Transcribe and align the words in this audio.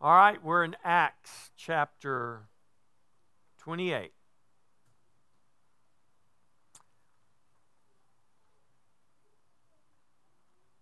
All 0.00 0.14
right, 0.14 0.40
we're 0.44 0.62
in 0.62 0.76
Acts 0.84 1.50
chapter 1.56 2.42
28. 3.58 4.12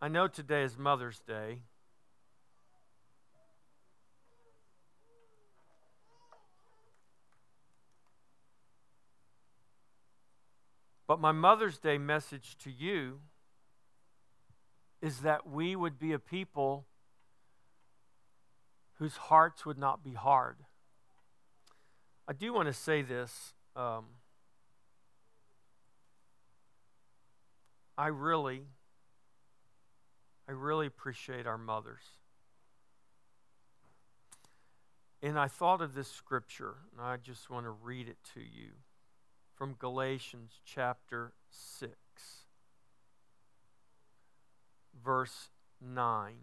I 0.03 0.09
know 0.09 0.29
today 0.29 0.65
is 0.65 0.77
Mother's 0.77 1.19
Day. 1.21 1.63
But 11.07 11.21
my 11.21 11.33
Mother's 11.33 11.79
Day 11.79 11.97
message 11.97 12.59
to 12.59 12.71
you 12.71 13.21
is 15.01 15.21
that 15.21 15.49
we 15.49 15.75
would 15.75 15.99
be 15.99 16.13
a 16.13 16.19
people 16.19 16.85
whose 18.99 19.17
hearts 19.17 19.65
would 19.67 19.79
not 19.79 20.03
be 20.03 20.15
hard. 20.15 20.57
I 22.29 22.33
do 22.33 22.53
want 22.53 22.67
to 22.67 22.73
say 22.73 23.03
this. 23.03 23.55
Um, 23.75 24.05
I 27.99 28.09
really, 28.09 28.63
I 30.49 30.53
really 30.53 30.87
appreciate 30.87 31.47
our 31.47 31.59
mothers. 31.59 32.03
And 35.23 35.39
I 35.39 35.49
thought 35.49 35.81
of 35.81 35.95
this 35.95 36.09
scripture, 36.09 36.75
and 36.93 37.01
I 37.01 37.17
just 37.17 37.49
want 37.49 37.65
to 37.65 37.71
read 37.71 38.09
it 38.09 38.19
to 38.35 38.41
you 38.41 38.73
from 39.55 39.75
Galatians 39.79 40.61
chapter 40.65 41.33
6, 41.51 41.93
verse 45.03 45.51
9. 45.81 46.35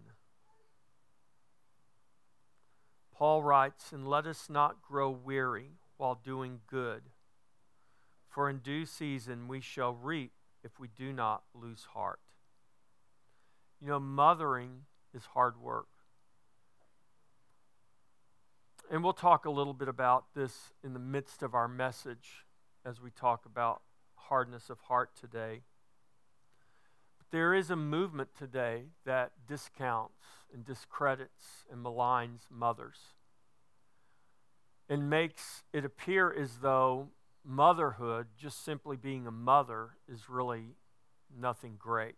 Paul 3.23 3.41
writes, 3.41 3.93
And 3.93 4.05
let 4.05 4.27
us 4.27 4.49
not 4.49 4.81
grow 4.81 5.09
weary 5.09 5.77
while 5.95 6.19
doing 6.21 6.59
good, 6.67 7.03
for 8.27 8.49
in 8.49 8.57
due 8.57 8.85
season 8.85 9.47
we 9.47 9.61
shall 9.61 9.93
reap 9.93 10.33
if 10.61 10.77
we 10.77 10.89
do 10.89 11.13
not 11.13 11.43
lose 11.53 11.85
heart. 11.93 12.19
You 13.79 13.87
know, 13.87 13.99
mothering 14.01 14.81
is 15.13 15.23
hard 15.27 15.55
work. 15.61 15.87
And 18.91 19.05
we'll 19.05 19.13
talk 19.13 19.45
a 19.45 19.49
little 19.49 19.73
bit 19.73 19.87
about 19.87 20.25
this 20.35 20.73
in 20.83 20.91
the 20.91 20.99
midst 20.99 21.41
of 21.41 21.53
our 21.53 21.69
message 21.69 22.43
as 22.85 22.99
we 22.99 23.09
talk 23.09 23.45
about 23.45 23.83
hardness 24.15 24.69
of 24.69 24.81
heart 24.81 25.11
today. 25.17 25.61
But 27.19 27.27
there 27.31 27.53
is 27.53 27.69
a 27.69 27.77
movement 27.77 28.31
today 28.37 28.87
that 29.05 29.31
discounts 29.47 30.25
and 30.53 30.65
discredits 30.65 31.65
and 31.71 31.83
maligns 31.83 32.41
mothers 32.49 33.13
and 34.89 35.09
makes 35.09 35.63
it 35.71 35.85
appear 35.85 36.31
as 36.31 36.57
though 36.57 37.09
motherhood, 37.45 38.27
just 38.37 38.63
simply 38.63 38.95
being 38.95 39.27
a 39.27 39.31
mother, 39.31 39.91
is 40.07 40.29
really 40.29 40.75
nothing 41.35 41.75
great. 41.77 42.15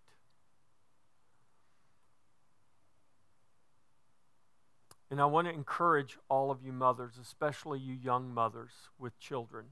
And 5.09 5.21
I 5.21 5.25
want 5.25 5.47
to 5.47 5.53
encourage 5.53 6.17
all 6.29 6.51
of 6.51 6.61
you 6.63 6.73
mothers, 6.73 7.13
especially 7.21 7.79
you 7.79 7.93
young 7.93 8.33
mothers 8.33 8.71
with 8.99 9.19
children 9.19 9.67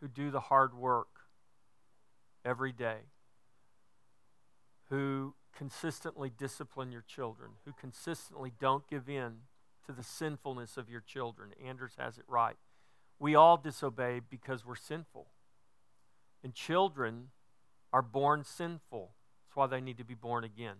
who 0.00 0.08
do 0.08 0.30
the 0.30 0.40
hard 0.40 0.74
work 0.74 1.08
every 2.44 2.72
day, 2.72 2.98
who 4.88 5.34
consistently 5.56 6.30
discipline 6.30 6.92
your 6.92 7.04
children, 7.06 7.52
who 7.64 7.72
consistently 7.72 8.52
don't 8.58 8.88
give 8.88 9.08
in 9.08 9.38
to 9.86 9.92
the 9.92 10.02
sinfulness 10.02 10.76
of 10.76 10.88
your 10.88 11.00
children. 11.00 11.50
Anders 11.64 11.92
has 11.98 12.18
it 12.18 12.24
right. 12.28 12.56
We 13.18 13.34
all 13.34 13.56
disobey 13.56 14.20
because 14.28 14.64
we're 14.64 14.76
sinful. 14.76 15.26
And 16.44 16.54
children 16.54 17.28
are 17.92 18.02
born 18.02 18.44
sinful. 18.44 19.12
That's 19.44 19.56
why 19.56 19.66
they 19.66 19.80
need 19.80 19.98
to 19.98 20.04
be 20.04 20.14
born 20.14 20.44
again. 20.44 20.76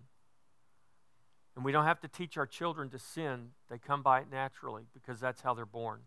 And 1.55 1.65
we 1.65 1.71
don't 1.71 1.85
have 1.85 1.99
to 2.01 2.07
teach 2.07 2.37
our 2.37 2.45
children 2.45 2.89
to 2.91 2.99
sin, 2.99 3.49
they 3.69 3.77
come 3.77 4.01
by 4.01 4.21
it 4.21 4.27
naturally 4.31 4.83
because 4.93 5.19
that's 5.19 5.41
how 5.41 5.53
they're 5.53 5.65
born. 5.65 6.01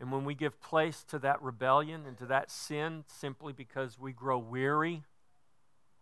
And 0.00 0.10
when 0.12 0.24
we 0.24 0.34
give 0.34 0.60
place 0.60 1.04
to 1.04 1.18
that 1.20 1.40
rebellion 1.40 2.04
and 2.06 2.18
to 2.18 2.26
that 2.26 2.50
sin 2.50 3.04
simply 3.06 3.52
because 3.52 3.98
we 3.98 4.12
grow 4.12 4.36
weary 4.36 5.04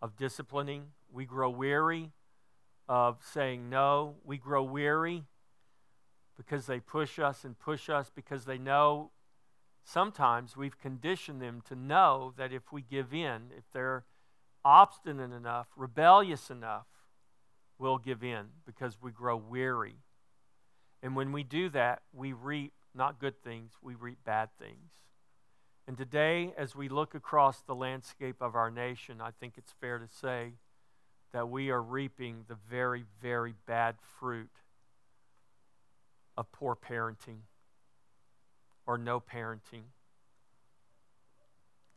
of 0.01 0.17
disciplining, 0.17 0.87
we 1.13 1.25
grow 1.25 1.49
weary 1.49 2.11
of 2.89 3.17
saying 3.23 3.69
no, 3.69 4.15
we 4.23 4.37
grow 4.37 4.63
weary 4.63 5.23
because 6.35 6.65
they 6.65 6.79
push 6.79 7.19
us 7.19 7.45
and 7.45 7.57
push 7.57 7.89
us 7.89 8.11
because 8.13 8.45
they 8.45 8.57
know 8.57 9.11
sometimes 9.83 10.57
we've 10.57 10.79
conditioned 10.79 11.41
them 11.41 11.61
to 11.67 11.75
know 11.75 12.33
that 12.37 12.51
if 12.51 12.71
we 12.71 12.81
give 12.81 13.13
in, 13.13 13.51
if 13.57 13.63
they're 13.71 14.05
obstinate 14.65 15.31
enough, 15.31 15.67
rebellious 15.75 16.49
enough, 16.49 16.87
we'll 17.77 17.97
give 17.97 18.23
in 18.23 18.47
because 18.65 18.97
we 19.01 19.11
grow 19.11 19.37
weary. 19.37 19.97
And 21.01 21.15
when 21.15 21.31
we 21.31 21.43
do 21.43 21.69
that, 21.69 22.01
we 22.11 22.33
reap 22.33 22.73
not 22.95 23.19
good 23.19 23.43
things, 23.43 23.73
we 23.81 23.93
reap 23.93 24.19
bad 24.25 24.49
things. 24.57 24.91
And 25.87 25.97
today, 25.97 26.53
as 26.57 26.75
we 26.75 26.87
look 26.87 27.13
across 27.13 27.61
the 27.61 27.75
landscape 27.75 28.37
of 28.41 28.55
our 28.55 28.71
nation, 28.71 29.19
I 29.19 29.31
think 29.31 29.55
it's 29.57 29.73
fair 29.81 29.99
to 29.99 30.07
say 30.07 30.53
that 31.33 31.49
we 31.49 31.71
are 31.71 31.81
reaping 31.81 32.45
the 32.47 32.57
very, 32.69 33.03
very 33.19 33.53
bad 33.65 33.95
fruit 34.19 34.51
of 36.37 36.51
poor 36.51 36.75
parenting 36.75 37.39
or 38.85 38.97
no 38.97 39.19
parenting. 39.19 39.83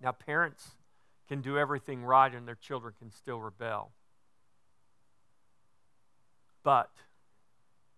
Now, 0.01 0.13
parents 0.13 0.73
can 1.29 1.43
do 1.43 1.59
everything 1.59 2.03
right 2.03 2.35
and 2.35 2.47
their 2.49 2.55
children 2.55 2.95
can 2.99 3.11
still 3.11 3.41
rebel. 3.41 3.93
But 6.63 6.91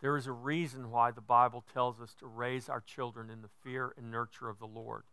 there 0.00 0.16
is 0.16 0.27
a 0.27 0.32
reason 0.32 0.91
why 0.91 1.10
the 1.10 1.21
Bible 1.21 1.65
tells 1.72 2.00
us 2.00 2.15
to 2.21 2.27
raise 2.27 2.69
our 2.69 2.81
children 2.81 3.31
in 3.31 3.43
the 3.43 3.48
fear 3.62 3.94
and 3.97 4.10
nurture 4.10 4.48
of 4.48 4.59
the 4.59 4.66
Lord 4.66 5.04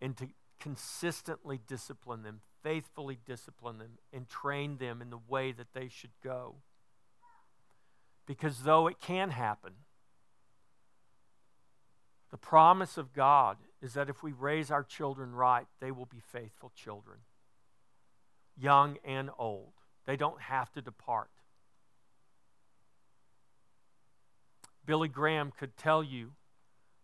and 0.00 0.16
to 0.16 0.28
consistently 0.60 1.60
discipline 1.66 2.22
them, 2.22 2.40
faithfully 2.62 3.18
discipline 3.24 3.78
them, 3.78 3.98
and 4.12 4.28
train 4.28 4.78
them 4.78 5.00
in 5.02 5.10
the 5.10 5.18
way 5.28 5.52
that 5.52 5.74
they 5.74 5.88
should 5.88 6.12
go. 6.22 6.56
Because 8.26 8.62
though 8.62 8.86
it 8.86 9.00
can 9.00 9.30
happen, 9.30 9.72
the 12.30 12.36
promise 12.36 12.98
of 12.98 13.12
God 13.12 13.58
is 13.80 13.94
that 13.94 14.08
if 14.08 14.22
we 14.22 14.32
raise 14.32 14.70
our 14.70 14.82
children 14.82 15.32
right, 15.32 15.66
they 15.80 15.92
will 15.92 16.06
be 16.06 16.20
faithful 16.20 16.72
children, 16.74 17.18
young 18.56 18.98
and 19.04 19.30
old. 19.38 19.72
They 20.06 20.16
don't 20.16 20.40
have 20.40 20.72
to 20.72 20.82
depart. 20.82 21.30
Billy 24.84 25.08
Graham 25.08 25.52
could 25.56 25.76
tell 25.76 26.02
you 26.02 26.32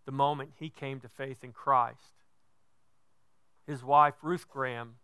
the 0.05 0.13
moment 0.13 0.51
he 0.59 0.71
came 0.71 1.01
to 1.01 1.09
faith 1.09 1.45
in 1.45 1.53
Christ. 1.53 2.22
His 3.67 3.85
wife, 3.85 4.15
Ruth 4.23 4.49
Graham, 4.49 4.97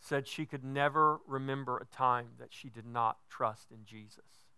said 0.00 0.26
she 0.26 0.46
could 0.46 0.64
never 0.64 1.20
remember 1.26 1.78
a 1.78 1.84
time 1.84 2.30
that 2.38 2.52
she 2.52 2.68
did 2.68 2.86
not 2.86 3.18
trust 3.28 3.70
in 3.70 3.84
Jesus. 3.84 4.48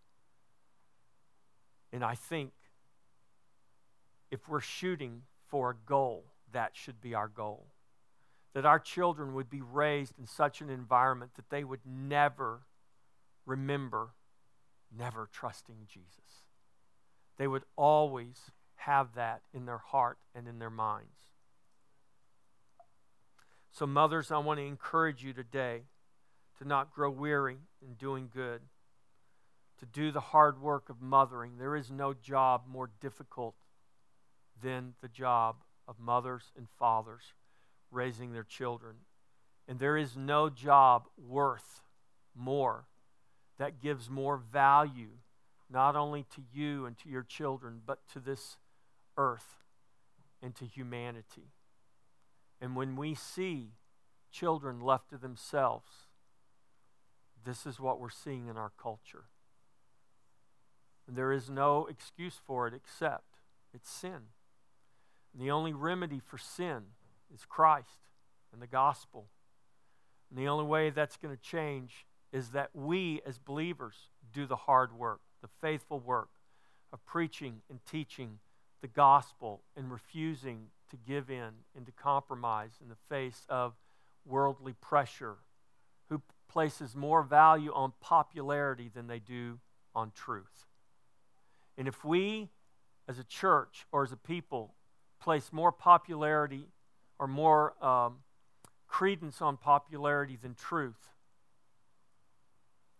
And 1.92 2.02
I 2.02 2.14
think 2.14 2.52
if 4.30 4.48
we're 4.48 4.60
shooting 4.60 5.22
for 5.46 5.70
a 5.70 5.76
goal, 5.86 6.24
that 6.52 6.72
should 6.74 7.00
be 7.00 7.14
our 7.14 7.28
goal. 7.28 7.66
That 8.54 8.64
our 8.64 8.78
children 8.78 9.34
would 9.34 9.50
be 9.50 9.60
raised 9.60 10.14
in 10.18 10.26
such 10.26 10.60
an 10.60 10.70
environment 10.70 11.32
that 11.36 11.50
they 11.50 11.64
would 11.64 11.84
never 11.84 12.62
remember 13.44 14.14
never 14.96 15.28
trusting 15.32 15.86
Jesus 15.86 16.44
they 17.36 17.46
would 17.46 17.64
always 17.76 18.50
have 18.76 19.14
that 19.14 19.42
in 19.52 19.66
their 19.66 19.78
heart 19.78 20.18
and 20.34 20.46
in 20.46 20.58
their 20.58 20.70
minds. 20.70 21.33
So, 23.74 23.88
mothers, 23.88 24.30
I 24.30 24.38
want 24.38 24.60
to 24.60 24.64
encourage 24.64 25.24
you 25.24 25.32
today 25.32 25.82
to 26.58 26.64
not 26.64 26.94
grow 26.94 27.10
weary 27.10 27.56
in 27.84 27.94
doing 27.94 28.30
good, 28.32 28.60
to 29.80 29.86
do 29.86 30.12
the 30.12 30.20
hard 30.20 30.62
work 30.62 30.88
of 30.88 31.02
mothering. 31.02 31.58
There 31.58 31.74
is 31.74 31.90
no 31.90 32.14
job 32.14 32.62
more 32.68 32.88
difficult 33.00 33.56
than 34.62 34.94
the 35.02 35.08
job 35.08 35.56
of 35.88 35.98
mothers 35.98 36.52
and 36.56 36.68
fathers 36.78 37.34
raising 37.90 38.32
their 38.32 38.44
children. 38.44 38.94
And 39.66 39.80
there 39.80 39.96
is 39.96 40.16
no 40.16 40.50
job 40.50 41.08
worth 41.18 41.82
more 42.32 42.84
that 43.58 43.80
gives 43.80 44.08
more 44.08 44.36
value 44.36 45.18
not 45.68 45.96
only 45.96 46.26
to 46.36 46.42
you 46.52 46.86
and 46.86 46.96
to 46.98 47.08
your 47.08 47.24
children, 47.24 47.80
but 47.84 48.06
to 48.12 48.20
this 48.20 48.56
earth 49.16 49.56
and 50.40 50.54
to 50.54 50.64
humanity. 50.64 51.50
And 52.64 52.74
when 52.74 52.96
we 52.96 53.14
see 53.14 53.72
children 54.32 54.80
left 54.80 55.10
to 55.10 55.18
themselves, 55.18 55.90
this 57.44 57.66
is 57.66 57.78
what 57.78 58.00
we're 58.00 58.08
seeing 58.08 58.46
in 58.46 58.56
our 58.56 58.72
culture. 58.82 59.24
And 61.06 61.14
There 61.14 61.30
is 61.30 61.50
no 61.50 61.84
excuse 61.84 62.40
for 62.46 62.66
it 62.66 62.72
except 62.72 63.40
it's 63.74 63.90
sin. 63.90 64.30
And 65.34 65.42
the 65.42 65.50
only 65.50 65.74
remedy 65.74 66.22
for 66.24 66.38
sin 66.38 66.84
is 67.34 67.44
Christ 67.44 68.00
and 68.50 68.62
the 68.62 68.66
gospel. 68.66 69.26
And 70.30 70.38
the 70.38 70.48
only 70.48 70.64
way 70.64 70.88
that's 70.88 71.18
going 71.18 71.36
to 71.36 71.42
change 71.42 72.06
is 72.32 72.52
that 72.52 72.70
we 72.72 73.20
as 73.26 73.36
believers 73.36 74.08
do 74.32 74.46
the 74.46 74.56
hard 74.56 74.94
work, 74.94 75.20
the 75.42 75.50
faithful 75.60 76.00
work 76.00 76.30
of 76.94 77.04
preaching 77.04 77.60
and 77.68 77.80
teaching 77.84 78.38
the 78.80 78.88
gospel 78.88 79.64
and 79.76 79.92
refusing 79.92 80.68
to 80.90 80.96
give 80.96 81.30
in 81.30 81.50
and 81.76 81.86
to 81.86 81.92
compromise 81.92 82.72
in 82.82 82.88
the 82.88 82.96
face 83.08 83.44
of 83.48 83.74
worldly 84.24 84.74
pressure, 84.80 85.36
who 86.08 86.22
places 86.48 86.94
more 86.94 87.22
value 87.22 87.72
on 87.72 87.92
popularity 88.00 88.90
than 88.94 89.06
they 89.06 89.18
do 89.18 89.58
on 89.94 90.10
truth. 90.14 90.66
And 91.76 91.88
if 91.88 92.04
we, 92.04 92.50
as 93.08 93.18
a 93.18 93.24
church 93.24 93.86
or 93.92 94.04
as 94.04 94.12
a 94.12 94.16
people, 94.16 94.74
place 95.20 95.52
more 95.52 95.72
popularity 95.72 96.68
or 97.18 97.26
more 97.26 97.74
um, 97.84 98.18
credence 98.86 99.40
on 99.42 99.56
popularity 99.56 100.38
than 100.40 100.54
truth, 100.54 101.10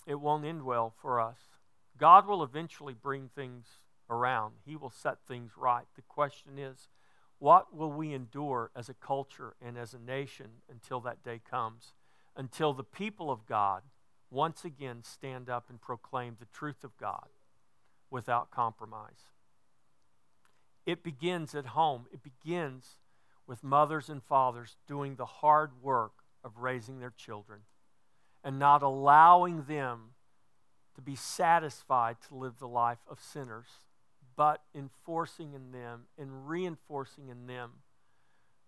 it 0.07 0.21
won't 0.21 0.45
end 0.45 0.65
well 0.65 0.93
for 1.01 1.21
us. 1.21 1.39
God 1.97 2.27
will 2.27 2.43
eventually 2.43 2.95
bring 2.95 3.29
things 3.29 3.67
around, 4.11 4.55
He 4.67 4.77
will 4.77 4.91
set 4.91 5.19
things 5.27 5.53
right. 5.57 5.87
The 5.97 6.03
question 6.03 6.59
is, 6.59 6.89
what 7.39 7.75
will 7.75 7.93
we 7.93 8.13
endure 8.13 8.71
as 8.75 8.89
a 8.89 8.95
culture 8.95 9.55
and 9.61 9.77
as 9.77 9.95
a 9.95 9.99
nation 9.99 10.47
until 10.71 11.01
that 11.01 11.23
day 11.23 11.41
comes? 11.49 11.95
Until 12.37 12.73
the 12.73 12.85
people 12.85 13.31
of 13.31 13.47
God 13.47 13.83
once 14.31 14.65
again 14.65 15.03
stand 15.03 15.49
up 15.49 15.71
and 15.71 15.81
proclaim 15.81 16.37
the 16.39 16.47
truth 16.47 16.83
of 16.83 16.97
God 16.97 17.29
without 18.11 18.51
compromise. 18.51 19.31
It 20.87 21.03
begins 21.03 21.55
at 21.55 21.67
home. 21.67 22.07
It 22.13 22.23
begins 22.23 22.99
with 23.47 23.63
mothers 23.63 24.09
and 24.09 24.23
fathers 24.23 24.77
doing 24.87 25.17
the 25.17 25.27
hard 25.27 25.83
work 25.83 26.13
of 26.43 26.59
raising 26.59 26.99
their 26.99 27.13
children 27.17 27.61
and 28.43 28.59
not 28.59 28.83
allowing 28.83 29.65
them 29.65 30.11
to 30.95 31.01
be 31.01 31.17
satisfied 31.17 32.17
to 32.29 32.35
live 32.35 32.59
the 32.59 32.69
life 32.69 32.99
of 33.09 33.21
sinners, 33.21 33.84
but 34.37 34.63
enforcing 34.75 35.55
in 35.55 35.73
them 35.73 36.03
and 36.19 36.49
reinforcing 36.49 37.29
in 37.29 37.47
them 37.47 37.71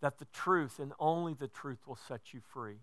that 0.00 0.18
the 0.18 0.26
truth 0.26 0.78
and 0.78 0.92
only 0.98 1.34
the 1.34 1.48
truth 1.48 1.86
will 1.86 1.96
set 1.96 2.32
you 2.32 2.40
free. 2.40 2.80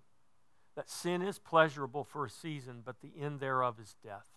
That 0.76 0.90
sin 0.90 1.22
is 1.22 1.38
pleasurable 1.38 2.04
for 2.04 2.26
a 2.26 2.30
season, 2.30 2.82
but 2.84 3.02
the 3.02 3.12
end 3.20 3.40
thereof 3.40 3.80
is 3.80 3.96
death. 4.04 4.28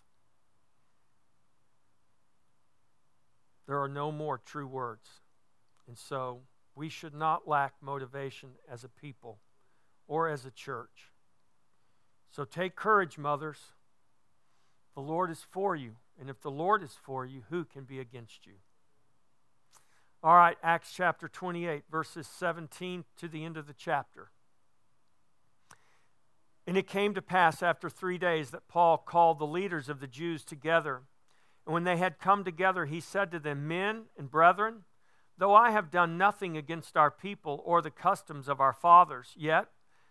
There 3.67 3.81
are 3.81 3.89
no 3.89 4.11
more 4.11 4.37
true 4.37 4.67
words. 4.67 5.07
And 5.87 5.97
so 5.97 6.41
we 6.75 6.89
should 6.89 7.13
not 7.13 7.47
lack 7.47 7.73
motivation 7.81 8.49
as 8.71 8.83
a 8.83 8.89
people 8.89 9.39
or 10.07 10.29
as 10.29 10.45
a 10.45 10.51
church. 10.51 11.11
So 12.29 12.45
take 12.45 12.75
courage, 12.75 13.17
mothers. 13.17 13.59
The 14.95 15.01
Lord 15.01 15.31
is 15.31 15.45
for 15.49 15.75
you. 15.75 15.95
And 16.19 16.29
if 16.29 16.41
the 16.41 16.51
Lord 16.51 16.83
is 16.83 16.95
for 17.03 17.25
you, 17.25 17.43
who 17.49 17.63
can 17.63 17.83
be 17.83 17.99
against 17.99 18.45
you? 18.45 18.53
All 20.23 20.35
right, 20.35 20.57
Acts 20.63 20.91
chapter 20.93 21.27
28, 21.27 21.83
verses 21.91 22.27
17 22.27 23.05
to 23.17 23.27
the 23.27 23.45
end 23.45 23.55
of 23.55 23.67
the 23.67 23.73
chapter. 23.73 24.31
And 26.65 26.75
it 26.75 26.87
came 26.87 27.13
to 27.13 27.21
pass 27.21 27.61
after 27.61 27.89
three 27.89 28.17
days 28.17 28.49
that 28.49 28.67
Paul 28.67 28.97
called 28.97 29.39
the 29.39 29.45
leaders 29.45 29.89
of 29.89 29.99
the 29.99 30.07
Jews 30.07 30.43
together. 30.43 31.03
And 31.65 31.73
when 31.73 31.83
they 31.83 31.97
had 31.97 32.19
come 32.19 32.43
together, 32.43 32.85
he 32.85 32.99
said 32.99 33.31
to 33.31 33.39
them, 33.39 33.67
Men 33.67 34.05
and 34.17 34.29
brethren, 34.29 34.83
though 35.37 35.53
I 35.53 35.69
have 35.69 35.91
done 35.91 36.17
nothing 36.17 36.57
against 36.57 36.97
our 36.97 37.11
people 37.11 37.61
or 37.63 37.81
the 37.81 37.91
customs 37.91 38.49
of 38.49 38.59
our 38.59 38.73
fathers, 38.73 39.33
yet 39.37 39.67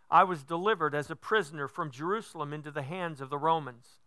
I 0.09 0.23
was 0.23 0.45
delivered 0.45 0.95
as 0.95 1.11
a 1.11 1.17
prisoner 1.17 1.67
from 1.67 1.91
Jerusalem 1.91 2.53
into 2.53 2.71
the 2.71 2.83
hands 2.83 3.21
of 3.21 3.29
the 3.29 3.39
Romans 3.39 3.99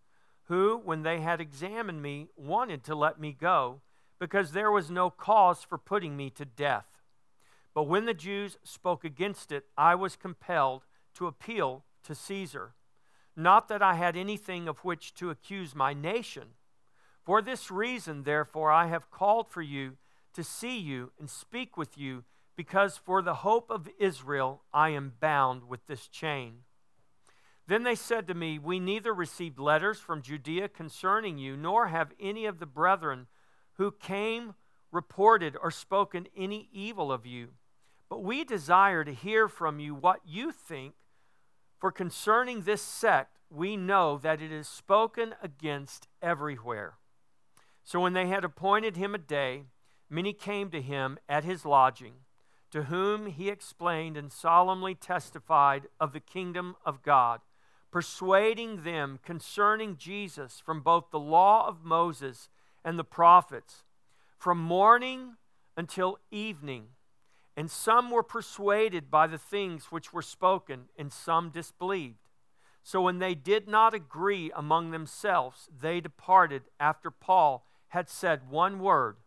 who, 0.49 0.81
when 0.83 1.03
they 1.03 1.21
had 1.21 1.39
examined 1.39 2.01
me, 2.01 2.27
wanted 2.35 2.83
to 2.83 2.95
let 2.95 3.19
me 3.19 3.31
go, 3.31 3.81
because 4.19 4.51
there 4.51 4.71
was 4.71 4.91
no 4.91 5.09
cause 5.09 5.63
for 5.63 5.77
putting 5.77 6.17
me 6.17 6.29
to 6.31 6.43
death. 6.43 6.87
But 7.73 7.83
when 7.83 8.05
the 8.05 8.15
Jews 8.15 8.57
spoke 8.63 9.05
against 9.05 9.51
it, 9.51 9.65
I 9.77 9.95
was 9.95 10.15
compelled 10.15 10.85
to 11.13 11.27
appeal 11.27 11.85
to 12.03 12.15
Caesar. 12.15 12.73
Not 13.35 13.67
that 13.69 13.83
I 13.83 13.93
had 13.93 14.17
anything 14.17 14.67
of 14.67 14.79
which 14.79 15.13
to 15.15 15.29
accuse 15.29 15.75
my 15.75 15.93
nation. 15.93 16.55
For 17.23 17.41
this 17.41 17.69
reason, 17.69 18.23
therefore, 18.23 18.71
I 18.71 18.87
have 18.87 19.11
called 19.11 19.49
for 19.49 19.61
you 19.61 19.97
to 20.33 20.43
see 20.43 20.77
you 20.79 21.11
and 21.19 21.29
speak 21.29 21.77
with 21.77 21.97
you, 21.97 22.23
because 22.55 22.97
for 22.97 23.21
the 23.21 23.35
hope 23.35 23.69
of 23.69 23.87
Israel 23.99 24.63
I 24.73 24.89
am 24.89 25.13
bound 25.19 25.69
with 25.69 25.85
this 25.85 26.07
chain. 26.07 26.63
Then 27.69 27.83
they 27.83 27.93
said 27.93 28.27
to 28.27 28.33
me, 28.33 28.57
We 28.57 28.79
neither 28.79 29.13
received 29.13 29.59
letters 29.59 29.99
from 29.99 30.23
Judea 30.23 30.69
concerning 30.69 31.37
you, 31.37 31.55
nor 31.55 31.89
have 31.89 32.13
any 32.19 32.47
of 32.47 32.57
the 32.57 32.65
brethren 32.65 33.27
who 33.73 33.91
came 33.91 34.55
reported 34.91 35.55
or 35.61 35.69
spoken 35.69 36.25
any 36.35 36.67
evil 36.73 37.11
of 37.11 37.27
you. 37.27 37.49
But 38.09 38.23
we 38.23 38.43
desire 38.43 39.03
to 39.03 39.13
hear 39.13 39.47
from 39.47 39.79
you 39.79 39.93
what 39.93 40.21
you 40.25 40.51
think, 40.51 40.95
for 41.77 41.91
concerning 41.91 42.63
this 42.63 42.81
sect, 42.81 43.37
we 43.51 43.77
know 43.77 44.17
that 44.17 44.41
it 44.41 44.51
is 44.51 44.67
spoken 44.67 45.35
against 45.39 46.07
everywhere. 46.23 46.95
So 47.83 47.99
when 47.99 48.13
they 48.13 48.25
had 48.29 48.43
appointed 48.43 48.97
him 48.97 49.13
a 49.13 49.19
day, 49.19 49.65
many 50.09 50.33
came 50.33 50.71
to 50.71 50.81
him 50.81 51.19
at 51.29 51.43
his 51.43 51.65
lodging, 51.65 52.13
to 52.71 52.85
whom 52.85 53.27
he 53.27 53.47
explained 53.47 54.17
and 54.17 54.31
solemnly 54.31 54.95
testified 54.95 55.87
of 55.99 56.13
the 56.13 56.19
kingdom 56.19 56.75
of 56.83 57.03
God 57.03 57.41
persuading 57.91 58.83
them 58.83 59.19
concerning 59.23 59.97
Jesus 59.97 60.61
from 60.63 60.81
both 60.81 61.11
the 61.11 61.19
law 61.19 61.67
of 61.67 61.83
Moses 61.83 62.49
and 62.83 62.97
the 62.97 63.03
prophets, 63.03 63.83
from 64.37 64.57
morning 64.59 65.35
until 65.75 66.19
evening. 66.31 66.87
And 67.57 67.69
some 67.69 68.09
were 68.11 68.23
persuaded 68.23 69.11
by 69.11 69.27
the 69.27 69.37
things 69.37 69.91
which 69.91 70.13
were 70.13 70.21
spoken, 70.21 70.85
and 70.97 71.11
some 71.11 71.49
disbelieved. 71.49 72.29
So 72.83 73.01
when 73.01 73.19
they 73.19 73.35
did 73.35 73.67
not 73.67 73.93
agree 73.93 74.51
among 74.55 74.91
themselves, 74.91 75.67
they 75.77 75.99
departed 75.99 76.63
after 76.79 77.11
Paul 77.11 77.65
had 77.89 78.09
said 78.09 78.49
one 78.49 78.79
word. 78.79 79.17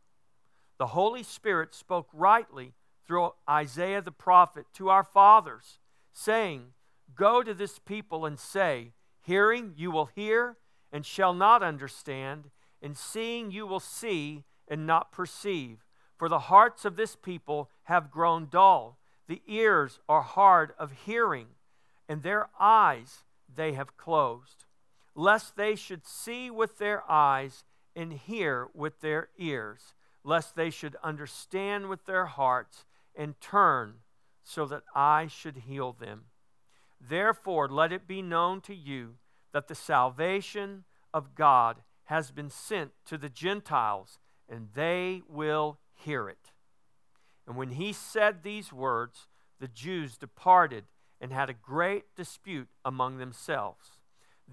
The 0.78 0.88
Holy 0.88 1.22
Spirit 1.22 1.74
spoke 1.74 2.08
rightly 2.12 2.72
through 3.06 3.32
Isaiah 3.48 4.00
the 4.00 4.12
prophet 4.12 4.66
to 4.74 4.88
our 4.88 5.04
fathers, 5.04 5.78
saying, 6.12 6.68
Go 7.14 7.42
to 7.42 7.54
this 7.54 7.78
people 7.78 8.24
and 8.26 8.38
say, 8.38 8.92
Hearing 9.20 9.74
you 9.76 9.90
will 9.90 10.06
hear 10.06 10.56
and 10.92 11.06
shall 11.06 11.32
not 11.32 11.62
understand, 11.62 12.50
and 12.82 12.96
seeing 12.96 13.50
you 13.50 13.66
will 13.66 13.80
see 13.80 14.44
and 14.68 14.86
not 14.86 15.12
perceive. 15.12 15.84
For 16.18 16.28
the 16.28 16.38
hearts 16.38 16.84
of 16.84 16.96
this 16.96 17.16
people 17.16 17.70
have 17.84 18.10
grown 18.10 18.48
dull, 18.48 18.98
the 19.26 19.42
ears 19.46 20.00
are 20.08 20.22
hard 20.22 20.74
of 20.78 20.92
hearing, 21.06 21.48
and 22.08 22.22
their 22.22 22.48
eyes 22.60 23.24
they 23.54 23.72
have 23.72 23.96
closed, 23.96 24.64
lest 25.14 25.56
they 25.56 25.74
should 25.74 26.06
see 26.06 26.50
with 26.50 26.78
their 26.78 27.08
eyes 27.10 27.64
and 27.94 28.12
hear 28.12 28.68
with 28.74 29.00
their 29.00 29.28
ears, 29.38 29.94
lest 30.24 30.54
they 30.54 30.70
should 30.70 30.96
understand 31.02 31.88
with 31.88 32.06
their 32.06 32.26
hearts 32.26 32.84
and 33.14 33.40
turn 33.40 33.94
so 34.42 34.66
that 34.66 34.82
I 34.94 35.26
should 35.26 35.58
heal 35.58 35.92
them. 35.92 36.26
Therefore, 37.08 37.68
let 37.68 37.92
it 37.92 38.06
be 38.06 38.22
known 38.22 38.60
to 38.62 38.74
you 38.74 39.16
that 39.52 39.68
the 39.68 39.74
salvation 39.74 40.84
of 41.12 41.34
God 41.34 41.82
has 42.04 42.30
been 42.30 42.50
sent 42.50 42.92
to 43.06 43.18
the 43.18 43.28
Gentiles, 43.28 44.18
and 44.48 44.68
they 44.74 45.22
will 45.28 45.78
hear 45.94 46.28
it. 46.28 46.52
And 47.46 47.56
when 47.56 47.70
he 47.70 47.92
said 47.92 48.42
these 48.42 48.72
words, 48.72 49.26
the 49.58 49.68
Jews 49.68 50.16
departed 50.16 50.84
and 51.20 51.32
had 51.32 51.50
a 51.50 51.54
great 51.54 52.14
dispute 52.16 52.68
among 52.84 53.18
themselves. 53.18 53.98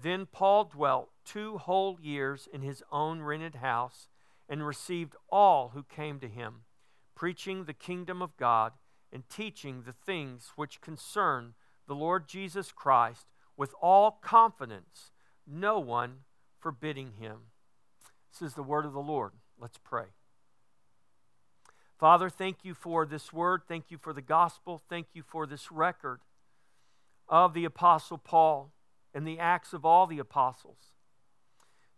Then 0.00 0.26
Paul 0.26 0.64
dwelt 0.64 1.10
two 1.24 1.58
whole 1.58 1.98
years 2.00 2.48
in 2.52 2.62
his 2.62 2.82
own 2.90 3.22
rented 3.22 3.56
house 3.56 4.08
and 4.48 4.66
received 4.66 5.14
all 5.28 5.70
who 5.74 5.82
came 5.82 6.18
to 6.20 6.28
him, 6.28 6.62
preaching 7.14 7.64
the 7.64 7.74
kingdom 7.74 8.22
of 8.22 8.36
God 8.36 8.72
and 9.12 9.28
teaching 9.28 9.82
the 9.82 9.92
things 9.92 10.52
which 10.56 10.80
concern 10.80 11.54
the 11.90 11.96
Lord 11.96 12.28
Jesus 12.28 12.70
Christ 12.70 13.26
with 13.56 13.74
all 13.82 14.20
confidence, 14.22 15.10
no 15.44 15.80
one 15.80 16.18
forbidding 16.56 17.14
him. 17.18 17.38
This 18.30 18.50
is 18.50 18.54
the 18.54 18.62
word 18.62 18.86
of 18.86 18.92
the 18.92 19.00
Lord. 19.00 19.32
Let's 19.58 19.78
pray. 19.82 20.04
Father, 21.98 22.30
thank 22.30 22.58
you 22.62 22.74
for 22.74 23.04
this 23.04 23.32
word. 23.32 23.62
Thank 23.66 23.90
you 23.90 23.98
for 23.98 24.12
the 24.12 24.22
gospel. 24.22 24.80
Thank 24.88 25.08
you 25.14 25.24
for 25.26 25.48
this 25.48 25.72
record 25.72 26.20
of 27.28 27.54
the 27.54 27.64
Apostle 27.64 28.18
Paul 28.18 28.70
and 29.12 29.26
the 29.26 29.40
acts 29.40 29.72
of 29.72 29.84
all 29.84 30.06
the 30.06 30.20
apostles. 30.20 30.92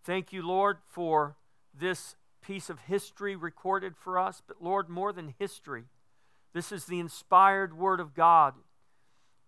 Thank 0.02 0.32
you, 0.32 0.40
Lord, 0.40 0.78
for 0.88 1.36
this 1.78 2.16
piece 2.40 2.70
of 2.70 2.78
history 2.78 3.36
recorded 3.36 3.94
for 3.94 4.18
us, 4.18 4.40
but 4.48 4.62
Lord, 4.62 4.88
more 4.88 5.12
than 5.12 5.34
history, 5.38 5.84
this 6.54 6.72
is 6.72 6.86
the 6.86 6.98
inspired 6.98 7.76
Word 7.76 8.00
of 8.00 8.14
God. 8.14 8.54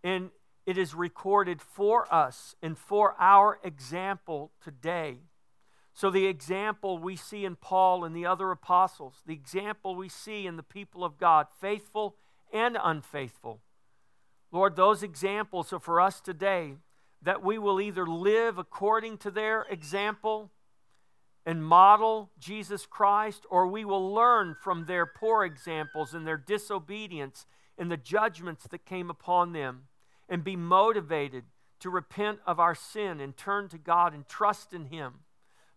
And 0.05 0.31
it 0.67 0.79
is 0.79 0.95
recorded 0.95 1.61
for 1.61 2.13
us 2.15 2.55
and 2.63 2.79
for 2.79 3.17
our 3.19 3.59
example 3.65 4.53
today. 4.63 5.19
So, 5.95 6.11
the 6.11 6.27
example 6.27 6.99
we 6.99 7.17
see 7.17 7.45
in 7.45 7.57
Paul 7.57 8.05
and 8.05 8.15
the 8.15 8.27
other 8.27 8.51
apostles, 8.51 9.23
the 9.27 9.35
example 9.35 9.95
we 9.95 10.09
see 10.09 10.47
in 10.47 10.57
the 10.57 10.63
people 10.63 11.05
of 11.05 11.19
God, 11.19 11.47
faithful 11.61 12.17
and 12.53 12.77
unfaithful. 12.83 13.61
Lord, 14.51 14.77
those 14.77 15.03
examples 15.03 15.73
are 15.73 15.79
for 15.81 16.01
us 16.01 16.21
today 16.21 16.75
that 17.23 17.43
we 17.43 17.59
will 17.59 17.81
either 17.81 18.07
live 18.07 18.59
according 18.59 19.19
to 19.19 19.31
their 19.31 19.63
example 19.71 20.51
and 21.47 21.65
model 21.65 22.31
Jesus 22.39 22.87
Christ, 22.87 23.47
or 23.51 23.67
we 23.67 23.85
will 23.85 24.13
learn 24.13 24.55
from 24.61 24.87
their 24.87 25.07
poor 25.07 25.45
examples 25.45 26.13
and 26.15 26.27
their 26.27 26.37
disobedience 26.37 27.47
and 27.79 27.91
the 27.91 27.97
judgments 27.97 28.67
that 28.69 28.85
came 28.85 29.11
upon 29.11 29.53
them 29.53 29.85
and 30.29 30.45
be 30.45 30.57
motivated 30.57 31.45
to 31.81 31.91
repent 31.91 32.39
of 32.47 32.59
our 32.59 32.75
sin 32.75 33.21
and 33.21 33.37
turn 33.37 33.69
to 33.69 33.79
God 33.79 34.15
and 34.15 34.27
trust 34.27 34.73
in 34.73 34.87
Him. 34.87 35.21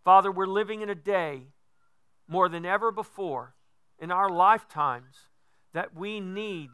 Father, 0.04 0.32
we're 0.32 0.46
living 0.48 0.82
in 0.82 0.90
a 0.90 0.96
day 0.96 1.48
more 2.28 2.48
than 2.48 2.66
ever 2.66 2.92
before 2.92 3.56
in 4.00 4.12
our 4.12 4.30
lifetimes 4.30 5.16
that 5.74 5.96
we 5.96 6.20
need 6.20 6.70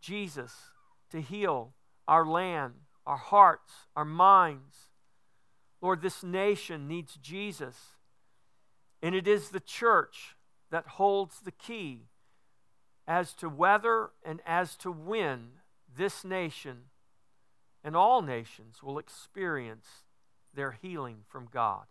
Jesus 0.00 0.52
to 1.10 1.20
heal 1.20 1.74
our 2.08 2.26
land, 2.26 2.74
our 3.06 3.16
hearts, 3.16 3.72
our 3.94 4.04
minds. 4.04 4.76
Lord, 5.80 6.02
this 6.02 6.22
nation 6.22 6.88
needs 6.88 7.16
Jesus. 7.16 7.76
And 9.02 9.14
it 9.14 9.28
is 9.28 9.50
the 9.50 9.60
church 9.60 10.34
that 10.70 10.86
holds 10.86 11.40
the 11.40 11.52
key 11.52 12.08
as 13.06 13.34
to 13.34 13.48
whether 13.48 14.10
and 14.24 14.40
as 14.46 14.76
to 14.76 14.90
when 14.90 15.50
this 15.96 16.24
nation 16.24 16.84
and 17.84 17.94
all 17.94 18.22
nations 18.22 18.82
will 18.82 18.98
experience 18.98 19.86
their 20.54 20.72
healing 20.72 21.18
from 21.28 21.48
God. 21.52 21.84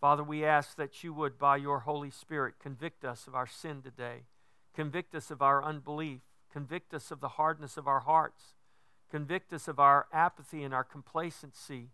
Father, 0.00 0.24
we 0.24 0.44
ask 0.44 0.76
that 0.76 1.04
you 1.04 1.12
would, 1.12 1.38
by 1.38 1.56
your 1.56 1.80
Holy 1.80 2.10
Spirit, 2.10 2.54
convict 2.58 3.04
us 3.04 3.26
of 3.26 3.34
our 3.34 3.46
sin 3.46 3.82
today, 3.82 4.24
convict 4.74 5.14
us 5.14 5.30
of 5.30 5.42
our 5.42 5.62
unbelief, 5.62 6.20
convict 6.50 6.94
us 6.94 7.10
of 7.10 7.20
the 7.20 7.28
hardness 7.28 7.76
of 7.76 7.86
our 7.86 8.00
hearts, 8.00 8.54
convict 9.10 9.52
us 9.52 9.68
of 9.68 9.78
our 9.78 10.06
apathy 10.12 10.62
and 10.62 10.72
our 10.72 10.84
complacency. 10.84 11.90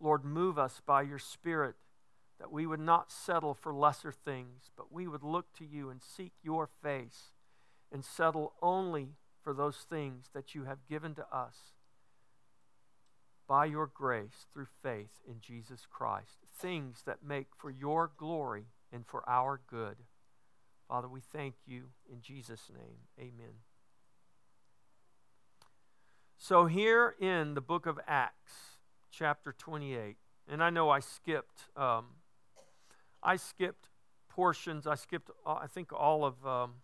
Lord, 0.00 0.24
move 0.24 0.58
us 0.58 0.80
by 0.84 1.02
your 1.02 1.18
Spirit 1.18 1.76
that 2.38 2.52
we 2.52 2.66
would 2.66 2.80
not 2.80 3.10
settle 3.10 3.54
for 3.54 3.72
lesser 3.72 4.12
things, 4.12 4.70
but 4.76 4.92
we 4.92 5.08
would 5.08 5.22
look 5.22 5.52
to 5.54 5.64
you 5.64 5.90
and 5.90 6.00
seek 6.02 6.32
your 6.42 6.68
face 6.82 7.32
and 7.92 8.04
settle 8.04 8.54
only 8.62 9.14
for 9.42 9.54
those 9.54 9.76
things 9.88 10.26
that 10.34 10.54
you 10.54 10.64
have 10.64 10.86
given 10.88 11.14
to 11.14 11.26
us 11.32 11.56
by 13.46 13.64
your 13.64 13.86
grace 13.86 14.46
through 14.52 14.66
faith 14.82 15.22
in 15.26 15.40
Jesus 15.40 15.86
Christ. 15.90 16.38
Things 16.54 17.02
that 17.06 17.24
make 17.24 17.48
for 17.56 17.70
your 17.70 18.10
glory 18.16 18.66
and 18.92 19.06
for 19.06 19.28
our 19.28 19.60
good. 19.68 19.96
Father, 20.88 21.08
we 21.08 21.20
thank 21.20 21.54
you 21.66 21.84
in 22.10 22.20
Jesus' 22.20 22.70
name. 22.72 22.98
Amen. 23.18 23.54
So, 26.36 26.66
here 26.66 27.14
in 27.20 27.54
the 27.54 27.60
book 27.60 27.86
of 27.86 27.98
Acts, 28.06 28.52
chapter 29.10 29.52
28, 29.52 30.16
and 30.50 30.62
I 30.62 30.70
know 30.70 30.88
I 30.88 31.00
skipped, 31.00 31.62
um, 31.76 32.06
I 33.22 33.36
skipped 33.36 33.88
portions. 34.38 34.86
I 34.86 34.94
skipped, 34.94 35.30
uh, 35.44 35.54
I 35.54 35.66
think, 35.66 35.92
all 35.92 36.24
of 36.24 36.46
um, 36.46 36.74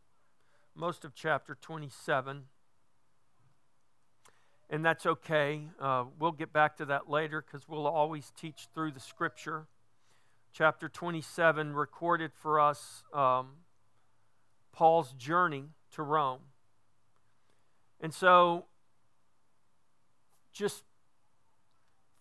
most 0.75 1.05
of 1.05 1.15
chapter 1.15 1.57
27 1.61 2.45
and 4.71 4.85
that's 4.85 5.07
okay. 5.07 5.69
Uh, 5.81 6.05
we'll 6.19 6.33
get 6.33 6.53
back 6.53 6.77
to 6.79 6.85
that 6.87 7.09
later 7.09 7.45
because 7.47 7.69
we'll 7.69 7.87
always 7.87 8.33
teach 8.37 8.67
through 8.75 8.93
the 8.93 9.01
scripture. 9.01 9.67
Chapter 10.53 10.89
27 10.89 11.75
recorded 11.75 12.33
for 12.35 12.59
us 12.61 13.03
um, 13.13 13.49
Paul's 14.73 15.13
journey 15.13 15.67
to 15.93 16.03
Rome. 16.03 16.41
And 18.01 18.13
so, 18.13 18.67
just 20.53 20.85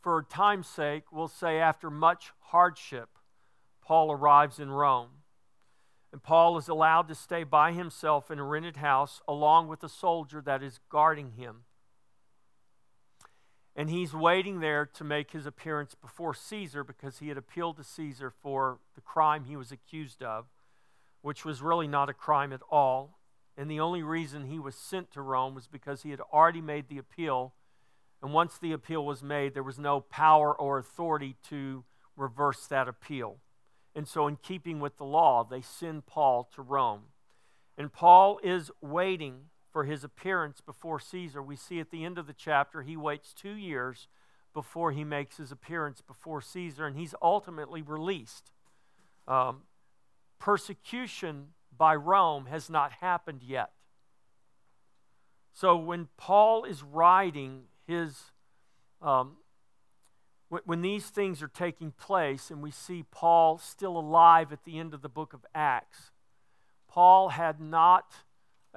for 0.02 0.24
time's 0.30 0.68
sake, 0.68 1.12
we'll 1.12 1.28
say 1.28 1.60
after 1.60 1.90
much 1.90 2.34
hardship, 2.40 3.10
Paul 3.82 4.12
arrives 4.12 4.60
in 4.60 4.70
Rome. 4.70 5.10
And 6.14 6.24
Paul 6.24 6.58
is 6.58 6.70
allowed 6.70 7.10
to 7.10 7.16
stay 7.16 7.44
by 7.44 7.74
himself 7.74 8.32
in 8.32 8.40
a 8.40 8.44
rented 8.44 8.78
house 8.78 9.22
along 9.28 9.68
with 9.68 9.84
a 9.84 9.90
soldier 9.90 10.42
that 10.42 10.64
is 10.64 10.80
guarding 10.90 11.32
him 11.32 11.66
and 13.76 13.90
he's 13.90 14.14
waiting 14.14 14.60
there 14.60 14.86
to 14.86 15.04
make 15.04 15.32
his 15.32 15.46
appearance 15.46 15.96
before 15.96 16.34
Caesar 16.34 16.84
because 16.84 17.20
he 17.20 17.30
had 17.30 17.38
appealed 17.38 17.78
to 17.78 17.84
Caesar 17.84 18.30
for 18.30 18.80
the 18.94 19.02
crime 19.02 19.46
he 19.46 19.56
was 19.56 19.72
accused 19.72 20.22
of, 20.22 20.46
which 21.22 21.44
was 21.44 21.62
really 21.62 21.88
not 21.88 22.10
a 22.10 22.14
crime 22.14 22.54
at 22.54 22.62
all. 22.70 23.18
And 23.58 23.70
the 23.70 23.80
only 23.80 24.04
reason 24.04 24.46
he 24.46 24.60
was 24.60 24.76
sent 24.76 25.12
to 25.12 25.22
Rome 25.22 25.56
was 25.56 25.68
because 25.68 26.04
he 26.04 26.12
had 26.12 26.22
already 26.22 26.62
made 26.62 26.88
the 26.88 27.00
appeal. 27.00 27.54
And 28.22 28.32
once 28.32 28.58
the 28.58 28.74
appeal 28.74 29.06
was 29.06 29.24
made, 29.24 29.54
there 29.54 29.64
was 29.64 29.80
no 29.80 30.02
power 30.02 30.54
or 30.54 30.78
authority 30.78 31.36
to 31.50 31.84
reverse 32.16 32.68
that 32.68 32.88
appeal. 32.88 33.38
And 33.96 34.08
so, 34.08 34.28
in 34.28 34.38
keeping 34.38 34.80
with 34.80 34.98
the 34.98 35.06
law, 35.06 35.44
they 35.44 35.62
send 35.62 36.06
Paul 36.06 36.50
to 36.56 36.62
Rome. 36.62 37.04
And 37.78 37.92
Paul 37.92 38.40
is 38.44 38.72
waiting 38.82 39.50
for 39.72 39.84
his 39.84 40.04
appearance 40.04 40.62
before 40.62 41.00
Caesar. 41.00 41.42
We 41.42 41.56
see 41.56 41.80
at 41.80 41.92
the 41.92 42.04
end 42.04 42.18
of 42.18 42.28
the 42.28 42.34
chapter, 42.34 42.82
he 42.82 42.96
waits 42.96 43.34
two 43.34 43.54
years 43.54 44.08
before 44.54 44.92
he 44.92 45.04
makes 45.04 45.38
his 45.38 45.52
appearance 45.52 46.02
before 46.02 46.42
Caesar, 46.42 46.86
and 46.86 46.96
he's 46.96 47.16
ultimately 47.22 47.82
released. 47.82 48.52
Um, 49.28 49.64
persecution 50.40 51.50
by 51.76 51.96
Rome 51.96 52.46
has 52.46 52.70
not 52.70 52.92
happened 52.94 53.42
yet. 53.42 53.72
So 55.54 55.76
when 55.76 56.08
Paul 56.18 56.66
is 56.66 56.84
writing 56.84 57.64
his, 57.88 58.32
um, 59.02 59.38
when 60.66 60.82
these 60.82 61.08
things 61.08 61.42
are 61.42 61.48
taking 61.48 61.92
place, 61.92 62.52
and 62.52 62.62
we 62.62 62.72
see 62.72 63.04
Paul 63.12 63.58
still 63.58 63.98
alive 63.98 64.52
at 64.52 64.64
the 64.66 64.80
end 64.80 64.94
of 64.94 65.02
the 65.02 65.10
book 65.10 65.34
of 65.34 65.46
Acts, 65.56 66.12
Paul 66.88 67.30
had 67.30 67.60
not 67.60 68.14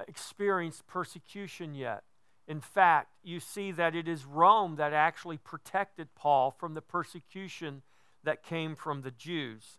experienced 0.09 0.87
persecution 0.87 1.75
yet. 1.75 2.05
In 2.49 2.61
fact, 2.61 3.09
you 3.23 3.41
see 3.41 3.73
that 3.73 3.95
it 3.95 4.07
is 4.07 4.25
Rome 4.25 4.77
that 4.77 4.93
actually 4.93 5.37
protected 5.37 6.15
Paul 6.15 6.51
from 6.51 6.75
the 6.75 6.83
persecution 6.83 7.83
that 8.23 8.43
came 8.43 8.77
from 8.77 9.03
the 9.03 9.11
Jews. 9.11 9.79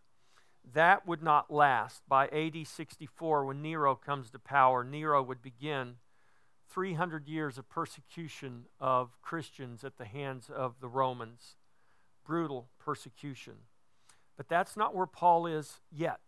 That 0.74 1.08
would 1.08 1.24
not 1.24 1.51
last. 1.51 2.01
By 2.08 2.27
AD 2.27 2.68
64, 2.68 3.46
when 3.46 3.62
Nero 3.62 3.96
comes 3.96 4.30
to 4.32 4.39
power, 4.39 4.84
Nero 4.84 5.24
would 5.24 5.42
begin 5.42 5.96
300 6.70 7.27
years 7.27 7.58
of 7.58 7.70
persecution 7.70 8.66
of 8.80 9.22
Christians 9.22 9.84
at 9.84 9.98
the 9.98 10.06
hands 10.06 10.50
of 10.54 10.75
the 10.82 10.89
Romans. 10.89 11.56
Brutal 12.27 12.67
persecution. 12.77 13.53
But 14.36 14.50
that's 14.50 14.75
not 14.75 14.93
where 14.93 15.07
Paul 15.07 15.48
is 15.48 15.79
yet. 15.91 16.19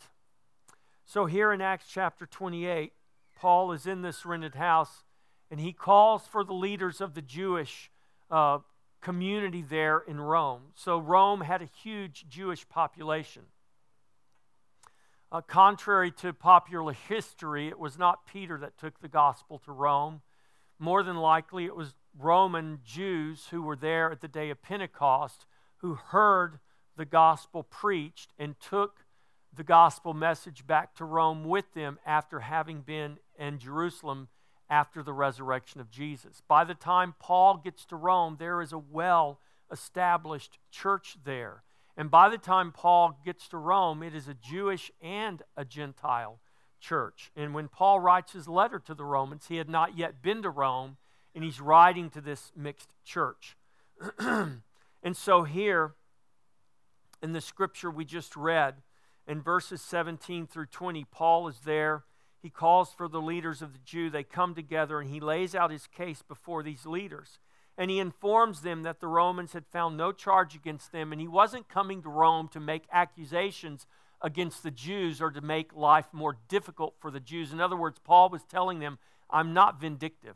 So, 1.05 1.25
here 1.25 1.51
in 1.51 1.61
Acts 1.61 1.87
chapter 1.91 2.25
28, 2.25 2.93
Paul 3.35 3.73
is 3.73 3.85
in 3.85 4.01
this 4.01 4.25
rented 4.25 4.55
house 4.55 5.03
and 5.51 5.59
he 5.59 5.73
calls 5.73 6.25
for 6.25 6.43
the 6.43 6.53
leaders 6.53 7.01
of 7.01 7.15
the 7.15 7.21
Jewish 7.21 7.91
uh, 8.31 8.59
community 9.01 9.61
there 9.61 9.99
in 10.07 10.21
Rome. 10.21 10.61
So, 10.73 10.99
Rome 10.99 11.41
had 11.41 11.61
a 11.61 11.69
huge 11.83 12.25
Jewish 12.29 12.67
population. 12.69 13.43
Uh, 15.31 15.41
contrary 15.41 16.11
to 16.11 16.31
popular 16.31 16.93
history, 17.09 17.67
it 17.67 17.77
was 17.77 17.97
not 17.97 18.25
Peter 18.25 18.57
that 18.59 18.77
took 18.77 19.01
the 19.01 19.09
gospel 19.09 19.59
to 19.65 19.71
Rome. 19.73 20.21
More 20.79 21.03
than 21.03 21.17
likely, 21.17 21.65
it 21.65 21.75
was 21.75 21.93
Roman 22.17 22.79
Jews 22.85 23.47
who 23.51 23.61
were 23.61 23.75
there 23.75 24.11
at 24.11 24.21
the 24.21 24.27
day 24.27 24.49
of 24.49 24.61
Pentecost 24.61 25.45
who 25.79 25.95
heard 25.95 26.59
the 26.95 27.05
gospel 27.05 27.63
preached 27.63 28.33
and 28.37 28.55
took 28.59 29.05
the 29.55 29.63
gospel 29.63 30.13
message 30.13 30.67
back 30.67 30.95
to 30.95 31.05
Rome 31.05 31.43
with 31.43 31.73
them 31.73 31.99
after 32.05 32.41
having 32.41 32.81
been 32.81 33.17
in 33.37 33.57
Jerusalem 33.57 34.27
after 34.69 35.01
the 35.01 35.13
resurrection 35.13 35.81
of 35.81 35.89
Jesus. 35.89 36.41
By 36.47 36.63
the 36.63 36.75
time 36.75 37.15
Paul 37.19 37.57
gets 37.57 37.85
to 37.85 37.95
Rome, 37.95 38.37
there 38.39 38.61
is 38.61 38.71
a 38.71 38.77
well 38.77 39.39
established 39.71 40.59
church 40.71 41.17
there. 41.23 41.63
And 41.97 42.11
by 42.11 42.29
the 42.29 42.37
time 42.37 42.71
Paul 42.71 43.19
gets 43.25 43.47
to 43.49 43.57
Rome, 43.57 44.03
it 44.03 44.15
is 44.15 44.27
a 44.27 44.33
Jewish 44.33 44.91
and 45.01 45.41
a 45.57 45.65
Gentile 45.65 46.39
church. 46.79 47.31
And 47.35 47.53
when 47.53 47.67
Paul 47.67 47.99
writes 47.99 48.33
his 48.33 48.47
letter 48.47 48.79
to 48.79 48.93
the 48.93 49.03
Romans, 49.03 49.47
he 49.47 49.57
had 49.57 49.69
not 49.69 49.97
yet 49.97 50.21
been 50.21 50.41
to 50.43 50.49
Rome, 50.49 50.97
and 51.35 51.43
he's 51.43 51.59
writing 51.59 52.09
to 52.11 52.21
this 52.21 52.51
mixed 52.55 52.93
church. 53.03 53.57
and 55.03 55.15
so, 55.15 55.43
here 55.43 55.93
in 57.21 57.33
the 57.33 57.41
scripture 57.41 57.89
we 57.89 58.05
just 58.05 58.35
read, 58.35 58.75
In 59.27 59.41
verses 59.41 59.81
17 59.81 60.47
through 60.47 60.67
20, 60.67 61.05
Paul 61.05 61.47
is 61.47 61.61
there. 61.61 62.03
He 62.41 62.49
calls 62.49 62.93
for 62.93 63.07
the 63.07 63.21
leaders 63.21 63.61
of 63.61 63.73
the 63.73 63.79
Jew. 63.79 64.09
They 64.09 64.23
come 64.23 64.55
together 64.55 64.99
and 64.99 65.09
he 65.09 65.19
lays 65.19 65.53
out 65.53 65.71
his 65.71 65.87
case 65.87 66.21
before 66.21 66.63
these 66.63 66.85
leaders. 66.85 67.39
And 67.77 67.91
he 67.91 67.99
informs 67.99 68.61
them 68.61 68.83
that 68.83 68.99
the 68.99 69.07
Romans 69.07 69.53
had 69.53 69.65
found 69.65 69.97
no 69.97 70.11
charge 70.11 70.55
against 70.55 70.91
them 70.91 71.11
and 71.11 71.21
he 71.21 71.27
wasn't 71.27 71.69
coming 71.69 72.01
to 72.01 72.09
Rome 72.09 72.47
to 72.49 72.59
make 72.59 72.83
accusations 72.91 73.87
against 74.21 74.63
the 74.63 74.71
Jews 74.71 75.21
or 75.21 75.31
to 75.31 75.41
make 75.41 75.73
life 75.73 76.07
more 76.11 76.37
difficult 76.49 76.95
for 76.99 77.09
the 77.09 77.21
Jews. 77.21 77.53
In 77.53 77.61
other 77.61 77.77
words, 77.77 77.99
Paul 78.03 78.29
was 78.29 78.43
telling 78.43 78.79
them, 78.79 78.99
I'm 79.29 79.53
not 79.53 79.79
vindictive. 79.79 80.35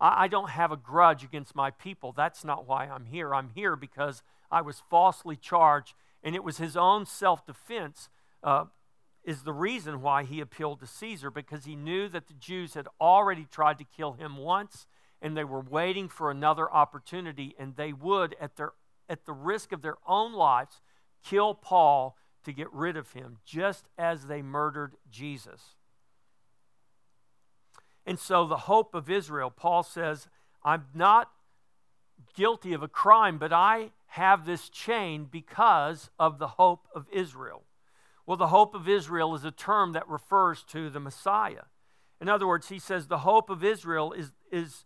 I, 0.00 0.24
I 0.24 0.28
don't 0.28 0.50
have 0.50 0.72
a 0.72 0.76
grudge 0.76 1.24
against 1.24 1.54
my 1.54 1.70
people. 1.70 2.12
That's 2.12 2.44
not 2.44 2.66
why 2.66 2.86
I'm 2.86 3.06
here. 3.06 3.34
I'm 3.34 3.50
here 3.54 3.76
because 3.76 4.22
I 4.50 4.60
was 4.60 4.82
falsely 4.90 5.36
charged, 5.36 5.94
and 6.22 6.34
it 6.34 6.44
was 6.44 6.58
his 6.58 6.76
own 6.76 7.06
self 7.06 7.46
defense. 7.46 8.08
Uh, 8.42 8.66
is 9.24 9.42
the 9.42 9.54
reason 9.54 10.02
why 10.02 10.22
he 10.22 10.38
appealed 10.38 10.80
to 10.80 10.86
Caesar 10.86 11.30
because 11.30 11.64
he 11.64 11.74
knew 11.74 12.08
that 12.10 12.26
the 12.26 12.34
Jews 12.34 12.74
had 12.74 12.86
already 13.00 13.46
tried 13.50 13.78
to 13.78 13.84
kill 13.84 14.12
him 14.12 14.36
once 14.36 14.86
and 15.22 15.34
they 15.34 15.44
were 15.44 15.62
waiting 15.62 16.10
for 16.10 16.30
another 16.30 16.70
opportunity 16.70 17.54
and 17.58 17.74
they 17.74 17.94
would 17.94 18.36
at 18.38 18.56
their 18.56 18.72
at 19.08 19.24
the 19.24 19.32
risk 19.32 19.72
of 19.72 19.80
their 19.80 19.96
own 20.06 20.34
lives 20.34 20.82
kill 21.24 21.54
Paul 21.54 22.16
to 22.44 22.52
get 22.52 22.72
rid 22.72 22.96
of 22.96 23.12
him, 23.12 23.38
just 23.44 23.86
as 23.96 24.26
they 24.26 24.42
murdered 24.42 24.96
Jesus. 25.10 25.76
And 28.06 28.18
so, 28.18 28.46
the 28.46 28.56
hope 28.56 28.94
of 28.94 29.08
Israel, 29.08 29.50
Paul 29.50 29.82
says, 29.82 30.28
I'm 30.62 30.84
not 30.94 31.30
guilty 32.34 32.72
of 32.72 32.82
a 32.82 32.88
crime, 32.88 33.38
but 33.38 33.52
I 33.52 33.90
have 34.06 34.46
this 34.46 34.68
chain 34.68 35.26
because 35.30 36.10
of 36.18 36.38
the 36.38 36.48
hope 36.48 36.86
of 36.94 37.06
Israel. 37.12 37.64
Well, 38.26 38.36
the 38.36 38.48
hope 38.48 38.74
of 38.74 38.88
Israel 38.88 39.34
is 39.34 39.44
a 39.44 39.50
term 39.50 39.92
that 39.92 40.08
refers 40.08 40.62
to 40.64 40.88
the 40.88 41.00
Messiah. 41.00 41.64
In 42.20 42.28
other 42.28 42.46
words, 42.46 42.68
he 42.68 42.78
says, 42.78 43.06
The 43.06 43.18
hope 43.18 43.50
of 43.50 43.62
Israel 43.62 44.12
is, 44.12 44.32
is, 44.50 44.84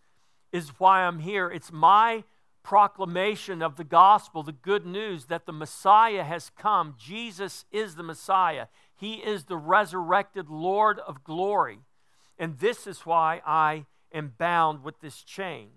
is 0.53 0.71
why 0.79 1.03
I'm 1.03 1.21
here. 1.21 1.51
It's 1.51 1.71
my 1.71 2.25
proclamation 2.65 3.63
of 3.63 3.77
the 3.77 3.85
gospel, 3.85 4.43
the 4.43 4.53
good 4.53 4.85
news 4.85 5.27
that 5.27 5.47
the 5.47 5.53
Messiah 5.53 6.25
has 6.25 6.51
come. 6.51 6.95
Jesus 6.99 7.65
is 7.71 7.95
the 7.95 8.03
Messiah, 8.03 8.67
He 8.95 9.15
is 9.15 9.45
the 9.45 9.57
resurrected 9.57 10.49
Lord 10.49 10.99
of 11.01 11.23
glory. 11.23 11.81
And 12.39 12.59
this 12.59 12.87
is 12.87 13.01
why 13.01 13.43
I 13.47 13.87
am 14.13 14.35
bound 14.39 14.85
with 14.85 15.01
this 15.01 15.23
chain. 15.23 15.71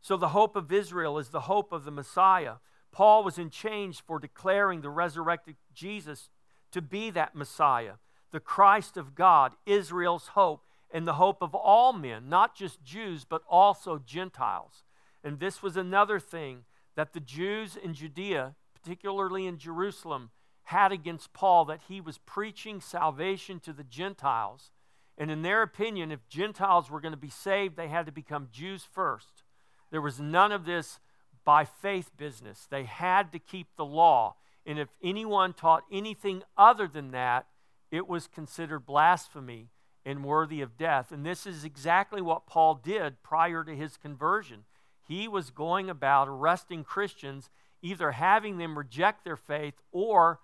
So, 0.00 0.16
the 0.16 0.28
hope 0.28 0.56
of 0.56 0.72
Israel 0.72 1.18
is 1.18 1.30
the 1.30 1.42
hope 1.42 1.72
of 1.72 1.84
the 1.84 1.90
Messiah. 1.90 2.54
Paul 2.92 3.24
was 3.24 3.38
in 3.38 3.50
chains 3.50 4.00
for 4.04 4.18
declaring 4.18 4.80
the 4.80 4.90
resurrected 4.90 5.56
Jesus 5.74 6.30
to 6.72 6.80
be 6.80 7.10
that 7.10 7.34
Messiah, 7.34 7.94
the 8.30 8.40
Christ 8.40 8.96
of 8.96 9.14
God, 9.14 9.52
Israel's 9.66 10.28
hope, 10.28 10.64
and 10.90 11.06
the 11.06 11.14
hope 11.14 11.42
of 11.42 11.54
all 11.54 11.92
men, 11.92 12.28
not 12.28 12.54
just 12.54 12.82
Jews, 12.82 13.24
but 13.24 13.42
also 13.48 13.98
Gentiles. 13.98 14.84
And 15.22 15.40
this 15.40 15.62
was 15.62 15.76
another 15.76 16.20
thing 16.20 16.64
that 16.94 17.12
the 17.12 17.20
Jews 17.20 17.76
in 17.76 17.94
Judea, 17.94 18.54
particularly 18.74 19.46
in 19.46 19.58
Jerusalem, 19.58 20.30
had 20.64 20.92
against 20.92 21.32
Paul 21.32 21.64
that 21.66 21.82
he 21.88 22.00
was 22.00 22.18
preaching 22.18 22.80
salvation 22.80 23.60
to 23.60 23.72
the 23.72 23.84
Gentiles. 23.84 24.70
And 25.18 25.30
in 25.30 25.42
their 25.42 25.62
opinion, 25.62 26.12
if 26.12 26.28
Gentiles 26.28 26.90
were 26.90 27.00
going 27.00 27.14
to 27.14 27.18
be 27.18 27.30
saved, 27.30 27.76
they 27.76 27.88
had 27.88 28.06
to 28.06 28.12
become 28.12 28.48
Jews 28.52 28.84
first. 28.90 29.42
There 29.90 30.02
was 30.02 30.20
none 30.20 30.52
of 30.52 30.64
this 30.64 31.00
by 31.44 31.64
faith 31.64 32.10
business. 32.16 32.66
They 32.70 32.84
had 32.84 33.32
to 33.32 33.38
keep 33.38 33.68
the 33.76 33.84
law. 33.84 34.36
And 34.66 34.78
if 34.78 34.88
anyone 35.02 35.52
taught 35.52 35.84
anything 35.90 36.42
other 36.56 36.88
than 36.88 37.12
that, 37.12 37.46
it 37.90 38.08
was 38.08 38.26
considered 38.26 38.80
blasphemy 38.80 39.70
and 40.04 40.24
worthy 40.24 40.60
of 40.60 40.76
death. 40.76 41.12
And 41.12 41.24
this 41.24 41.46
is 41.46 41.64
exactly 41.64 42.20
what 42.20 42.46
Paul 42.46 42.74
did 42.74 43.22
prior 43.22 43.64
to 43.64 43.74
his 43.74 43.96
conversion. 43.96 44.64
He 45.06 45.28
was 45.28 45.50
going 45.50 45.88
about 45.88 46.28
arresting 46.28 46.84
Christians, 46.84 47.48
either 47.80 48.12
having 48.12 48.58
them 48.58 48.76
reject 48.76 49.24
their 49.24 49.36
faith 49.36 49.74
or 49.92 50.40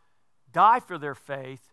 die 0.53 0.81
for 0.81 0.99
their 0.99 1.15
faith. 1.17 1.72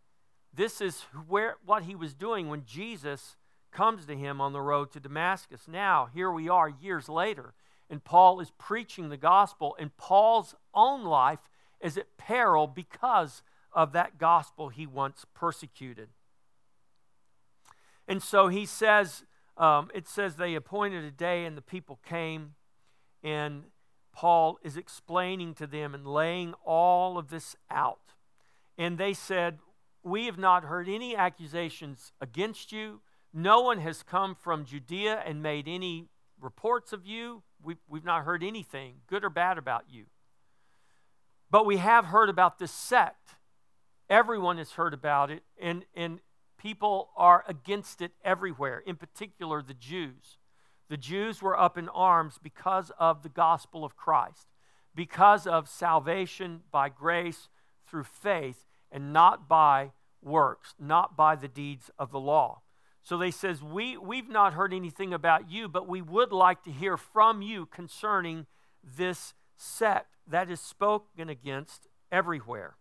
This 0.53 0.81
is 0.81 1.01
where, 1.27 1.57
what 1.65 1.83
he 1.83 1.95
was 1.95 2.13
doing 2.13 2.49
when 2.49 2.65
Jesus 2.65 3.37
comes 3.71 4.05
to 4.05 4.15
him 4.15 4.41
on 4.41 4.53
the 4.53 4.61
road 4.61 4.91
to 4.91 4.99
Damascus. 4.99 5.67
Now, 5.67 6.09
here 6.13 6.31
we 6.31 6.49
are 6.49 6.69
years 6.69 7.07
later, 7.07 7.53
and 7.89 8.03
Paul 8.03 8.39
is 8.39 8.51
preaching 8.57 9.09
the 9.09 9.17
gospel, 9.17 9.75
and 9.79 9.95
Paul's 9.97 10.55
own 10.73 11.03
life 11.03 11.49
is 11.79 11.97
at 11.97 12.17
peril 12.17 12.67
because 12.67 13.41
of 13.71 13.91
that 13.93 14.17
gospel 14.17 14.69
he 14.69 14.85
once 14.85 15.25
persecuted. 15.33 16.09
And 18.07 18.23
so 18.23 18.47
he 18.47 18.65
says, 18.65 19.23
um, 19.55 19.91
it 19.93 20.07
says 20.07 20.35
they 20.35 20.55
appointed 20.55 21.03
a 21.03 21.11
day 21.11 21.45
and 21.45 21.55
the 21.55 21.61
people 21.61 21.99
came 22.03 22.55
and 23.23 23.65
Paul 24.11 24.57
is 24.63 24.75
explaining 24.75 25.53
to 25.55 25.67
them 25.67 25.93
and 25.93 26.07
laying 26.07 26.53
all 26.65 27.17
of 27.17 27.29
this 27.29 27.55
out. 27.69 28.13
And 28.77 28.97
they 28.97 29.13
said, 29.13 29.59
We 30.03 30.25
have 30.25 30.37
not 30.37 30.63
heard 30.63 30.87
any 30.87 31.15
accusations 31.15 32.11
against 32.21 32.71
you. 32.71 33.01
No 33.33 33.61
one 33.61 33.79
has 33.79 34.01
come 34.01 34.35
from 34.35 34.65
Judea 34.65 35.21
and 35.25 35.43
made 35.43 35.67
any 35.67 36.09
reports 36.39 36.93
of 36.93 37.05
you. 37.05 37.43
We've, 37.61 37.77
we've 37.87 38.05
not 38.05 38.23
heard 38.23 38.43
anything, 38.43 39.01
good 39.07 39.23
or 39.23 39.29
bad, 39.29 39.57
about 39.57 39.85
you. 39.89 40.05
But 41.51 41.65
we 41.65 41.77
have 41.77 42.05
heard 42.05 42.29
about 42.29 42.59
this 42.59 42.71
sect. 42.71 43.35
Everyone 44.09 44.57
has 44.57 44.71
heard 44.71 44.93
about 44.93 45.29
it, 45.29 45.43
and, 45.61 45.85
and 45.93 46.19
people 46.57 47.09
are 47.15 47.43
against 47.47 48.01
it 48.01 48.13
everywhere, 48.23 48.79
in 48.79 48.95
particular 48.95 49.61
the 49.61 49.73
Jews. 49.73 50.37
The 50.89 50.97
Jews 50.97 51.41
were 51.41 51.59
up 51.59 51.77
in 51.77 51.89
arms 51.89 52.39
because 52.41 52.91
of 52.97 53.21
the 53.21 53.29
gospel 53.29 53.83
of 53.83 53.95
Christ, 53.95 54.47
because 54.95 55.45
of 55.45 55.69
salvation 55.69 56.61
by 56.71 56.89
grace 56.89 57.49
through 57.85 58.05
faith 58.05 58.68
and 58.91 59.13
not 59.13 59.47
by 59.47 59.91
works, 60.21 60.75
not 60.79 61.15
by 61.15 61.35
the 61.35 61.47
deeds 61.47 61.89
of 61.97 62.11
the 62.11 62.19
law. 62.19 62.61
So 63.01 63.17
they 63.17 63.31
says, 63.31 63.63
we, 63.63 63.97
we've 63.97 64.29
not 64.29 64.53
heard 64.53 64.73
anything 64.73 65.13
about 65.13 65.49
you, 65.49 65.67
but 65.67 65.87
we 65.87 66.01
would 66.01 66.31
like 66.31 66.63
to 66.63 66.71
hear 66.71 66.97
from 66.97 67.41
you 67.41 67.65
concerning 67.65 68.45
this 68.83 69.33
sect 69.57 70.17
that 70.27 70.49
is 70.49 70.59
spoken 70.59 71.29
against 71.29 71.87
everywhere. 72.11 72.75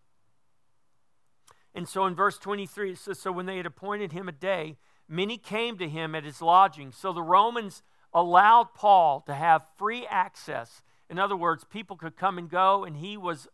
And 1.74 1.88
so 1.88 2.06
in 2.06 2.14
verse 2.14 2.38
23, 2.38 2.92
it 2.92 2.98
says, 2.98 3.20
So 3.20 3.30
when 3.30 3.46
they 3.46 3.56
had 3.56 3.66
appointed 3.66 4.12
him 4.12 4.28
a 4.28 4.32
day, 4.32 4.76
many 5.08 5.38
came 5.38 5.78
to 5.78 5.88
him 5.88 6.14
at 6.14 6.24
his 6.24 6.42
lodging. 6.42 6.92
So 6.92 7.12
the 7.12 7.22
Romans 7.22 7.82
allowed 8.12 8.74
Paul 8.74 9.20
to 9.22 9.34
have 9.34 9.68
free 9.76 10.06
access. 10.06 10.82
In 11.08 11.18
other 11.18 11.36
words, 11.36 11.64
people 11.64 11.96
could 11.96 12.16
come 12.16 12.38
and 12.38 12.50
go, 12.50 12.84
and 12.84 12.96
he 12.96 13.16
was 13.16 13.48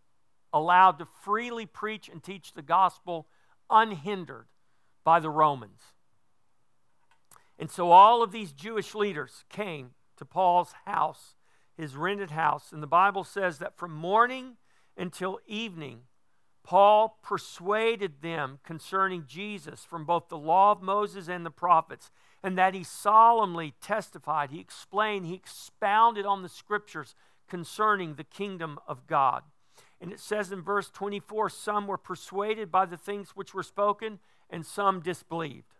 allowed 0.55 0.99
to 1.01 1.09
freely 1.23 1.67
preach 1.67 2.09
and 2.09 2.23
teach 2.23 2.55
the 2.55 2.62
gospel 2.62 3.27
unhindered 3.69 4.47
by 5.03 5.19
the 5.19 5.29
Romans. 5.29 5.83
And 7.59 7.71
so 7.71 7.90
all 7.90 8.23
of 8.23 8.33
these 8.33 8.53
Jewish 8.53 8.95
leaders 8.95 9.45
came 9.49 9.90
to 10.17 10.25
Paul's 10.25 10.73
house, 10.87 11.35
his 11.77 11.97
rented 11.97 12.31
house. 12.31 12.73
And 12.73 12.83
the 12.83 12.87
Bible 12.87 13.25
says 13.25 13.59
that 13.59 13.77
from 13.77 13.93
morning 13.93 14.57
until 14.97 15.40
evening, 15.47 16.03
Paul 16.62 17.19
persuaded 17.23 18.23
them 18.23 18.61
concerning 18.64 19.25
Jesus 19.27 19.85
from 19.85 20.05
both 20.05 20.29
the 20.29 20.38
law 20.38 20.73
of 20.73 20.83
Moses 20.83 21.29
and 21.29 21.45
the 21.45 21.51
prophets 21.51 22.11
and 22.45 22.57
that 22.57 22.75
he 22.75 22.85
solemnly 22.85 23.75
testified, 23.81 24.51
he 24.51 24.61
explained, 24.61 25.27
he 25.27 25.35
expounded 25.35 26.25
on 26.25 26.43
the 26.43 26.49
scriptures 26.49 27.14
concerning 27.49 28.14
the 28.14 28.25
kingdom 28.25 28.79
of 28.87 29.07
God. 29.07 29.43
And 30.05 30.12
it 30.12 30.21
says 30.21 30.53
in 30.53 30.61
verse 30.61 30.90
24 30.90 31.49
some 31.49 31.87
were 31.87 31.97
persuaded 31.97 32.71
by 32.71 32.85
the 32.85 32.99
things 32.99 33.31
which 33.31 33.55
were 33.55 33.62
spoken, 33.62 34.19
and 34.51 34.67
some 34.67 35.01
disbelieved. 35.01 35.77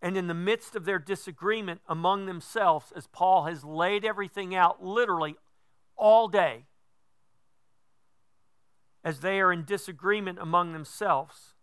And 0.00 0.16
in 0.16 0.28
the 0.28 0.34
midst 0.34 0.76
of 0.76 0.84
their 0.84 1.00
disagreement 1.00 1.80
among 1.88 2.26
themselves, 2.26 2.92
as 2.94 3.08
Paul 3.08 3.46
has 3.46 3.64
laid 3.64 4.04
everything 4.04 4.54
out 4.54 4.84
literally 4.84 5.34
all 5.96 6.28
day, 6.28 6.66
as 9.02 9.18
they 9.18 9.40
are 9.40 9.52
in 9.52 9.64
disagreement 9.64 10.38
among 10.40 10.72
themselves, 10.72 11.56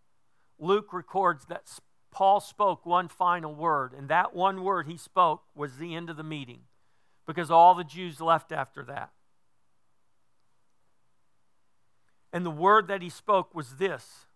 Luke 0.59 0.91
records 0.91 1.45
that 1.45 1.79
Paul 2.11 2.41
spoke 2.41 2.85
one 2.85 3.07
final 3.07 3.55
word, 3.55 3.93
and 3.97 4.09
that 4.09 4.35
one 4.35 4.61
word 4.61 4.87
he 4.87 4.97
spoke 4.97 5.43
was 5.55 5.77
the 5.77 5.95
end 5.95 6.09
of 6.09 6.17
the 6.17 6.23
meeting 6.23 6.63
because 7.25 7.49
all 7.49 7.75
the 7.75 7.85
Jews 7.85 8.19
left 8.19 8.51
after 8.51 8.83
that. 8.83 9.13
And 12.31 12.45
the 12.45 12.51
word 12.51 12.87
that 12.87 13.01
he 13.01 13.09
spoke 13.09 13.55
was 13.55 13.77
this 13.77 14.27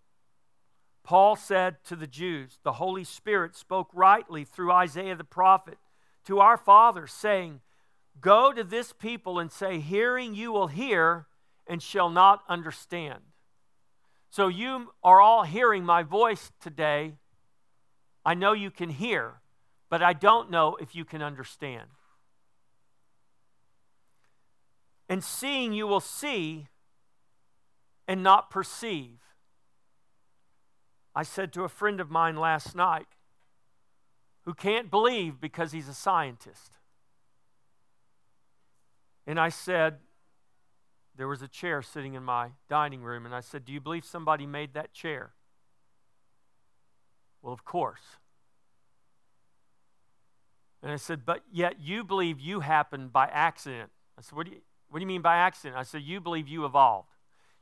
Paul 1.04 1.36
said 1.36 1.84
to 1.86 1.96
the 1.96 2.08
Jews, 2.08 2.60
The 2.64 2.74
Holy 2.74 3.04
Spirit 3.04 3.56
spoke 3.56 3.90
rightly 3.94 4.46
through 4.46 4.72
Isaiah 4.72 5.16
the 5.16 5.24
prophet 5.24 5.78
to 6.26 6.40
our 6.40 6.58
fathers, 6.58 7.12
saying, 7.12 7.60
Go 8.22 8.54
to 8.54 8.64
this 8.64 8.94
people 8.94 9.40
and 9.40 9.52
say, 9.52 9.80
Hearing 9.80 10.34
you 10.34 10.52
will 10.52 10.68
hear 10.68 11.28
and 11.68 11.82
shall 11.82 12.10
not 12.10 12.44
understand. 12.48 13.20
So 14.30 14.48
you 14.48 14.94
are 15.04 15.22
all 15.22 15.44
hearing 15.44 15.84
my 15.84 16.04
voice 16.04 16.52
today. 16.60 17.18
I 18.26 18.34
know 18.34 18.54
you 18.54 18.72
can 18.72 18.90
hear, 18.90 19.42
but 19.90 20.02
I 20.02 20.14
don't 20.14 20.50
know 20.50 20.78
if 20.80 20.96
you 20.96 21.06
can 21.06 21.22
understand. 21.22 21.90
And 25.10 25.24
seeing 25.24 25.74
you 25.74 25.86
will 25.86 26.00
see 26.00 26.68
and 28.08 28.24
not 28.24 28.50
perceive. 28.50 29.20
I 31.16 31.24
said 31.24 31.54
to 31.54 31.64
a 31.64 31.70
friend 31.70 32.00
of 32.00 32.10
mine 32.10 32.36
last 32.36 32.76
night 32.76 33.08
who 34.46 34.54
can't 34.54 34.90
believe 34.90 35.40
because 35.40 35.72
he's 35.72 35.88
a 35.88 35.94
scientist. 35.94 36.80
And 39.26 39.40
I 39.40 39.50
said, 39.50 40.00
there 41.16 41.28
was 41.28 41.42
a 41.42 41.48
chair 41.48 41.82
sitting 41.82 42.16
in 42.16 42.24
my 42.24 42.50
dining 42.70 43.04
room, 43.04 43.26
and 43.26 43.36
I 43.36 43.40
said, 43.40 43.66
Do 43.66 43.74
you 43.74 43.80
believe 43.80 44.04
somebody 44.04 44.46
made 44.46 44.74
that 44.74 44.94
chair? 44.94 45.34
Well, 47.42 47.54
of 47.54 47.64
course. 47.64 48.18
And 50.82 50.92
I 50.92 50.96
said, 50.96 51.26
But 51.26 51.44
yet 51.52 51.76
you 51.80 52.04
believe 52.04 52.40
you 52.40 52.62
happened 52.62 53.14
by 53.14 53.28
accident. 53.28 53.92
I 54.18 54.22
said, 54.22 54.36
What 54.36 54.48
do 54.48 54.54
you, 54.54 54.62
what 54.90 55.00
do 55.00 55.04
you 55.04 55.08
mean 55.08 55.22
by 55.22 55.38
accident? 55.38 55.78
I 55.78 55.84
said, 55.84 56.02
You 56.02 56.20
believe 56.20 56.48
you 56.48 56.66
evolved. 56.66 57.13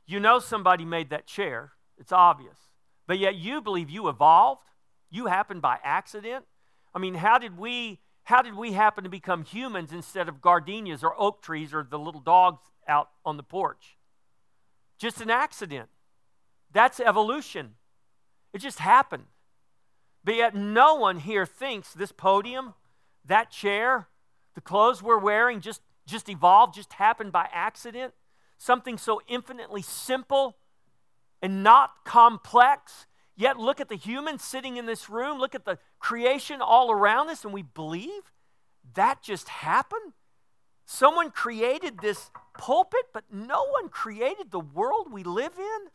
You 0.06 0.20
know 0.20 0.38
somebody 0.38 0.84
made 0.84 1.10
that 1.10 1.26
chair, 1.26 1.72
it's 1.98 2.12
obvious. 2.12 2.58
But 3.06 3.18
yet 3.18 3.34
you 3.36 3.60
believe 3.60 3.90
you 3.90 4.08
evolved? 4.08 4.66
You 5.10 5.26
happened 5.26 5.62
by 5.62 5.78
accident? 5.82 6.44
I 6.94 6.98
mean, 6.98 7.14
how 7.14 7.38
did 7.38 7.58
we 7.58 8.00
how 8.24 8.40
did 8.40 8.54
we 8.54 8.72
happen 8.72 9.02
to 9.02 9.10
become 9.10 9.44
humans 9.44 9.92
instead 9.92 10.28
of 10.28 10.40
gardenias 10.40 11.02
or 11.02 11.20
oak 11.20 11.42
trees 11.42 11.74
or 11.74 11.82
the 11.82 11.98
little 11.98 12.20
dogs 12.20 12.60
out 12.86 13.10
on 13.24 13.36
the 13.36 13.42
porch? 13.42 13.98
Just 14.98 15.20
an 15.20 15.30
accident. 15.30 15.88
That's 16.72 17.00
evolution. 17.00 17.74
It 18.52 18.58
just 18.58 18.78
happened. 18.78 19.24
But 20.24 20.36
yet, 20.36 20.54
no 20.54 20.94
one 20.94 21.18
here 21.18 21.44
thinks 21.44 21.92
this 21.92 22.12
podium, 22.12 22.74
that 23.24 23.50
chair, 23.50 24.06
the 24.54 24.60
clothes 24.60 25.02
we're 25.02 25.18
wearing 25.18 25.60
just, 25.60 25.80
just 26.06 26.28
evolved, 26.28 26.74
just 26.74 26.92
happened 26.92 27.32
by 27.32 27.48
accident. 27.52 28.14
Something 28.62 28.96
so 28.96 29.20
infinitely 29.26 29.82
simple 29.82 30.56
and 31.42 31.64
not 31.64 32.04
complex. 32.04 33.08
Yet, 33.34 33.58
look 33.58 33.80
at 33.80 33.88
the 33.88 33.96
humans 33.96 34.44
sitting 34.44 34.76
in 34.76 34.86
this 34.86 35.10
room, 35.10 35.40
look 35.40 35.56
at 35.56 35.64
the 35.64 35.80
creation 35.98 36.60
all 36.62 36.92
around 36.92 37.28
us, 37.28 37.44
and 37.44 37.52
we 37.52 37.62
believe 37.62 38.30
that 38.94 39.20
just 39.20 39.48
happened. 39.48 40.12
Someone 40.84 41.32
created 41.32 41.98
this 41.98 42.30
pulpit, 42.56 43.06
but 43.12 43.24
no 43.32 43.64
one 43.64 43.88
created 43.88 44.52
the 44.52 44.60
world 44.60 45.12
we 45.12 45.24
live 45.24 45.58
in. 45.58 45.88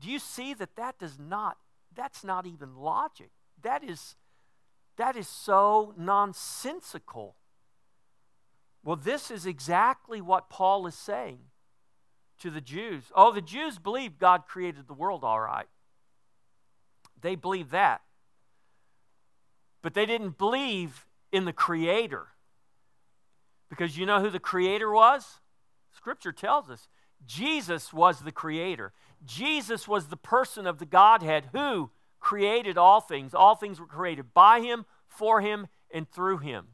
Do 0.00 0.10
you 0.10 0.18
see 0.18 0.54
that 0.54 0.74
that 0.74 0.98
does 0.98 1.20
not, 1.20 1.58
that's 1.94 2.24
not 2.24 2.46
even 2.46 2.74
logic. 2.74 3.30
That 3.62 3.84
is, 3.84 4.16
that 4.96 5.14
is 5.14 5.28
so 5.28 5.94
nonsensical. 5.96 7.36
Well, 8.84 8.96
this 8.96 9.30
is 9.30 9.46
exactly 9.46 10.20
what 10.20 10.50
Paul 10.50 10.86
is 10.86 10.94
saying 10.94 11.40
to 12.40 12.50
the 12.50 12.60
Jews. 12.60 13.04
Oh, 13.14 13.32
the 13.32 13.40
Jews 13.40 13.78
believed 13.78 14.18
God 14.18 14.42
created 14.46 14.86
the 14.86 14.94
world 14.94 15.24
all 15.24 15.40
right. 15.40 15.66
They 17.20 17.34
believed 17.34 17.70
that. 17.70 18.02
But 19.82 19.94
they 19.94 20.04
didn't 20.04 20.36
believe 20.36 21.06
in 21.32 21.46
the 21.46 21.52
Creator. 21.52 22.28
Because 23.70 23.96
you 23.96 24.06
know 24.06 24.20
who 24.20 24.30
the 24.30 24.38
creator 24.38 24.92
was? 24.92 25.40
Scripture 25.96 26.32
tells 26.32 26.70
us 26.70 26.88
Jesus 27.26 27.92
was 27.92 28.20
the 28.20 28.32
creator. 28.32 28.92
Jesus 29.24 29.88
was 29.88 30.06
the 30.08 30.16
person 30.16 30.66
of 30.66 30.78
the 30.78 30.86
Godhead 30.86 31.48
who 31.52 31.90
created 32.20 32.78
all 32.78 33.00
things. 33.00 33.34
All 33.34 33.54
things 33.54 33.80
were 33.80 33.86
created 33.86 34.34
by 34.34 34.60
him, 34.60 34.84
for 35.08 35.40
him, 35.40 35.66
and 35.90 36.08
through 36.08 36.38
him. 36.38 36.68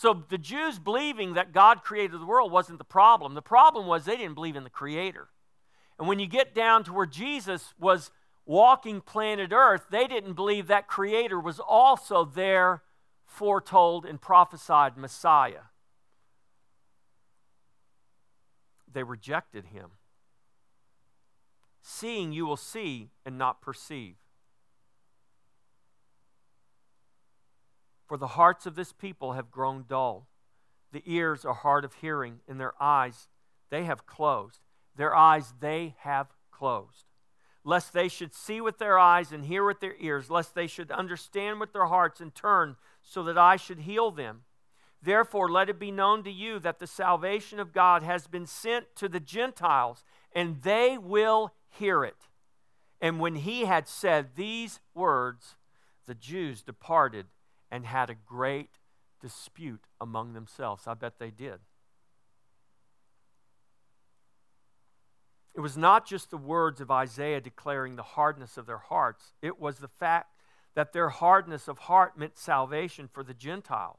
So 0.00 0.24
the 0.30 0.38
Jews 0.38 0.78
believing 0.78 1.34
that 1.34 1.52
God 1.52 1.82
created 1.82 2.18
the 2.18 2.24
world 2.24 2.50
wasn't 2.50 2.78
the 2.78 2.84
problem. 2.84 3.34
The 3.34 3.42
problem 3.42 3.86
was 3.86 4.06
they 4.06 4.16
didn't 4.16 4.32
believe 4.32 4.56
in 4.56 4.64
the 4.64 4.70
creator. 4.70 5.28
And 5.98 6.08
when 6.08 6.18
you 6.18 6.26
get 6.26 6.54
down 6.54 6.84
to 6.84 6.92
where 6.94 7.04
Jesus 7.04 7.74
was 7.78 8.10
walking 8.46 9.02
planet 9.02 9.52
Earth, 9.52 9.82
they 9.90 10.06
didn't 10.06 10.32
believe 10.32 10.68
that 10.68 10.88
creator 10.88 11.38
was 11.38 11.60
also 11.60 12.24
their 12.24 12.82
foretold 13.26 14.06
and 14.06 14.18
prophesied 14.18 14.96
Messiah. 14.96 15.64
they 18.92 19.02
rejected 19.02 19.66
him. 19.66 19.90
Seeing, 21.82 22.32
you 22.32 22.46
will 22.46 22.56
see 22.56 23.10
and 23.24 23.38
not 23.38 23.62
perceive. 23.62 24.16
For 28.10 28.16
the 28.16 28.26
hearts 28.26 28.66
of 28.66 28.74
this 28.74 28.92
people 28.92 29.34
have 29.34 29.52
grown 29.52 29.84
dull. 29.86 30.26
The 30.90 31.04
ears 31.06 31.44
are 31.44 31.54
hard 31.54 31.84
of 31.84 31.94
hearing, 31.94 32.40
and 32.48 32.58
their 32.58 32.74
eyes 32.82 33.28
they 33.70 33.84
have 33.84 34.04
closed. 34.04 34.58
Their 34.96 35.14
eyes 35.14 35.54
they 35.60 35.94
have 36.00 36.26
closed. 36.50 37.04
Lest 37.62 37.92
they 37.92 38.08
should 38.08 38.34
see 38.34 38.60
with 38.60 38.78
their 38.78 38.98
eyes 38.98 39.30
and 39.30 39.44
hear 39.44 39.64
with 39.64 39.78
their 39.78 39.94
ears, 40.00 40.28
lest 40.28 40.56
they 40.56 40.66
should 40.66 40.90
understand 40.90 41.60
with 41.60 41.72
their 41.72 41.86
hearts 41.86 42.20
and 42.20 42.34
turn, 42.34 42.74
so 43.00 43.22
that 43.22 43.38
I 43.38 43.54
should 43.54 43.82
heal 43.82 44.10
them. 44.10 44.40
Therefore, 45.00 45.48
let 45.48 45.68
it 45.68 45.78
be 45.78 45.92
known 45.92 46.24
to 46.24 46.32
you 46.32 46.58
that 46.58 46.80
the 46.80 46.88
salvation 46.88 47.60
of 47.60 47.72
God 47.72 48.02
has 48.02 48.26
been 48.26 48.44
sent 48.44 48.86
to 48.96 49.08
the 49.08 49.20
Gentiles, 49.20 50.02
and 50.32 50.62
they 50.62 50.98
will 50.98 51.54
hear 51.68 52.02
it. 52.02 52.26
And 53.00 53.20
when 53.20 53.36
he 53.36 53.66
had 53.66 53.86
said 53.86 54.30
these 54.34 54.80
words, 54.96 55.54
the 56.06 56.16
Jews 56.16 56.60
departed 56.60 57.26
and 57.70 57.86
had 57.86 58.10
a 58.10 58.14
great 58.14 58.78
dispute 59.20 59.86
among 60.00 60.32
themselves. 60.32 60.86
I 60.86 60.94
bet 60.94 61.18
they 61.18 61.30
did. 61.30 61.60
It 65.54 65.60
was 65.60 65.76
not 65.76 66.06
just 66.06 66.30
the 66.30 66.36
words 66.36 66.80
of 66.80 66.90
Isaiah 66.90 67.40
declaring 67.40 67.96
the 67.96 68.02
hardness 68.02 68.56
of 68.56 68.66
their 68.66 68.78
hearts, 68.78 69.32
it 69.42 69.60
was 69.60 69.78
the 69.78 69.88
fact 69.88 70.36
that 70.74 70.92
their 70.92 71.08
hardness 71.08 71.66
of 71.66 71.78
heart 71.78 72.16
meant 72.16 72.38
salvation 72.38 73.08
for 73.12 73.24
the 73.24 73.34
Gentiles. 73.34 73.98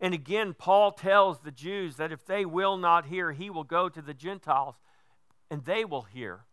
And 0.00 0.14
again, 0.14 0.54
Paul 0.54 0.92
tells 0.92 1.40
the 1.40 1.50
Jews 1.50 1.96
that 1.96 2.12
if 2.12 2.24
they 2.26 2.44
will 2.44 2.76
not 2.76 3.06
hear, 3.06 3.32
he 3.32 3.50
will 3.50 3.64
go 3.64 3.88
to 3.88 4.02
the 4.02 4.14
Gentiles 4.14 4.76
and 5.50 5.64
they 5.64 5.84
will 5.84 6.02
hear. 6.02 6.46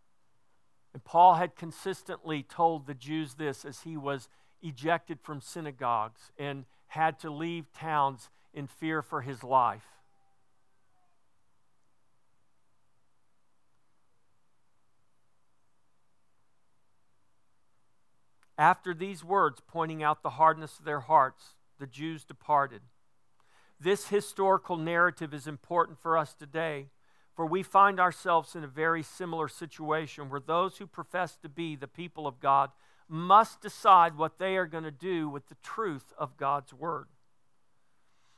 And 0.93 1.03
Paul 1.03 1.35
had 1.35 1.55
consistently 1.55 2.43
told 2.43 2.85
the 2.85 2.93
Jews 2.93 3.35
this 3.35 3.65
as 3.65 3.81
he 3.81 3.97
was 3.97 4.29
ejected 4.63 5.19
from 5.21 5.41
synagogues 5.41 6.31
and 6.39 6.65
had 6.87 7.19
to 7.19 7.29
leave 7.29 7.71
towns 7.73 8.29
in 8.53 8.65
fear 8.65 9.01
for 9.01 9.21
his 9.21 9.43
life. 9.43 9.83
After 18.57 18.93
these 18.93 19.23
words, 19.23 19.61
pointing 19.67 20.03
out 20.03 20.21
the 20.21 20.31
hardness 20.31 20.79
of 20.79 20.85
their 20.85 21.01
hearts, 21.01 21.55
the 21.79 21.87
Jews 21.87 22.23
departed. 22.23 22.81
This 23.79 24.07
historical 24.07 24.77
narrative 24.77 25.33
is 25.33 25.47
important 25.47 25.99
for 25.99 26.17
us 26.17 26.33
today, 26.33 26.87
for 27.35 27.45
we 27.45 27.63
find 27.63 27.99
ourselves 27.99 28.55
in 28.55 28.63
a 28.63 28.67
very 28.67 29.01
similar 29.01 29.47
situation 29.47 30.29
where 30.29 30.39
those 30.39 30.77
who 30.77 30.85
profess 30.85 31.35
to 31.37 31.49
be 31.49 31.75
the 31.75 31.87
people 31.87 32.27
of 32.27 32.39
God 32.39 32.69
must 33.07 33.61
decide 33.61 34.17
what 34.17 34.37
they 34.37 34.55
are 34.57 34.65
going 34.65 34.83
to 34.83 34.91
do 34.91 35.29
with 35.29 35.47
the 35.47 35.57
truth 35.63 36.13
of 36.17 36.37
God's 36.37 36.73
word. 36.73 37.07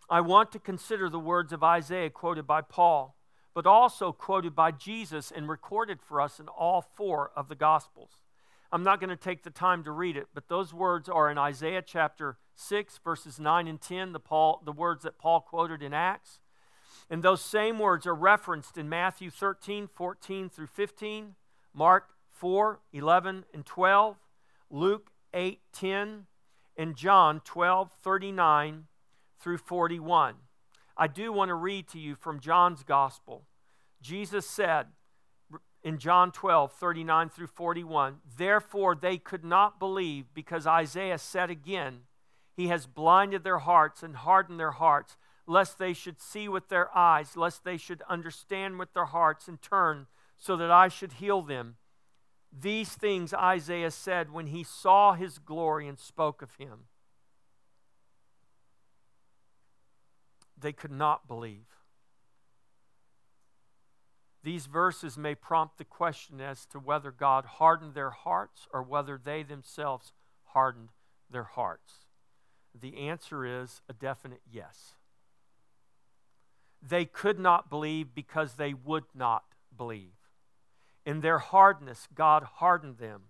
I 0.10 0.21
want 0.21 0.51
to 0.51 0.60
consider 0.60 1.10
the 1.10 1.19
words 1.19 1.51
of 1.51 1.63
Isaiah 1.63 2.10
quoted 2.10 2.45
by 2.45 2.62
Paul, 2.62 3.15
but 3.54 3.65
also 3.65 4.12
quoted 4.12 4.56
by 4.56 4.71
Jesus 4.71 5.32
and 5.32 5.49
recorded 5.49 5.99
for 6.01 6.21
us 6.21 6.39
in 6.39 6.47
all 6.47 6.82
four 6.82 7.32
of 7.36 7.47
the 7.47 7.56
Gospels. 7.56 8.12
I'm 8.71 8.84
not 8.84 8.99
going 8.99 9.10
to 9.10 9.15
take 9.15 9.43
the 9.43 9.49
time 9.49 9.84
to 9.84 9.91
read 9.91 10.17
it, 10.17 10.28
but 10.34 10.49
those 10.49 10.73
words 10.73 11.08
are 11.08 11.32
in 11.32 11.38
Isaiah 11.38 11.82
chapter 11.82 12.38
6, 12.56 12.99
verses 13.04 13.39
9 13.39 13.67
and 13.67 13.80
10, 13.80 14.12
the, 14.12 14.19
Paul, 14.19 14.62
the 14.65 14.71
words 14.71 15.04
that 15.04 15.17
Paul 15.17 15.41
quoted 15.41 15.82
in 15.82 15.93
Acts. 15.93 16.39
And 17.10 17.23
those 17.23 17.41
same 17.41 17.80
words 17.80 18.06
are 18.06 18.15
referenced 18.15 18.78
in 18.78 18.89
Matthew 18.89 19.30
13, 19.30 19.88
14 19.88 20.49
through 20.49 20.67
15, 20.67 21.36
Mark 21.73 22.10
4, 22.32 22.80
11 22.93 23.45
and 23.54 23.65
12, 23.65 24.17
Luke 24.69 25.12
8, 25.34 25.60
10, 25.73 26.25
and 26.78 26.95
John 26.95 27.41
12, 27.43 27.91
39 28.04 28.86
through 29.39 29.58
41. 29.58 30.36
I 30.97 31.08
do 31.08 31.32
want 31.32 31.49
to 31.49 31.56
read 31.56 31.88
to 31.89 31.99
you 31.99 32.15
from 32.15 32.39
John's 32.39 32.84
Gospel. 32.84 33.45
Jesus 34.01 34.47
said 34.47 34.88
in 35.84 35.97
John 35.97 36.32
12, 36.32 36.71
39 36.73 37.30
through 37.30 37.47
41, 37.47 38.17
Therefore 38.38 38.95
they 38.95 39.17
could 39.17 39.43
not 39.43 39.80
believe 39.80 40.34
because 40.34 40.65
Isaiah 40.65 41.17
said 41.17 41.49
again, 41.49 42.01
he 42.56 42.67
has 42.69 42.88
blinded 42.88 43.43
their 43.43 43.60
hearts 43.60 44.01
and 44.01 44.15
hardened 44.15 44.60
their 44.60 44.71
hearts, 44.71 45.17
lest 45.45 45.78
they 45.78 45.93
should 45.93 46.21
see 46.21 46.47
with 46.47 46.69
their 46.69 46.95
eyes, 46.97 47.36
lest 47.36 47.63
they 47.63 47.78
should 47.78 48.01
understand 48.10 48.80
with 48.80 48.93
their 48.93 49.06
hearts 49.06 49.47
and 49.47 49.62
turn, 49.62 50.08
so 50.38 50.56
that 50.56 50.71
I 50.71 50.88
should 50.88 51.13
heal 51.13 51.41
them. 51.41 51.75
These 52.58 52.89
things 52.89 53.34
Isaiah 53.34 53.91
said 53.91 54.32
when 54.32 54.48
he 54.48 54.63
saw 54.63 55.13
his 55.13 55.39
glory 55.39 55.88
and 55.88 56.00
spoke 56.00 56.41
of 56.41 56.56
him. 56.56 56.86
They 60.58 60.72
could 60.72 60.91
not 60.91 61.28
believe. 61.28 61.65
These 64.41 64.68
verses 64.68 65.18
may 65.18 65.36
prompt 65.36 65.78
the 65.78 65.84
question 65.84 66.39
as 66.39 66.65
to 66.68 66.80
whether 66.80 67.12
God 67.12 67.46
hardened 67.46 67.94
their 67.94 68.12
hearts 68.12 68.68
or 68.72 68.84
whether 68.84 69.18
they 69.18 69.44
themselves 69.44 70.13
hardened 70.46 70.89
their 71.30 71.44
hearts. 71.44 72.06
The 72.80 72.98
answer 73.10 73.46
is 73.46 73.82
a 73.89 73.94
definite 73.94 74.41
yes. 74.50 74.94
They 76.82 77.06
could 77.06 77.39
not 77.39 77.70
believe 77.70 78.13
because 78.13 78.54
they 78.54 78.74
would 78.74 79.06
not 79.15 79.44
believe. 79.76 80.14
In 81.06 81.22
their 81.22 81.39
hardness, 81.39 82.08
God 82.13 82.44
hardened 82.44 82.98
them. 82.98 83.24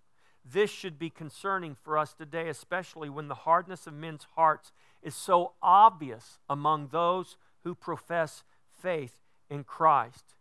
This 0.44 0.70
should 0.70 1.00
be 1.00 1.10
concerning 1.10 1.76
for 1.76 1.98
us 1.98 2.14
today, 2.14 2.48
especially 2.50 3.10
when 3.10 3.28
the 3.28 3.36
hardness 3.36 3.88
of 3.88 3.94
men's 3.94 4.28
hearts 4.36 4.72
is 5.02 5.16
so 5.16 5.54
obvious 5.62 6.40
among 6.48 6.90
those 6.90 7.36
who 7.64 7.74
profess 7.74 8.44
faith 8.82 9.22
in 9.50 9.64
Christ. 9.64 10.36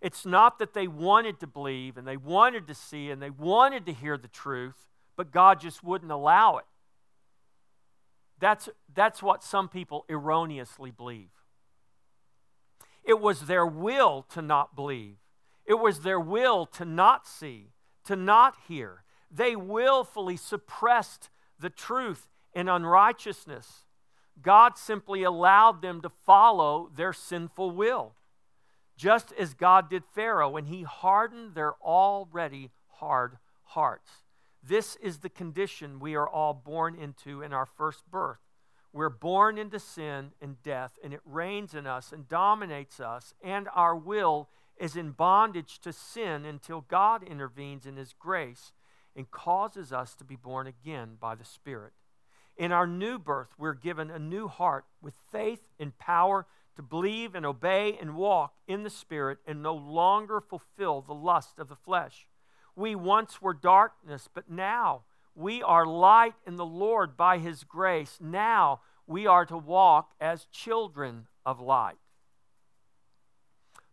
It's 0.00 0.24
not 0.24 0.58
that 0.58 0.74
they 0.74 0.88
wanted 0.88 1.40
to 1.40 1.46
believe 1.46 1.96
and 1.96 2.06
they 2.06 2.16
wanted 2.16 2.66
to 2.68 2.74
see 2.74 3.10
and 3.10 3.20
they 3.20 3.30
wanted 3.30 3.86
to 3.86 3.92
hear 3.92 4.16
the 4.16 4.28
truth, 4.28 4.86
but 5.16 5.30
God 5.30 5.60
just 5.60 5.84
wouldn't 5.84 6.10
allow 6.10 6.56
it. 6.56 6.64
That's, 8.38 8.68
that's 8.92 9.22
what 9.22 9.44
some 9.44 9.68
people 9.68 10.04
erroneously 10.08 10.90
believe. 10.90 11.30
It 13.04 13.20
was 13.20 13.42
their 13.42 13.66
will 13.66 14.24
to 14.30 14.42
not 14.42 14.74
believe, 14.74 15.18
it 15.66 15.74
was 15.74 16.00
their 16.00 16.20
will 16.20 16.66
to 16.66 16.84
not 16.84 17.26
see, 17.26 17.72
to 18.04 18.16
not 18.16 18.54
hear. 18.68 19.04
They 19.30 19.56
willfully 19.56 20.36
suppressed 20.36 21.30
the 21.58 21.70
truth 21.70 22.28
in 22.52 22.68
unrighteousness. 22.68 23.86
God 24.40 24.76
simply 24.76 25.22
allowed 25.22 25.82
them 25.82 26.00
to 26.02 26.08
follow 26.08 26.90
their 26.94 27.12
sinful 27.12 27.70
will, 27.70 28.14
just 28.96 29.32
as 29.38 29.54
God 29.54 29.88
did 29.88 30.04
Pharaoh 30.14 30.50
when 30.50 30.66
he 30.66 30.82
hardened 30.82 31.54
their 31.54 31.74
already 31.82 32.70
hard 32.94 33.38
hearts. 33.64 34.10
This 34.62 34.96
is 34.96 35.18
the 35.18 35.28
condition 35.28 36.00
we 36.00 36.14
are 36.14 36.28
all 36.28 36.54
born 36.54 36.94
into 36.94 37.42
in 37.42 37.52
our 37.52 37.66
first 37.66 38.08
birth. 38.10 38.38
We're 38.92 39.08
born 39.08 39.58
into 39.58 39.78
sin 39.78 40.32
and 40.40 40.62
death, 40.62 40.98
and 41.02 41.14
it 41.14 41.20
reigns 41.24 41.74
in 41.74 41.86
us 41.86 42.12
and 42.12 42.28
dominates 42.28 43.00
us, 43.00 43.34
and 43.42 43.68
our 43.74 43.96
will 43.96 44.48
is 44.82 44.96
in 44.96 45.12
bondage 45.12 45.78
to 45.78 45.92
sin 45.92 46.44
until 46.44 46.80
God 46.80 47.22
intervenes 47.22 47.86
in 47.86 47.96
His 47.96 48.12
grace 48.12 48.72
and 49.14 49.30
causes 49.30 49.92
us 49.92 50.16
to 50.16 50.24
be 50.24 50.34
born 50.34 50.66
again 50.66 51.10
by 51.20 51.36
the 51.36 51.44
Spirit. 51.44 51.92
In 52.56 52.72
our 52.72 52.86
new 52.86 53.16
birth, 53.16 53.50
we're 53.56 53.74
given 53.74 54.10
a 54.10 54.18
new 54.18 54.48
heart 54.48 54.84
with 55.00 55.14
faith 55.30 55.62
and 55.78 55.96
power 55.98 56.46
to 56.74 56.82
believe 56.82 57.36
and 57.36 57.46
obey 57.46 57.96
and 58.00 58.16
walk 58.16 58.54
in 58.66 58.82
the 58.82 58.90
Spirit 58.90 59.38
and 59.46 59.62
no 59.62 59.74
longer 59.74 60.40
fulfill 60.40 61.00
the 61.00 61.14
lust 61.14 61.60
of 61.60 61.68
the 61.68 61.76
flesh. 61.76 62.26
We 62.74 62.96
once 62.96 63.40
were 63.40 63.54
darkness, 63.54 64.28
but 64.34 64.50
now 64.50 65.02
we 65.36 65.62
are 65.62 65.86
light 65.86 66.34
in 66.44 66.56
the 66.56 66.66
Lord 66.66 67.16
by 67.16 67.38
His 67.38 67.62
grace. 67.62 68.18
Now 68.20 68.80
we 69.06 69.28
are 69.28 69.46
to 69.46 69.56
walk 69.56 70.10
as 70.20 70.46
children 70.46 71.28
of 71.46 71.60
light. 71.60 71.98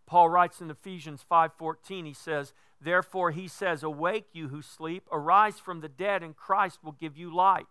Paul 0.10 0.30
writes 0.30 0.60
in 0.60 0.72
Ephesians 0.72 1.24
5:14 1.30 2.08
he 2.08 2.14
says 2.14 2.52
therefore 2.82 3.30
he 3.30 3.48
says 3.48 3.84
awake 3.84 4.30
you 4.34 4.48
who 4.48 4.64
sleep 4.64 5.08
arise 5.12 5.60
from 5.60 5.82
the 5.82 5.88
dead 5.88 6.24
and 6.24 6.36
Christ 6.36 6.84
will 6.84 6.94
give 6.94 7.16
you 7.16 7.32
light. 7.32 7.68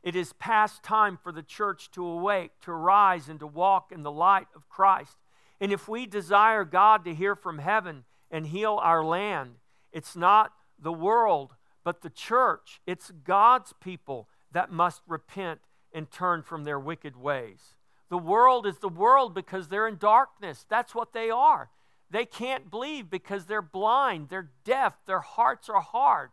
It 0.00 0.14
is 0.14 0.32
past 0.34 0.84
time 0.84 1.16
for 1.16 1.32
the 1.32 1.42
church 1.42 1.90
to 1.90 2.06
awake 2.06 2.52
to 2.60 2.72
rise 2.72 3.28
and 3.28 3.40
to 3.40 3.46
walk 3.48 3.90
in 3.90 4.04
the 4.04 4.12
light 4.12 4.46
of 4.54 4.68
Christ. 4.68 5.16
And 5.60 5.72
if 5.72 5.88
we 5.88 6.06
desire 6.06 6.64
God 6.64 7.04
to 7.06 7.14
hear 7.14 7.34
from 7.34 7.58
heaven 7.58 8.04
and 8.30 8.46
heal 8.46 8.78
our 8.80 9.04
land 9.04 9.56
it's 9.90 10.14
not 10.14 10.52
the 10.78 10.92
world 10.92 11.56
but 11.82 12.02
the 12.02 12.10
church. 12.10 12.80
It's 12.86 13.10
God's 13.10 13.74
people 13.80 14.28
that 14.52 14.70
must 14.70 15.02
repent 15.08 15.60
and 15.92 16.08
turn 16.08 16.42
from 16.42 16.62
their 16.62 16.78
wicked 16.78 17.16
ways. 17.16 17.74
The 18.10 18.18
world 18.18 18.66
is 18.66 18.78
the 18.78 18.88
world 18.88 19.34
because 19.34 19.68
they're 19.68 19.88
in 19.88 19.96
darkness. 19.96 20.66
That's 20.68 20.94
what 20.94 21.12
they 21.12 21.30
are. 21.30 21.70
They 22.10 22.24
can't 22.24 22.70
believe 22.70 23.10
because 23.10 23.46
they're 23.46 23.62
blind, 23.62 24.28
they're 24.28 24.50
deaf, 24.64 24.94
their 25.06 25.20
hearts 25.20 25.68
are 25.68 25.80
hard. 25.80 26.30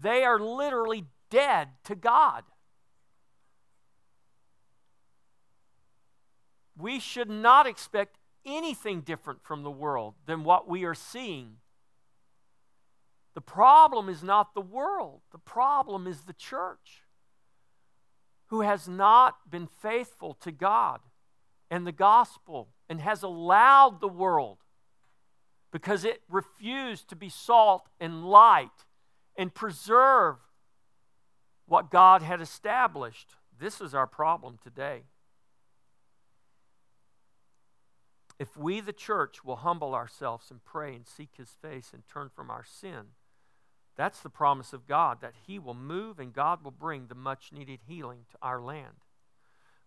They 0.00 0.22
are 0.24 0.38
literally 0.38 1.06
dead 1.30 1.70
to 1.84 1.94
God. 1.94 2.44
We 6.76 7.00
should 7.00 7.28
not 7.28 7.66
expect 7.66 8.18
anything 8.46 9.00
different 9.00 9.42
from 9.42 9.62
the 9.64 9.70
world 9.70 10.14
than 10.26 10.44
what 10.44 10.68
we 10.68 10.84
are 10.84 10.94
seeing. 10.94 11.56
The 13.34 13.40
problem 13.40 14.08
is 14.08 14.22
not 14.22 14.54
the 14.54 14.60
world, 14.60 15.22
the 15.32 15.38
problem 15.38 16.06
is 16.06 16.20
the 16.20 16.32
church 16.32 17.02
who 18.48 18.62
has 18.62 18.88
not 18.88 19.50
been 19.50 19.66
faithful 19.66 20.34
to 20.34 20.50
God 20.50 21.00
and 21.70 21.86
the 21.86 21.92
gospel 21.92 22.68
and 22.88 23.00
has 23.00 23.22
allowed 23.22 24.00
the 24.00 24.08
world 24.08 24.58
because 25.70 26.04
it 26.04 26.22
refused 26.30 27.08
to 27.08 27.16
be 27.16 27.28
salt 27.28 27.88
and 28.00 28.24
light 28.24 28.86
and 29.36 29.54
preserve 29.54 30.36
what 31.66 31.90
God 31.90 32.22
had 32.22 32.40
established. 32.40 33.34
This 33.58 33.80
is 33.80 33.94
our 33.94 34.06
problem 34.06 34.58
today. 34.62 35.02
If 38.38 38.56
we, 38.56 38.80
the 38.80 38.92
church, 38.92 39.44
will 39.44 39.56
humble 39.56 39.94
ourselves 39.94 40.50
and 40.50 40.64
pray 40.64 40.94
and 40.94 41.06
seek 41.06 41.30
His 41.36 41.50
face 41.60 41.90
and 41.92 42.02
turn 42.06 42.30
from 42.34 42.50
our 42.50 42.64
sin, 42.64 43.08
that's 43.98 44.20
the 44.20 44.30
promise 44.30 44.72
of 44.72 44.86
God, 44.86 45.20
that 45.20 45.34
He 45.46 45.58
will 45.58 45.74
move 45.74 46.20
and 46.20 46.32
God 46.32 46.62
will 46.62 46.70
bring 46.70 47.08
the 47.08 47.16
much 47.16 47.50
needed 47.52 47.80
healing 47.86 48.20
to 48.30 48.38
our 48.40 48.62
land. 48.62 48.94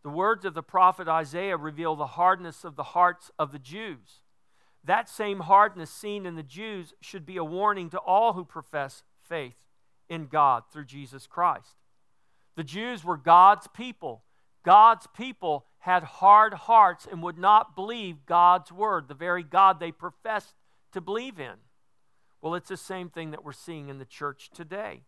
The 0.03 0.09
words 0.09 0.43
of 0.43 0.53
the 0.53 0.61
prophet 0.61 1.07
Isaiah 1.07 1.55
reveal 1.55 1.95
the 1.95 2.05
hardness 2.07 2.65
of 2.65 2.75
the 2.75 2.83
hearts 2.83 3.31
of 3.39 3.53
the 3.53 3.59
Jews. 3.59 4.21
That 4.83 5.07
same 5.07 5.41
hardness 5.41 5.89
seen 5.89 6.25
in 6.25 6.35
the 6.35 6.43
Jews 6.43 6.93
should 6.99 7.25
be 7.25 7.37
a 7.37 7.43
warning 7.43 7.89
to 7.91 7.99
all 7.99 8.33
who 8.33 8.43
profess 8.43 9.03
faith 9.21 9.67
in 10.09 10.27
God 10.27 10.63
through 10.69 10.85
Jesus 10.85 11.25
Christ. 11.25 11.77
The 12.57 12.63
Jews 12.65 13.05
were 13.05 13.17
God's 13.17 13.67
people. 13.67 14.23
God's 14.63 15.07
people 15.15 15.67
had 15.79 16.03
hard 16.03 16.53
hearts 16.53 17.07
and 17.09 17.23
would 17.23 17.37
not 17.37 17.77
believe 17.77 18.25
God's 18.25 18.73
word, 18.73 19.07
the 19.07 19.13
very 19.13 19.43
God 19.43 19.79
they 19.79 19.91
professed 19.91 20.55
to 20.91 20.99
believe 20.99 21.39
in. 21.39 21.53
Well, 22.41 22.55
it's 22.55 22.69
the 22.69 22.77
same 22.77 23.09
thing 23.09 23.31
that 23.31 23.45
we're 23.45 23.51
seeing 23.51 23.89
in 23.89 23.99
the 23.99 24.05
church 24.05 24.49
today. 24.53 25.03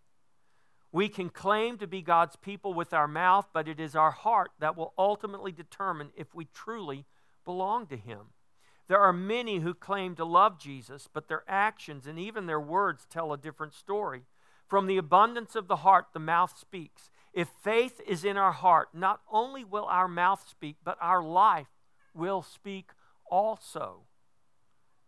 We 0.92 1.10
can 1.10 1.30
claim 1.30 1.80
to 1.80 1.88
be 1.88 2.04
God's 2.04 2.36
people 2.36 2.74
with 2.74 2.94
our 2.94 3.08
mouth, 3.08 3.48
but 3.52 3.68
it 3.68 3.80
is 3.80 3.96
our 3.96 4.12
heart 4.12 4.52
that 4.60 4.78
will 4.78 4.94
ultimately 4.98 5.52
determine 5.52 6.12
if 6.16 6.36
we 6.36 6.46
truly 6.54 7.06
belong 7.44 7.88
to 7.88 7.98
Him. 7.98 8.28
There 8.88 9.00
are 9.00 9.14
many 9.14 9.60
who 9.60 9.74
claim 9.74 10.16
to 10.16 10.26
love 10.26 10.60
Jesus, 10.60 11.10
but 11.12 11.28
their 11.28 11.44
actions 11.48 12.06
and 12.06 12.20
even 12.20 12.46
their 12.46 12.60
words 12.60 13.08
tell 13.10 13.34
a 13.34 13.38
different 13.38 13.74
story. 13.74 14.24
From 14.68 14.86
the 14.86 14.98
abundance 14.98 15.56
of 15.56 15.68
the 15.68 15.78
heart, 15.78 16.08
the 16.14 16.20
mouth 16.20 16.58
speaks. 16.58 17.10
If 17.34 17.50
faith 17.64 18.00
is 18.06 18.24
in 18.24 18.38
our 18.38 18.52
heart, 18.52 18.90
not 18.94 19.22
only 19.32 19.64
will 19.64 19.86
our 19.86 20.08
mouth 20.08 20.48
speak, 20.48 20.78
but 20.84 20.98
our 21.02 21.24
life 21.24 21.68
will 22.14 22.44
speak 22.44 22.92
also. 23.30 24.02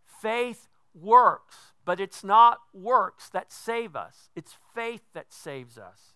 Faith 0.04 0.68
works, 0.94 1.72
but 1.86 2.00
it's 2.00 2.22
not 2.22 2.58
works 2.74 3.30
that 3.30 3.50
save 3.50 3.96
us, 3.96 4.28
it's 4.36 4.58
faith 4.74 5.02
that 5.14 5.32
saves 5.32 5.78
us. 5.78 6.14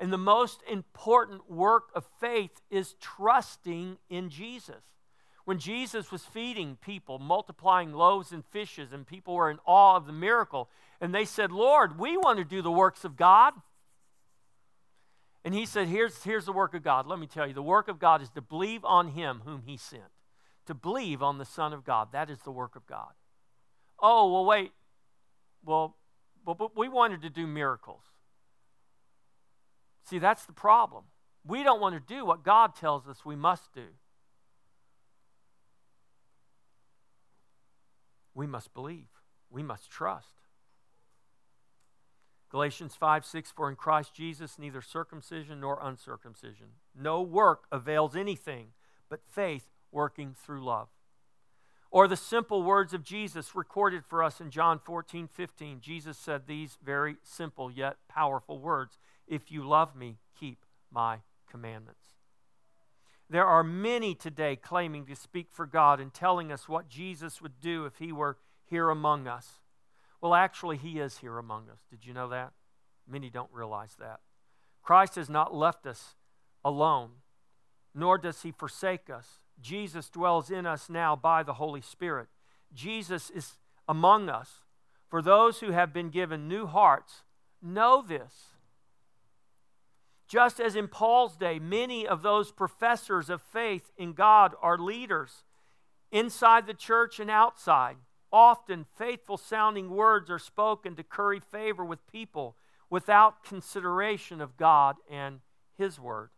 And 0.00 0.12
the 0.12 0.18
most 0.18 0.62
important 0.68 1.48
work 1.48 1.90
of 1.94 2.04
faith 2.18 2.60
is 2.70 2.96
trusting 3.00 3.98
in 4.10 4.30
Jesus. 4.30 4.82
When 5.44 5.58
Jesus 5.58 6.10
was 6.10 6.24
feeding 6.24 6.76
people, 6.80 7.18
multiplying 7.20 7.92
loaves 7.92 8.32
and 8.32 8.44
fishes, 8.44 8.92
and 8.92 9.06
people 9.06 9.34
were 9.34 9.50
in 9.50 9.58
awe 9.64 9.96
of 9.96 10.06
the 10.06 10.12
miracle, 10.12 10.68
and 11.00 11.14
they 11.14 11.24
said, 11.24 11.52
Lord, 11.52 11.98
we 11.98 12.16
want 12.16 12.38
to 12.38 12.44
do 12.44 12.62
the 12.62 12.72
works 12.72 13.04
of 13.04 13.16
God. 13.16 13.52
And 15.44 15.54
he 15.54 15.66
said, 15.66 15.88
here's, 15.88 16.24
here's 16.24 16.46
the 16.46 16.52
work 16.52 16.74
of 16.74 16.82
God. 16.82 17.06
Let 17.06 17.18
me 17.18 17.26
tell 17.26 17.46
you, 17.46 17.54
the 17.54 17.62
work 17.62 17.88
of 17.88 17.98
God 17.98 18.22
is 18.22 18.30
to 18.30 18.40
believe 18.40 18.84
on 18.84 19.08
him 19.08 19.42
whom 19.44 19.62
he 19.66 19.76
sent, 19.76 20.02
to 20.66 20.74
believe 20.74 21.22
on 21.22 21.38
the 21.38 21.44
Son 21.44 21.72
of 21.72 21.84
God. 21.84 22.08
That 22.12 22.30
is 22.30 22.38
the 22.40 22.52
work 22.52 22.76
of 22.76 22.86
God 22.86 23.12
oh, 24.02 24.32
well, 24.32 24.44
wait. 24.44 24.72
Well, 25.64 25.96
but 26.44 26.76
we 26.76 26.88
wanted 26.88 27.22
to 27.22 27.30
do 27.30 27.46
miracles. 27.46 28.02
See, 30.04 30.18
that's 30.18 30.44
the 30.44 30.52
problem. 30.52 31.04
We 31.46 31.62
don't 31.62 31.80
want 31.80 31.94
to 31.94 32.14
do 32.14 32.24
what 32.24 32.44
God 32.44 32.74
tells 32.74 33.06
us 33.06 33.24
we 33.24 33.36
must 33.36 33.72
do. 33.72 33.86
We 38.34 38.46
must 38.46 38.74
believe. 38.74 39.08
We 39.50 39.62
must 39.62 39.90
trust. 39.90 40.34
Galatians 42.50 42.94
5 42.94 43.24
6, 43.24 43.50
for 43.50 43.70
in 43.70 43.76
Christ 43.76 44.14
Jesus 44.14 44.58
neither 44.58 44.82
circumcision 44.82 45.60
nor 45.60 45.78
uncircumcision, 45.82 46.66
no 46.94 47.22
work 47.22 47.64
avails 47.72 48.14
anything 48.14 48.68
but 49.08 49.20
faith 49.26 49.68
working 49.90 50.34
through 50.34 50.64
love. 50.64 50.88
Or 51.92 52.08
the 52.08 52.16
simple 52.16 52.64
words 52.64 52.92
of 52.92 53.04
Jesus 53.04 53.54
recorded 53.54 54.04
for 54.04 54.24
us 54.24 54.40
in 54.40 54.50
John 54.50 54.80
14 54.80 55.28
15. 55.28 55.80
Jesus 55.80 56.18
said 56.18 56.46
these 56.46 56.78
very 56.82 57.16
simple 57.22 57.70
yet 57.70 57.98
powerful 58.08 58.58
words 58.58 58.98
If 59.28 59.52
you 59.52 59.62
love 59.62 59.94
me, 59.94 60.16
keep 60.38 60.64
my 60.90 61.18
commandments. 61.48 62.00
There 63.30 63.46
are 63.46 63.62
many 63.62 64.14
today 64.14 64.56
claiming 64.56 65.06
to 65.06 65.14
speak 65.14 65.48
for 65.50 65.66
God 65.66 66.00
and 66.00 66.12
telling 66.12 66.50
us 66.50 66.68
what 66.68 66.88
Jesus 66.88 67.40
would 67.40 67.60
do 67.60 67.84
if 67.84 67.98
he 67.98 68.10
were 68.10 68.38
here 68.64 68.88
among 68.88 69.28
us. 69.28 69.60
Well, 70.22 70.34
actually, 70.34 70.76
He 70.76 71.00
is 71.00 71.18
here 71.18 71.36
among 71.36 71.68
us. 71.68 71.80
Did 71.90 72.06
you 72.06 72.14
know 72.14 72.28
that? 72.28 72.52
Many 73.06 73.28
don't 73.28 73.50
realize 73.52 73.96
that. 73.98 74.20
Christ 74.82 75.16
has 75.16 75.28
not 75.28 75.54
left 75.54 75.84
us 75.84 76.14
alone, 76.64 77.10
nor 77.94 78.16
does 78.18 78.42
He 78.42 78.52
forsake 78.52 79.10
us. 79.10 79.41
Jesus 79.62 80.10
dwells 80.10 80.50
in 80.50 80.66
us 80.66 80.90
now 80.90 81.16
by 81.16 81.42
the 81.42 81.54
Holy 81.54 81.80
Spirit. 81.80 82.28
Jesus 82.74 83.30
is 83.30 83.52
among 83.88 84.28
us. 84.28 84.60
For 85.08 85.22
those 85.22 85.60
who 85.60 85.72
have 85.72 85.92
been 85.92 86.10
given 86.10 86.48
new 86.48 86.66
hearts, 86.66 87.22
know 87.62 88.02
this. 88.02 88.48
Just 90.26 90.58
as 90.58 90.74
in 90.74 90.88
Paul's 90.88 91.36
day, 91.36 91.58
many 91.58 92.06
of 92.06 92.22
those 92.22 92.50
professors 92.50 93.28
of 93.28 93.42
faith 93.42 93.92
in 93.98 94.14
God 94.14 94.54
are 94.62 94.78
leaders 94.78 95.44
inside 96.10 96.66
the 96.66 96.74
church 96.74 97.20
and 97.20 97.30
outside. 97.30 97.96
Often, 98.32 98.86
faithful 98.96 99.36
sounding 99.36 99.90
words 99.90 100.30
are 100.30 100.38
spoken 100.38 100.96
to 100.96 101.02
curry 101.02 101.40
favor 101.40 101.84
with 101.84 102.10
people 102.10 102.56
without 102.88 103.44
consideration 103.44 104.40
of 104.40 104.56
God 104.56 104.96
and 105.10 105.40
His 105.76 106.00
Word. 106.00 106.30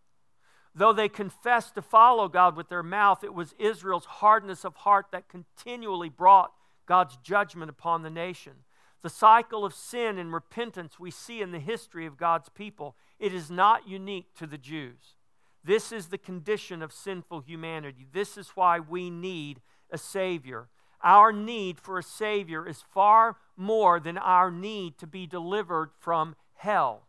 Though 0.75 0.93
they 0.93 1.09
confessed 1.09 1.75
to 1.77 1.83
follow 1.83 2.29
God 2.29 2.57
with 2.57 2.69
their 2.69 2.83
mouth, 2.83 3.23
it 3.23 3.33
was 3.33 3.55
Israel's 3.59 4.07
hardness 4.07 4.65
of 4.65 4.75
heart 4.77 5.07
that 5.13 5.29
continually 5.29 6.09
brought 6.09 6.53
God's 6.87 7.17
judgment 7.19 7.71
upon 7.71 8.03
the 8.03 8.11
nation. 8.11 8.55
The 9.03 9.11
cycle 9.11 9.65
of 9.65 9.75
sin 9.75 10.19
and 10.19 10.33
repentance 10.33 10.99
we 10.99 11.11
see 11.11 11.43
in 11.43 11.53
the 11.53 11.59
history 11.59 12.07
of 12.07 12.17
God's 12.17 12.49
people, 12.49 12.97
it 13.19 13.33
is 13.33 13.51
not 13.51 13.87
unique 13.87 14.35
to 14.39 14.47
the 14.47 14.59
Jews. 14.59 15.17
This 15.63 15.93
is 15.93 16.09
the 16.09 16.19
condition 16.19 16.83
of 16.83 16.93
sinful 16.93 17.41
humanity. 17.41 18.07
This 18.13 18.37
is 18.37 18.51
why 18.51 18.81
we 18.81 19.11
need 19.11 19.61
a 19.91 19.99
Savior. 19.99 20.69
Our 21.03 21.33
need 21.33 21.79
for 21.79 21.99
a 21.99 22.03
Savior 22.03 22.67
is 22.67 22.83
far 22.93 23.37
more 23.57 24.01
than 24.01 24.19
our 24.19 24.51
need 24.51 24.99
to 24.99 25.07
be 25.07 25.27
delivered 25.27 25.91
from 26.01 26.35
hell. 26.55 27.07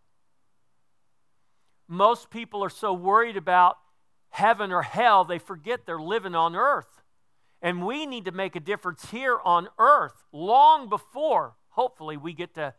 Most 1.88 2.30
people 2.30 2.64
are 2.64 2.70
so 2.70 2.94
worried 2.94 3.38
about 3.38 3.78
heaven 4.30 4.72
or 4.72 4.82
hell, 4.82 5.24
they 5.24 5.40
forget 5.40 5.86
they're 5.86 6.00
living 6.00 6.36
on 6.36 6.56
earth. 6.56 7.02
And 7.62 7.86
we 7.86 8.06
need 8.06 8.26
to 8.26 8.32
make 8.32 8.56
a 8.56 8.60
difference 8.60 9.12
here 9.12 9.40
on 9.44 9.70
earth 9.80 10.24
long 10.32 10.90
before, 10.90 11.56
hopefully, 11.70 12.18
we 12.18 12.34
get 12.34 12.54
to 12.56 12.74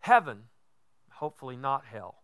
heaven. 0.00 0.44
Hopefully, 1.10 1.56
not 1.56 1.84
hell. 1.84 2.22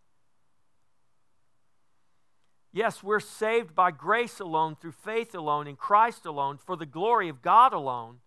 Yes, 2.72 3.02
we're 3.02 3.20
saved 3.20 3.74
by 3.74 3.90
grace 3.90 4.38
alone, 4.38 4.76
through 4.80 4.92
faith 4.92 5.34
alone, 5.34 5.66
in 5.66 5.76
Christ 5.76 6.24
alone, 6.24 6.56
for 6.56 6.76
the 6.76 6.86
glory 6.86 7.28
of 7.28 7.42
God 7.42 7.72
alone. 7.72 8.18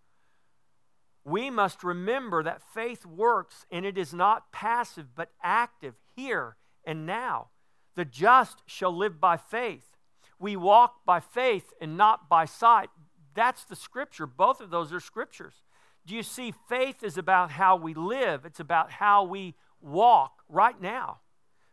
We 1.23 1.49
must 1.49 1.83
remember 1.83 2.43
that 2.43 2.61
faith 2.73 3.05
works 3.05 3.65
and 3.71 3.85
it 3.85 3.97
is 3.97 4.13
not 4.13 4.51
passive 4.51 5.15
but 5.15 5.29
active 5.41 5.95
here 6.15 6.57
and 6.85 7.05
now. 7.05 7.47
The 7.95 8.05
just 8.05 8.63
shall 8.65 8.95
live 8.95 9.19
by 9.19 9.37
faith. 9.37 9.97
We 10.39 10.55
walk 10.55 11.05
by 11.05 11.19
faith 11.19 11.71
and 11.79 11.95
not 11.97 12.27
by 12.27 12.45
sight. 12.45 12.89
That's 13.33 13.65
the 13.65 13.75
scripture. 13.75 14.25
Both 14.25 14.61
of 14.61 14.69
those 14.69 14.91
are 14.91 14.99
scriptures. 14.99 15.63
Do 16.05 16.15
you 16.15 16.23
see? 16.23 16.53
Faith 16.67 17.03
is 17.03 17.17
about 17.17 17.51
how 17.51 17.75
we 17.75 17.93
live, 17.93 18.45
it's 18.45 18.59
about 18.59 18.91
how 18.91 19.23
we 19.23 19.55
walk 19.81 20.43
right 20.49 20.79
now. 20.81 21.19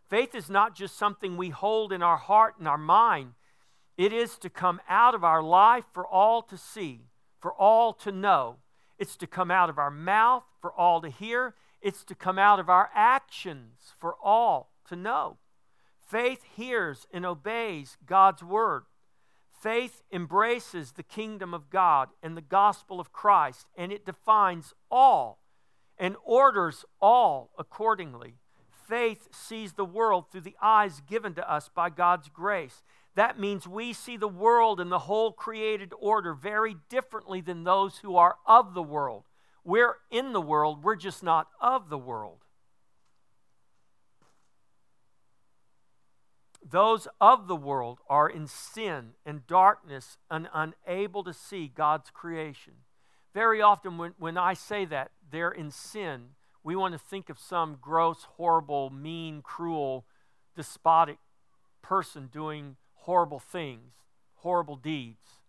Faith 0.09 0.35
is 0.35 0.51
not 0.51 0.75
just 0.75 0.97
something 0.97 1.37
we 1.37 1.51
hold 1.51 1.93
in 1.93 2.03
our 2.03 2.17
heart 2.17 2.55
and 2.59 2.67
our 2.67 2.79
mind, 2.79 3.33
it 3.97 4.13
is 4.13 4.39
to 4.39 4.51
come 4.51 4.81
out 4.89 5.15
of 5.15 5.25
our 5.25 5.43
life 5.43 5.85
for 5.93 6.07
all 6.07 6.43
to 6.43 6.57
see, 6.57 7.07
for 7.39 7.53
all 7.53 7.93
to 7.95 8.11
know. 8.11 8.57
It's 8.99 9.17
to 9.17 9.27
come 9.27 9.51
out 9.51 9.71
of 9.71 9.79
our 9.79 9.91
mouth 9.91 10.45
for 10.61 10.73
all 10.73 11.01
to 11.01 11.09
hear. 11.09 11.55
It's 11.81 12.05
to 12.05 12.15
come 12.15 12.39
out 12.39 12.59
of 12.59 12.69
our 12.69 12.91
actions 12.95 13.95
for 13.99 14.15
all 14.23 14.73
to 14.89 14.97
know. 14.97 15.39
Faith 16.11 16.43
hears 16.57 17.07
and 17.13 17.25
obeys 17.25 17.97
God's 18.05 18.43
word. 18.43 18.83
Faith 19.53 20.03
embraces 20.11 20.93
the 20.93 21.03
kingdom 21.03 21.55
of 21.55 21.71
God 21.71 22.09
and 22.23 22.37
the 22.37 22.43
gospel 22.43 22.99
of 22.99 23.13
Christ, 23.13 23.67
and 23.77 23.93
it 23.93 24.07
defines 24.07 24.75
all 24.91 25.39
and 25.99 26.17
orders 26.25 26.85
all 27.01 27.51
accordingly 27.59 28.37
faith 28.91 29.29
sees 29.31 29.75
the 29.75 29.85
world 29.85 30.25
through 30.31 30.41
the 30.41 30.57
eyes 30.61 31.01
given 31.07 31.33
to 31.33 31.51
us 31.51 31.71
by 31.73 31.89
God's 31.89 32.29
grace. 32.29 32.83
That 33.15 33.39
means 33.39 33.69
we 33.69 33.93
see 33.93 34.17
the 34.17 34.29
world 34.29 34.81
and 34.81 34.91
the 34.91 34.99
whole 35.01 35.33
created 35.33 35.93
order 35.99 36.35
very 36.35 36.77
differently 36.89 37.41
than 37.41 37.63
those 37.63 37.99
who 37.99 38.17
are 38.17 38.37
of 38.47 38.75
the 38.75 38.83
world. 38.83 39.25
We're 39.63 39.97
in 40.11 40.33
the 40.33 40.41
world, 40.41 40.83
we're 40.83 40.97
just 40.97 41.23
not 41.23 41.47
of 41.61 41.89
the 41.89 41.99
world. 41.99 42.40
Those 46.69 47.09
of 47.21 47.49
the 47.49 47.57
world 47.57 48.01
are 48.09 48.29
in 48.29 48.47
sin 48.47 49.15
and 49.25 49.47
darkness 49.47 50.19
and 50.31 50.49
unable 50.53 51.25
to 51.25 51.33
see 51.33 51.69
God's 51.69 52.11
creation. 52.11 52.75
Very 53.33 53.63
often, 53.63 53.97
when, 53.97 54.15
when 54.19 54.37
I 54.37 54.55
say 54.55 54.85
that, 54.87 55.11
they're 55.31 55.51
in 55.51 55.71
sin 55.71 56.31
we 56.63 56.77
want 56.77 56.93
to 56.93 56.99
think 56.99 57.31
of 57.31 57.39
some 57.39 57.79
gross, 57.81 58.27
horrible, 58.37 58.91
mean, 58.91 59.43
cruel, 59.43 60.05
despotic 60.55 61.19
person 61.83 62.29
doing 62.31 62.77
horrible 62.95 63.39
things, 63.39 63.93
horrible 64.37 64.77
deeds. 64.77 65.41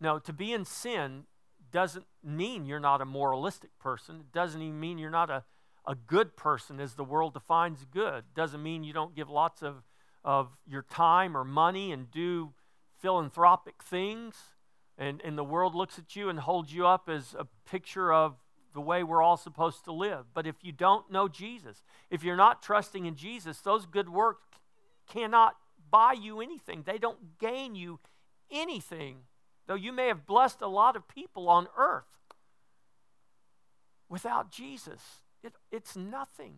No, 0.00 0.18
to 0.18 0.32
be 0.32 0.52
in 0.52 0.64
sin 0.64 1.24
doesn't 1.72 2.04
mean 2.22 2.66
you're 2.66 2.78
not 2.78 3.00
a 3.00 3.06
moralistic 3.06 3.70
person. 3.78 4.16
It 4.16 4.32
doesn't 4.32 4.60
even 4.60 4.78
mean 4.78 4.98
you're 4.98 5.10
not 5.10 5.30
a, 5.30 5.44
a 5.86 5.94
good 5.94 6.36
person 6.36 6.80
as 6.80 6.94
the 6.94 7.04
world 7.04 7.34
defines 7.34 7.86
good. 7.92 8.24
Doesn't 8.34 8.62
mean 8.62 8.84
you 8.84 8.92
don't 8.92 9.14
give 9.14 9.30
lots 9.30 9.62
of, 9.62 9.84
of 10.24 10.48
your 10.66 10.82
time 10.82 11.36
or 11.36 11.44
money 11.44 11.92
and 11.92 12.10
do 12.10 12.52
philanthropic 13.00 13.82
things. 13.82 14.34
And, 14.98 15.20
and 15.24 15.36
the 15.36 15.44
world 15.44 15.74
looks 15.74 15.98
at 15.98 16.16
you 16.16 16.28
and 16.28 16.40
holds 16.40 16.72
you 16.72 16.86
up 16.86 17.08
as 17.08 17.34
a 17.38 17.46
picture 17.68 18.12
of 18.12 18.36
the 18.74 18.80
way 18.80 19.02
we're 19.02 19.22
all 19.22 19.36
supposed 19.36 19.84
to 19.84 19.92
live. 19.92 20.26
But 20.34 20.46
if 20.46 20.56
you 20.62 20.72
don't 20.72 21.10
know 21.10 21.28
Jesus, 21.28 21.82
if 22.10 22.24
you're 22.24 22.36
not 22.36 22.62
trusting 22.62 23.06
in 23.06 23.14
Jesus, 23.14 23.60
those 23.60 23.86
good 23.86 24.08
works 24.08 24.48
cannot 25.06 25.56
buy 25.90 26.12
you 26.12 26.40
anything. 26.40 26.82
They 26.84 26.98
don't 26.98 27.38
gain 27.38 27.74
you 27.74 28.00
anything, 28.50 29.18
though 29.66 29.74
you 29.74 29.92
may 29.92 30.08
have 30.08 30.26
blessed 30.26 30.60
a 30.62 30.66
lot 30.66 30.96
of 30.96 31.08
people 31.08 31.48
on 31.48 31.68
earth. 31.76 32.04
Without 34.08 34.50
Jesus, 34.50 35.00
it, 35.46 35.54
it's 35.70 35.96
nothing. 35.96 36.54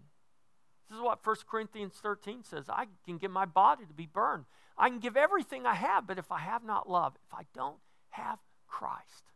This 0.88 0.96
is 0.96 1.03
what 1.03 1.24
1 1.24 1.37
Corinthians 1.48 1.94
13 2.03 2.44
says. 2.44 2.64
I 2.68 2.87
can 3.05 3.18
give 3.18 3.31
my 3.31 3.44
body 3.44 3.85
to 3.85 3.92
be 3.92 4.07
burned. 4.07 4.44
I 4.77 4.88
can 4.88 5.01
give 5.01 5.16
everything 5.16 5.66
I 5.66 5.74
have, 5.74 6.07
but 6.07 6.18
if 6.18 6.33
I 6.33 6.38
have 6.38 6.64
not 6.64 6.88
love, 6.88 7.14
if 7.27 7.35
I 7.35 7.42
don't 7.55 7.79
have 8.10 8.38
Christ, 8.67 9.33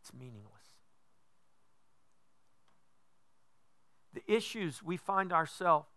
it's 0.00 0.12
meaningless. 0.14 0.50
The 4.14 4.32
issues 4.32 4.82
we 4.82 4.96
find 4.96 5.32
ourselves 5.32 5.88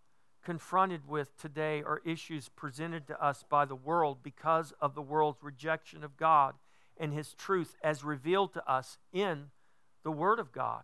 confronted 0.44 1.08
with 1.08 1.38
today 1.38 1.84
are 1.84 2.02
issues 2.06 2.50
presented 2.50 3.06
to 3.08 3.24
us 3.24 3.44
by 3.48 3.66
the 3.66 3.76
world 3.76 4.20
because 4.24 4.74
of 4.82 4.96
the 4.96 5.02
world's 5.02 5.44
rejection 5.44 6.04
of 6.04 6.18
God 6.18 6.56
and 6.98 7.14
His 7.14 7.34
truth 7.34 7.76
as 7.84 8.04
revealed 8.04 8.54
to 8.54 8.72
us 8.72 8.98
in 9.14 9.52
the 10.04 10.12
Word 10.12 10.40
of 10.40 10.52
God. 10.52 10.84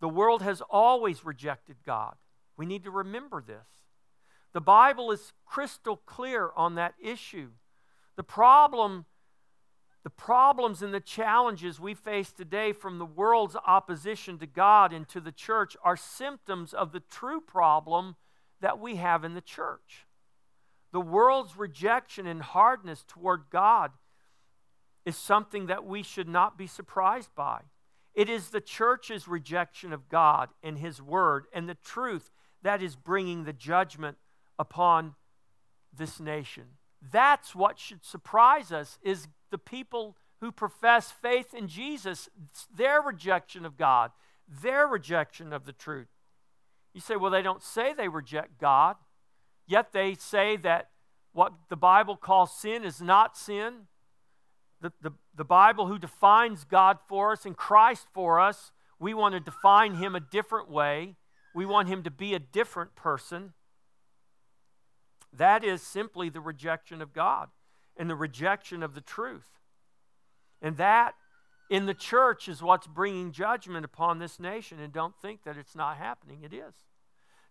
The 0.00 0.08
world 0.08 0.42
has 0.42 0.62
always 0.62 1.24
rejected 1.24 1.76
God. 1.84 2.14
We 2.56 2.66
need 2.66 2.84
to 2.84 2.90
remember 2.90 3.42
this. 3.42 3.66
The 4.52 4.60
Bible 4.60 5.12
is 5.12 5.32
crystal 5.46 5.96
clear 5.96 6.50
on 6.56 6.74
that 6.74 6.94
issue. 7.00 7.50
The 8.16 8.22
problem 8.22 9.06
the 10.02 10.10
problems 10.10 10.80
and 10.80 10.94
the 10.94 11.00
challenges 11.00 11.78
we 11.78 11.92
face 11.92 12.32
today 12.32 12.72
from 12.72 12.98
the 12.98 13.04
world's 13.04 13.56
opposition 13.66 14.38
to 14.38 14.46
God 14.46 14.92
and 14.92 15.06
to 15.10 15.20
the 15.20 15.32
church 15.32 15.76
are 15.84 15.96
symptoms 15.96 16.72
of 16.72 16.92
the 16.92 17.00
true 17.00 17.40
problem 17.40 18.16
that 18.60 18.78
we 18.78 18.96
have 18.96 19.24
in 19.24 19.34
the 19.34 19.42
church. 19.42 20.06
The 20.92 21.02
world's 21.02 21.56
rejection 21.56 22.26
and 22.26 22.40
hardness 22.40 23.04
toward 23.06 23.44
God 23.50 23.92
is 25.04 25.16
something 25.16 25.66
that 25.66 25.84
we 25.84 26.02
should 26.02 26.28
not 26.28 26.56
be 26.56 26.66
surprised 26.66 27.34
by. 27.34 27.60
It 28.14 28.28
is 28.28 28.48
the 28.48 28.60
church's 28.60 29.28
rejection 29.28 29.92
of 29.92 30.08
God 30.08 30.48
and 30.62 30.78
His 30.78 31.00
Word 31.00 31.46
and 31.52 31.68
the 31.68 31.76
truth 31.76 32.30
that 32.62 32.82
is 32.82 32.96
bringing 32.96 33.44
the 33.44 33.52
judgment 33.52 34.16
upon 34.58 35.14
this 35.96 36.20
nation. 36.20 36.64
That's 37.00 37.54
what 37.54 37.78
should 37.78 38.04
surprise 38.04 38.72
us 38.72 38.98
is 39.02 39.28
the 39.50 39.58
people 39.58 40.16
who 40.40 40.52
profess 40.52 41.10
faith 41.10 41.54
in 41.54 41.68
Jesus, 41.68 42.28
their 42.74 43.00
rejection 43.00 43.64
of 43.64 43.76
God, 43.76 44.10
their 44.48 44.86
rejection 44.86 45.52
of 45.52 45.64
the 45.64 45.72
truth. 45.72 46.08
You 46.92 47.00
say, 47.00 47.16
well, 47.16 47.30
they 47.30 47.42
don't 47.42 47.62
say 47.62 47.92
they 47.92 48.08
reject 48.08 48.58
God, 48.58 48.96
yet 49.66 49.92
they 49.92 50.14
say 50.14 50.56
that 50.58 50.90
what 51.32 51.52
the 51.68 51.76
Bible 51.76 52.16
calls 52.16 52.52
sin 52.52 52.84
is 52.84 53.00
not 53.00 53.36
sin. 53.36 53.86
The, 54.80 54.92
the, 55.02 55.10
the 55.36 55.44
Bible, 55.44 55.86
who 55.86 55.98
defines 55.98 56.64
God 56.64 56.98
for 57.06 57.32
us 57.32 57.44
and 57.44 57.56
Christ 57.56 58.06
for 58.14 58.40
us, 58.40 58.72
we 58.98 59.14
want 59.14 59.34
to 59.34 59.40
define 59.40 59.94
him 59.94 60.14
a 60.14 60.20
different 60.20 60.70
way. 60.70 61.16
We 61.54 61.66
want 61.66 61.88
him 61.88 62.02
to 62.04 62.10
be 62.10 62.34
a 62.34 62.38
different 62.38 62.94
person. 62.94 63.52
That 65.32 65.64
is 65.64 65.82
simply 65.82 66.28
the 66.28 66.40
rejection 66.40 67.02
of 67.02 67.12
God 67.12 67.48
and 67.96 68.08
the 68.08 68.16
rejection 68.16 68.82
of 68.82 68.94
the 68.94 69.00
truth. 69.00 69.58
And 70.62 70.76
that 70.76 71.14
in 71.70 71.86
the 71.86 71.94
church 71.94 72.48
is 72.48 72.62
what's 72.62 72.86
bringing 72.86 73.32
judgment 73.32 73.84
upon 73.84 74.18
this 74.18 74.40
nation. 74.40 74.80
And 74.80 74.92
don't 74.92 75.16
think 75.20 75.44
that 75.44 75.56
it's 75.56 75.76
not 75.76 75.96
happening, 75.96 76.42
it 76.42 76.52
is. 76.52 76.74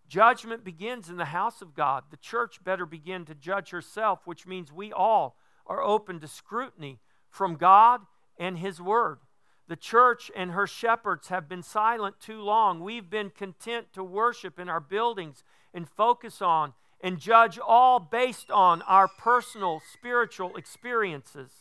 Judgment 0.08 0.64
begins 0.64 1.10
in 1.10 1.18
the 1.18 1.26
house 1.26 1.62
of 1.62 1.76
God. 1.76 2.06
The 2.10 2.18
church 2.18 2.64
better 2.64 2.86
begin 2.86 3.26
to 3.26 3.36
judge 3.36 3.70
herself, 3.70 4.22
which 4.26 4.48
means 4.48 4.72
we 4.72 4.92
all 4.92 5.38
are 5.68 5.84
open 5.84 6.20
to 6.20 6.28
scrutiny 6.28 7.00
from 7.30 7.56
God 7.56 8.02
and 8.38 8.58
His 8.58 8.82
Word. 8.82 9.20
The 9.68 9.76
church 9.76 10.32
and 10.36 10.52
her 10.52 10.66
shepherds 10.66 11.28
have 11.28 11.48
been 11.48 11.62
silent 11.62 12.20
too 12.20 12.42
long. 12.42 12.80
We've 12.80 13.10
been 13.10 13.30
content 13.30 13.94
to 13.94 14.04
worship 14.04 14.60
in 14.60 14.68
our 14.68 14.80
buildings 14.80 15.44
and 15.74 15.88
focus 15.88 16.42
on 16.42 16.74
and 17.02 17.20
judge 17.20 17.60
all 17.60 18.00
based 18.00 18.50
on 18.50 18.82
our 18.82 19.08
personal 19.08 19.82
spiritual 19.94 20.56
experiences. 20.58 21.52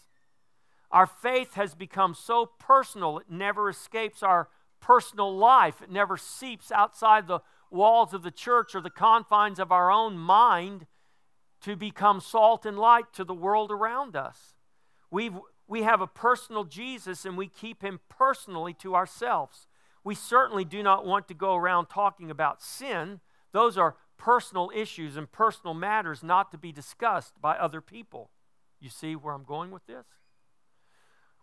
Our 0.91 1.07
faith 1.07 1.55
has 1.55 1.75
become 1.75 2.15
so 2.15 2.47
personal, 2.47 3.19
it 3.19 3.31
never 3.31 3.69
escapes 3.69 4.23
our 4.23 4.49
personal 4.81 5.37
life. 5.37 5.83
It 5.83 5.91
never 5.91 6.17
seeps 6.17 6.73
outside 6.73 7.27
the 7.27 7.41
walls 7.71 8.15
of 8.15 8.23
the 8.23 8.31
church 8.31 8.75
or 8.75 8.81
the 8.81 8.91
confines 8.91 9.59
of 9.59 9.73
our 9.73 9.91
own 9.91 10.17
mind 10.17 10.87
to 11.63 11.77
become 11.77 12.21
salt 12.21 12.65
and 12.65 12.79
light 12.79 13.13
to 13.15 13.25
the 13.25 13.35
world 13.35 13.71
around 13.71 14.17
us. 14.17 14.55
we 15.11 15.31
we 15.69 15.83
have 15.83 16.01
a 16.01 16.07
personal 16.07 16.65
Jesus 16.65 17.25
and 17.25 17.37
we 17.37 17.47
keep 17.47 17.83
him 17.83 18.01
personally 18.09 18.73
to 18.75 18.95
ourselves. 18.95 19.69
We 20.03 20.15
certainly 20.15 20.65
do 20.65 20.83
not 20.83 21.05
want 21.05 21.29
to 21.29 21.35
go 21.35 21.55
around 21.55 21.87
talking 21.87 22.31
about 22.31 22.63
sin. 22.63 23.21
Those 23.53 23.77
are 23.77 23.97
personal 24.17 24.71
issues 24.75 25.17
and 25.17 25.31
personal 25.31 25.75
matters 25.75 26.23
not 26.23 26.51
to 26.53 26.59
be 26.59 26.73
discussed 26.73 27.35
by 27.41 27.57
other 27.57 27.83
people. 27.83 28.31
You 28.81 28.89
see 28.89 29.15
where 29.15 29.35
I'm 29.35 29.45
going 29.45 29.71
with 29.71 29.87
this? 29.87 30.07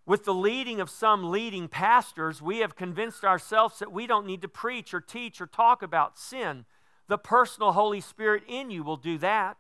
With 0.08 0.26
the 0.26 0.34
leading 0.34 0.82
of 0.82 0.90
some 0.90 1.32
leading 1.32 1.68
pastors, 1.68 2.42
we 2.42 2.60
have 2.60 2.76
convinced 2.76 3.24
ourselves 3.24 3.80
that 3.80 3.92
we 3.92 4.08
don't 4.08 4.28
need 4.28 4.42
to 4.42 4.48
preach 4.48 4.94
or 4.94 5.02
teach 5.02 5.40
or 5.40 5.48
talk 5.48 5.82
about 5.82 6.18
sin. 6.18 6.66
The 7.08 7.18
personal 7.18 7.74
Holy 7.74 8.02
Spirit 8.02 8.44
in 8.48 8.72
you 8.72 8.84
will 8.84 8.98
do 8.98 9.18
that. 9.20 9.58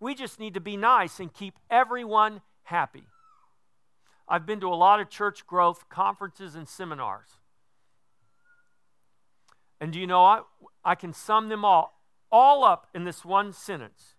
We 0.00 0.14
just 0.14 0.38
need 0.38 0.54
to 0.54 0.60
be 0.60 0.76
nice 0.76 1.20
and 1.20 1.32
keep 1.32 1.58
everyone 1.70 2.40
happy. 2.64 3.04
I've 4.28 4.46
been 4.46 4.60
to 4.60 4.68
a 4.68 4.74
lot 4.74 5.00
of 5.00 5.10
church 5.10 5.46
growth 5.46 5.88
conferences 5.88 6.54
and 6.54 6.68
seminars. 6.68 7.28
And 9.80 9.92
do 9.92 9.98
you 9.98 10.06
know, 10.06 10.24
I, 10.24 10.40
I 10.84 10.94
can 10.94 11.12
sum 11.12 11.48
them 11.48 11.64
all, 11.64 12.00
all 12.30 12.64
up 12.64 12.86
in 12.94 13.04
this 13.04 13.24
one 13.24 13.52
sentence. 13.52 14.14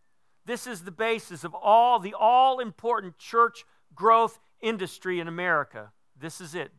This 0.46 0.68
is 0.68 0.82
the 0.84 0.92
basis 0.92 1.44
of 1.44 1.56
all 1.56 2.00
the 2.00 2.14
all 2.14 2.60
important 2.60 3.18
church 3.18 3.64
growth 3.96 4.40
industry 4.62 5.20
in 5.20 5.28
America. 5.28 5.92
This 6.20 6.42
is 6.42 6.54
it 6.54 6.72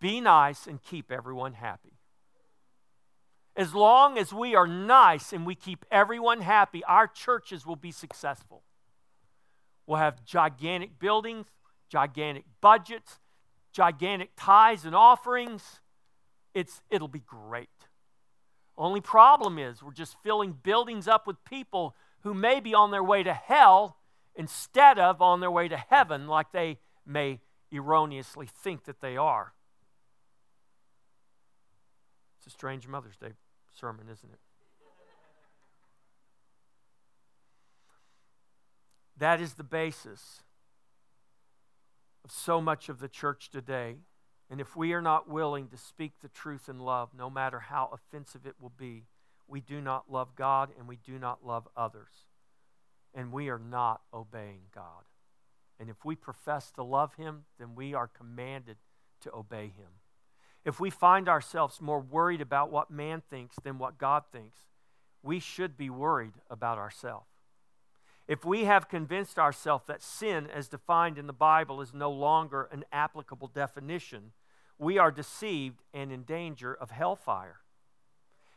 be 0.00 0.20
nice 0.20 0.66
and 0.66 0.82
keep 0.82 1.10
everyone 1.10 1.54
happy. 1.54 1.94
As 3.56 3.74
long 3.74 4.18
as 4.18 4.32
we 4.32 4.54
are 4.54 4.66
nice 4.66 5.32
and 5.32 5.46
we 5.46 5.54
keep 5.54 5.86
everyone 5.90 6.42
happy, 6.42 6.84
our 6.84 7.06
churches 7.06 7.64
will 7.64 7.76
be 7.76 7.90
successful. 7.90 8.62
We'll 9.86 9.98
have 9.98 10.24
gigantic 10.24 10.98
buildings, 10.98 11.46
gigantic 11.88 12.44
budgets, 12.60 13.18
gigantic 13.72 14.30
tithes 14.36 14.84
and 14.84 14.94
offerings. 14.94 15.80
It's, 16.54 16.82
it'll 16.90 17.08
be 17.08 17.20
great. 17.20 17.68
Only 18.78 19.00
problem 19.00 19.58
is 19.58 19.82
we're 19.82 19.92
just 19.92 20.16
filling 20.22 20.52
buildings 20.52 21.08
up 21.08 21.26
with 21.26 21.36
people 21.44 21.94
who 22.20 22.34
may 22.34 22.60
be 22.60 22.74
on 22.74 22.90
their 22.90 23.04
way 23.04 23.22
to 23.22 23.32
hell 23.32 23.98
instead 24.34 24.98
of 24.98 25.22
on 25.22 25.40
their 25.40 25.50
way 25.50 25.68
to 25.68 25.76
heaven, 25.76 26.26
like 26.26 26.52
they 26.52 26.78
may 27.06 27.40
erroneously 27.72 28.46
think 28.46 28.84
that 28.84 29.00
they 29.00 29.16
are. 29.16 29.54
It's 32.38 32.46
a 32.46 32.50
strange 32.50 32.86
Mother's 32.86 33.16
Day 33.16 33.32
sermon, 33.72 34.06
isn't 34.10 34.30
it? 34.30 34.38
That 39.18 39.40
is 39.40 39.54
the 39.54 39.64
basis 39.64 40.42
of 42.26 42.32
so 42.32 42.60
much 42.60 42.88
of 42.88 42.98
the 42.98 43.08
church 43.08 43.50
today. 43.50 43.96
And 44.50 44.60
if 44.60 44.76
we 44.76 44.92
are 44.92 45.02
not 45.02 45.30
willing 45.30 45.68
to 45.68 45.76
speak 45.76 46.14
the 46.20 46.28
truth 46.28 46.68
in 46.68 46.80
love, 46.80 47.10
no 47.16 47.30
matter 47.30 47.60
how 47.60 47.88
offensive 47.92 48.46
it 48.46 48.56
will 48.60 48.72
be, 48.76 49.04
we 49.46 49.60
do 49.60 49.80
not 49.80 50.10
love 50.10 50.34
God 50.34 50.70
and 50.76 50.88
we 50.88 50.96
do 50.96 51.20
not 51.20 51.46
love 51.46 51.68
others 51.76 52.26
and 53.14 53.32
we 53.32 53.48
are 53.48 53.60
not 53.60 54.00
obeying 54.12 54.62
God. 54.74 55.04
And 55.78 55.88
if 55.88 56.04
we 56.04 56.16
profess 56.16 56.72
to 56.72 56.82
love 56.82 57.14
Him, 57.14 57.44
then 57.58 57.76
we 57.76 57.94
are 57.94 58.08
commanded 58.08 58.76
to 59.20 59.32
obey 59.32 59.66
Him. 59.66 60.00
If 60.64 60.80
we 60.80 60.90
find 60.90 61.28
ourselves 61.28 61.80
more 61.80 62.00
worried 62.00 62.40
about 62.40 62.72
what 62.72 62.90
man 62.90 63.22
thinks 63.30 63.56
than 63.62 63.78
what 63.78 63.98
God 63.98 64.24
thinks, 64.32 64.62
we 65.22 65.38
should 65.38 65.76
be 65.76 65.90
worried 65.90 66.34
about 66.50 66.78
ourselves. 66.78 67.35
If 68.28 68.44
we 68.44 68.64
have 68.64 68.88
convinced 68.88 69.38
ourselves 69.38 69.86
that 69.86 70.02
sin, 70.02 70.48
as 70.52 70.68
defined 70.68 71.16
in 71.18 71.26
the 71.26 71.32
Bible, 71.32 71.80
is 71.80 71.94
no 71.94 72.10
longer 72.10 72.68
an 72.72 72.84
applicable 72.92 73.48
definition, 73.48 74.32
we 74.78 74.98
are 74.98 75.10
deceived 75.10 75.82
and 75.94 76.10
in 76.10 76.24
danger 76.24 76.74
of 76.74 76.90
hellfire. 76.90 77.60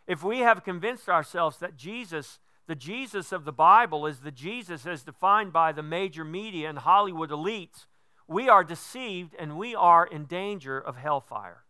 If 0.08 0.24
we 0.24 0.40
have 0.40 0.64
convinced 0.64 1.08
ourselves 1.08 1.58
that 1.58 1.78
Jesus 1.78 2.40
the 2.70 2.76
Jesus 2.76 3.32
of 3.32 3.46
the 3.46 3.52
Bible 3.52 4.06
is 4.06 4.20
the 4.20 4.30
Jesus 4.30 4.86
as 4.86 5.02
defined 5.02 5.52
by 5.52 5.72
the 5.72 5.82
major 5.82 6.24
media 6.24 6.70
and 6.70 6.78
Hollywood 6.78 7.32
elites, 7.32 7.88
we 8.28 8.48
are 8.48 8.64
deceived 8.64 9.34
and 9.40 9.58
we 9.58 9.74
are 9.74 10.06
in 10.06 10.26
danger 10.26 10.80
of 10.80 10.96
hellfire. 10.96 11.64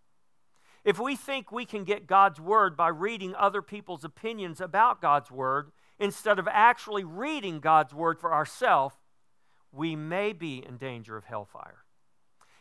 If 0.83 0.99
we 0.99 1.15
think 1.15 1.53
we 1.53 1.63
can 1.63 1.85
get 1.85 2.05
God's 2.05 2.41
Word 2.41 2.75
by 2.75 2.89
reading 2.89 3.33
other 3.33 3.61
people's 3.61 4.03
opinions 4.03 4.59
about 4.59 5.01
God's 5.01 5.31
Word 5.31 5.71
instead 5.99 6.39
of 6.39 6.47
actually 6.47 7.03
reading 7.03 7.59
God's 7.59 7.93
Word 7.93 8.19
for 8.19 8.33
ourselves, 8.33 8.95
we 9.71 9.95
may 9.95 10.33
be 10.33 10.63
in 10.65 10.77
danger 10.77 11.17
of 11.17 11.25
hellfire. 11.25 11.83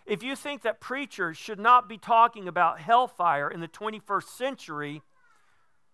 If 0.04 0.22
you 0.22 0.34
think 0.36 0.62
that 0.62 0.80
preachers 0.80 1.36
should 1.36 1.58
not 1.58 1.88
be 1.88 1.98
talking 1.98 2.48
about 2.48 2.80
hellfire 2.80 3.50
in 3.50 3.60
the 3.60 3.68
21st 3.68 4.28
century, 4.28 5.02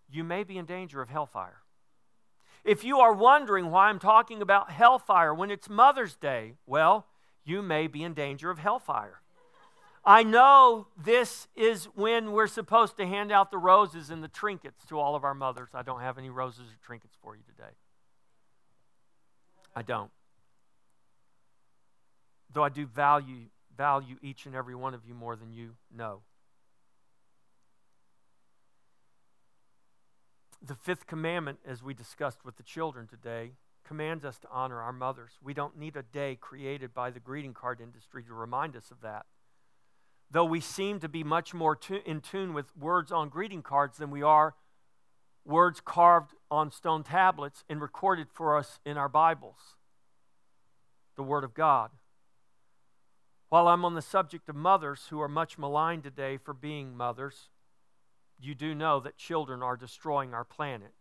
you 0.09 0.22
may 0.22 0.45
be 0.45 0.57
in 0.57 0.66
danger 0.66 1.03
of 1.03 1.09
hellfire. 1.09 1.62
If 2.64 2.84
you 2.84 2.99
are 3.01 3.12
wondering 3.12 3.70
why 3.70 3.88
I'm 3.88 3.99
talking 3.99 4.40
about 4.40 4.70
hellfire 4.70 5.34
when 5.34 5.51
it's 5.51 5.68
Mother's 5.68 6.16
Day, 6.16 6.55
well, 6.66 7.07
you 7.45 7.61
may 7.61 7.86
be 7.88 8.03
in 8.03 8.14
danger 8.14 8.51
of 8.51 8.59
hellfire. 8.59 9.20
I 10.07 10.23
know 10.23 10.89
this 11.03 11.49
is 11.57 11.87
when 11.95 12.33
we're 12.33 12.47
supposed 12.47 12.97
to 12.99 13.07
hand 13.07 13.33
out 13.33 13.51
the 13.51 13.59
roses 13.59 14.11
and 14.11 14.23
the 14.23 14.29
trinkets 14.29 14.85
to 14.87 14.99
all 14.99 15.17
of 15.17 15.25
our 15.25 15.35
mothers. 15.35 15.71
I 15.73 15.83
don't 15.83 16.01
have 16.01 16.19
any 16.19 16.29
roses 16.29 16.67
or 16.67 16.77
trinkets 16.85 17.17
for 17.23 17.35
you 17.35 17.43
today. 17.47 17.73
I 19.75 19.83
don't. 19.83 20.11
Though 22.53 22.65
I 22.65 22.69
do 22.69 22.87
value 22.87 23.47
value 23.77 24.17
each 24.23 24.47
and 24.47 24.55
every 24.55 24.75
one 24.75 24.95
of 24.95 25.05
you 25.05 25.15
more 25.15 25.37
than 25.37 25.53
you 25.53 25.71
know. 25.95 26.21
The 30.63 30.75
fifth 30.75 31.07
commandment, 31.07 31.59
as 31.67 31.83
we 31.83 31.93
discussed 31.93 32.45
with 32.45 32.57
the 32.57 32.63
children 32.63 33.07
today, 33.07 33.53
commands 33.85 34.25
us 34.25 34.39
to 34.39 34.49
honor 34.51 34.81
our 34.81 34.93
mothers. 34.93 35.33
We 35.43 35.53
don't 35.53 35.77
need 35.77 35.97
a 35.97 36.03
day 36.03 36.39
created 36.41 36.95
by 36.95 37.11
the 37.11 37.21
greeting 37.21 37.53
card 37.53 37.81
industry 37.81 38.23
to 38.25 38.33
remind 38.33 38.77
us 38.77 38.91
of 38.91 39.01
that. 39.03 39.27
Though 40.35 40.45
we 40.45 40.59
seem 40.59 40.99
to 40.99 41.09
be 41.09 41.22
much 41.22 41.55
more 41.55 41.78
in 42.05 42.20
tune 42.20 42.55
with 42.55 42.76
words 42.76 43.12
on 43.12 43.28
greeting 43.28 43.62
cards 43.62 43.99
than 43.99 44.11
we 44.11 44.20
are 44.20 44.57
words 45.45 45.80
carved 45.80 46.32
on 46.51 46.72
stone 46.72 47.05
tablets 47.05 47.62
and 47.68 47.80
recorded 47.80 48.26
for 48.32 48.59
us 48.59 48.80
in 48.85 48.97
our 48.97 49.09
Bibles, 49.09 49.76
the 51.14 51.22
Word 51.22 51.45
of 51.45 51.55
God. 51.55 51.93
While 53.49 53.68
I'm 53.68 53.85
on 53.85 53.95
the 53.95 54.03
subject 54.03 54.49
of 54.49 54.57
mothers 54.57 55.07
who 55.09 55.20
are 55.20 55.28
much 55.28 55.57
maligned 55.57 56.03
today 56.03 56.37
for 56.37 56.53
being 56.53 56.97
mothers, 56.97 57.51
you 58.41 58.57
do 58.57 58.74
know 58.74 58.99
that 58.99 59.16
children 59.16 59.62
are 59.62 59.76
destroying 59.76 60.35
our 60.35 60.45
planet. 60.45 60.95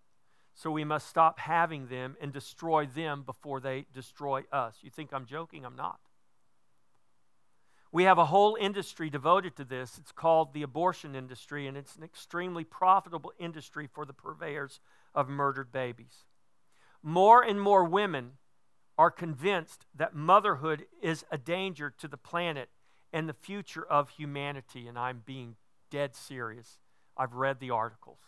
So 0.54 0.70
we 0.70 0.84
must 0.84 1.08
stop 1.08 1.40
having 1.40 1.88
them 1.88 2.18
and 2.22 2.32
destroy 2.32 2.86
them 2.86 3.24
before 3.24 3.60
they 3.60 3.88
destroy 3.92 4.44
us. 4.52 4.76
You 4.84 4.92
think 4.92 5.12
I'm 5.12 5.26
joking? 5.26 5.66
I'm 5.66 5.76
not. 5.76 5.98
We 7.94 8.06
have 8.06 8.18
a 8.18 8.26
whole 8.26 8.58
industry 8.60 9.12
devoted 9.12 9.56
to 9.56 9.64
this. 9.64 10.00
It's 10.00 10.12
called 10.12 10.54
the 10.54 10.64
abortion 10.64 11.14
industry, 11.16 11.68
and 11.68 11.78
it's 11.78 11.96
an 11.96 12.04
extremely 12.04 12.64
profitable 12.64 13.32
industry 13.38 13.88
for 13.88 14.04
the 14.04 14.14
purveyors 14.14 14.80
of 15.14 15.30
murdered 15.30 15.72
babies. 15.72 16.26
More 17.04 17.44
and 17.44 17.62
more 17.62 17.86
women 17.86 18.32
are 18.98 19.12
convinced 19.12 19.86
that 19.96 20.16
motherhood 20.16 20.88
is 21.04 21.24
a 21.30 21.38
danger 21.38 21.94
to 22.00 22.08
the 22.08 22.18
planet 22.18 22.70
and 23.14 23.30
the 23.30 23.34
future 23.34 23.86
of 23.86 24.10
humanity, 24.10 24.88
and 24.88 24.98
I'm 24.98 25.22
being 25.24 25.56
dead 25.92 26.16
serious. 26.16 26.80
I've 27.16 27.36
read 27.36 27.60
the 27.60 27.70
articles. 27.70 28.22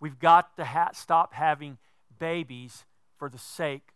We've 0.00 0.18
got 0.18 0.56
to 0.56 0.64
ha- 0.64 0.92
stop 0.94 1.34
having 1.34 1.76
babies 2.18 2.86
for 3.18 3.28
the 3.28 3.36
sake 3.36 3.90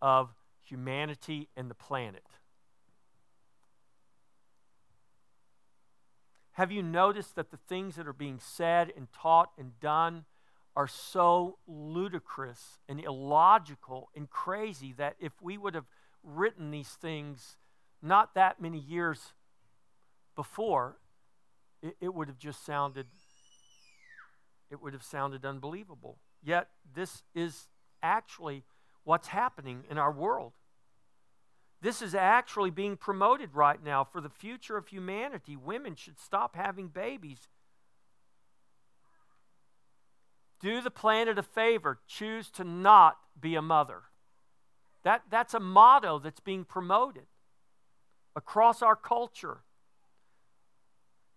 of 0.00 0.32
humanity 0.62 1.48
and 1.56 1.68
the 1.68 1.74
planet. 1.74 2.24
Have 6.54 6.70
you 6.70 6.82
noticed 6.82 7.34
that 7.34 7.50
the 7.50 7.56
things 7.56 7.96
that 7.96 8.06
are 8.06 8.12
being 8.12 8.38
said 8.38 8.92
and 8.96 9.08
taught 9.12 9.50
and 9.58 9.78
done 9.80 10.24
are 10.76 10.86
so 10.86 11.58
ludicrous 11.66 12.78
and 12.88 13.00
illogical 13.00 14.08
and 14.14 14.30
crazy 14.30 14.92
that 14.96 15.16
if 15.18 15.32
we 15.40 15.58
would 15.58 15.74
have 15.74 15.86
written 16.22 16.70
these 16.70 16.88
things 16.88 17.56
not 18.00 18.34
that 18.34 18.60
many 18.60 18.78
years 18.78 19.32
before, 20.36 20.96
it, 21.82 21.96
it 22.00 22.14
would 22.14 22.28
have 22.28 22.38
just 22.38 22.64
sounded 22.64 23.06
it 24.70 24.80
would 24.82 24.92
have 24.92 25.02
sounded 25.02 25.44
unbelievable. 25.44 26.18
Yet 26.42 26.68
this 26.94 27.22
is 27.34 27.68
actually 28.02 28.64
what's 29.04 29.28
happening 29.28 29.84
in 29.90 29.98
our 29.98 30.10
world. 30.10 30.52
This 31.84 32.00
is 32.00 32.14
actually 32.14 32.70
being 32.70 32.96
promoted 32.96 33.50
right 33.52 33.84
now 33.84 34.04
for 34.04 34.22
the 34.22 34.30
future 34.30 34.78
of 34.78 34.88
humanity. 34.88 35.54
Women 35.54 35.96
should 35.96 36.18
stop 36.18 36.56
having 36.56 36.88
babies. 36.88 37.50
Do 40.62 40.80
the 40.80 40.90
planet 40.90 41.38
a 41.38 41.42
favor. 41.42 41.98
Choose 42.06 42.48
to 42.52 42.64
not 42.64 43.18
be 43.38 43.54
a 43.54 43.60
mother. 43.60 44.04
That, 45.02 45.24
that's 45.30 45.52
a 45.52 45.60
motto 45.60 46.18
that's 46.18 46.40
being 46.40 46.64
promoted 46.64 47.26
across 48.34 48.80
our 48.80 48.96
culture. 48.96 49.58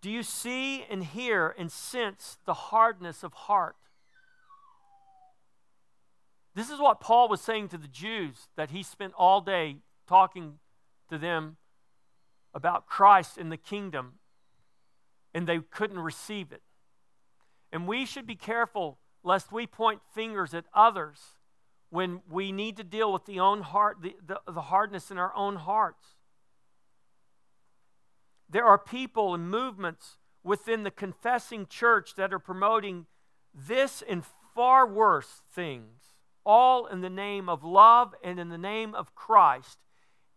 Do 0.01 0.09
you 0.09 0.23
see 0.23 0.85
and 0.89 1.03
hear 1.03 1.53
and 1.57 1.69
sense 1.69 2.37
the 2.45 2.53
hardness 2.53 3.21
of 3.21 3.33
heart? 3.33 3.75
This 6.55 6.69
is 6.69 6.79
what 6.79 7.01
Paul 7.01 7.27
was 7.27 7.41
saying 7.41 7.67
to 7.67 7.77
the 7.77 7.89
Jews 7.89 8.47
that 8.55 8.71
he 8.71 8.81
spent 8.81 9.11
all 9.17 9.41
day 9.41 9.79
talking 10.07 10.59
to 11.09 11.17
them 11.17 11.57
about 12.53 12.87
Christ 12.87 13.37
and 13.37 13.51
the 13.51 13.57
kingdom, 13.57 14.13
and 15.33 15.47
they 15.47 15.59
couldn't 15.59 15.99
receive 15.99 16.51
it. 16.51 16.63
And 17.71 17.87
we 17.87 18.05
should 18.05 18.25
be 18.25 18.35
careful 18.35 18.99
lest 19.23 19.51
we 19.51 19.67
point 19.67 20.01
fingers 20.13 20.53
at 20.53 20.65
others 20.73 21.19
when 21.89 22.21
we 22.29 22.51
need 22.51 22.77
to 22.77 22.83
deal 22.83 23.11
with 23.13 23.25
the 23.25 23.39
own 23.39 23.61
heart, 23.61 23.97
the, 24.01 24.15
the, 24.25 24.39
the 24.51 24.61
hardness 24.61 25.11
in 25.11 25.17
our 25.17 25.33
own 25.35 25.57
hearts. 25.57 26.15
There 28.49 28.65
are 28.65 28.77
people 28.77 29.33
and 29.33 29.49
movements 29.49 30.17
within 30.43 30.83
the 30.83 30.91
confessing 30.91 31.65
church 31.65 32.15
that 32.15 32.33
are 32.33 32.39
promoting 32.39 33.05
this 33.53 34.01
and 34.07 34.23
far 34.55 34.87
worse 34.87 35.41
things, 35.53 36.15
all 36.45 36.85
in 36.85 37.01
the 37.01 37.09
name 37.09 37.49
of 37.49 37.63
love 37.63 38.15
and 38.23 38.39
in 38.39 38.49
the 38.49 38.57
name 38.57 38.95
of 38.95 39.13
Christ. 39.13 39.77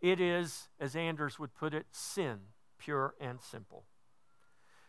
It 0.01 0.21
is, 0.21 0.69
as 0.79 0.97
Anders 0.97 1.39
would 1.39 1.55
put 1.55 1.75
it, 1.75 1.87
sin, 1.91 2.39
pure 2.79 3.15
and 3.21 3.41
simple. 3.41 3.85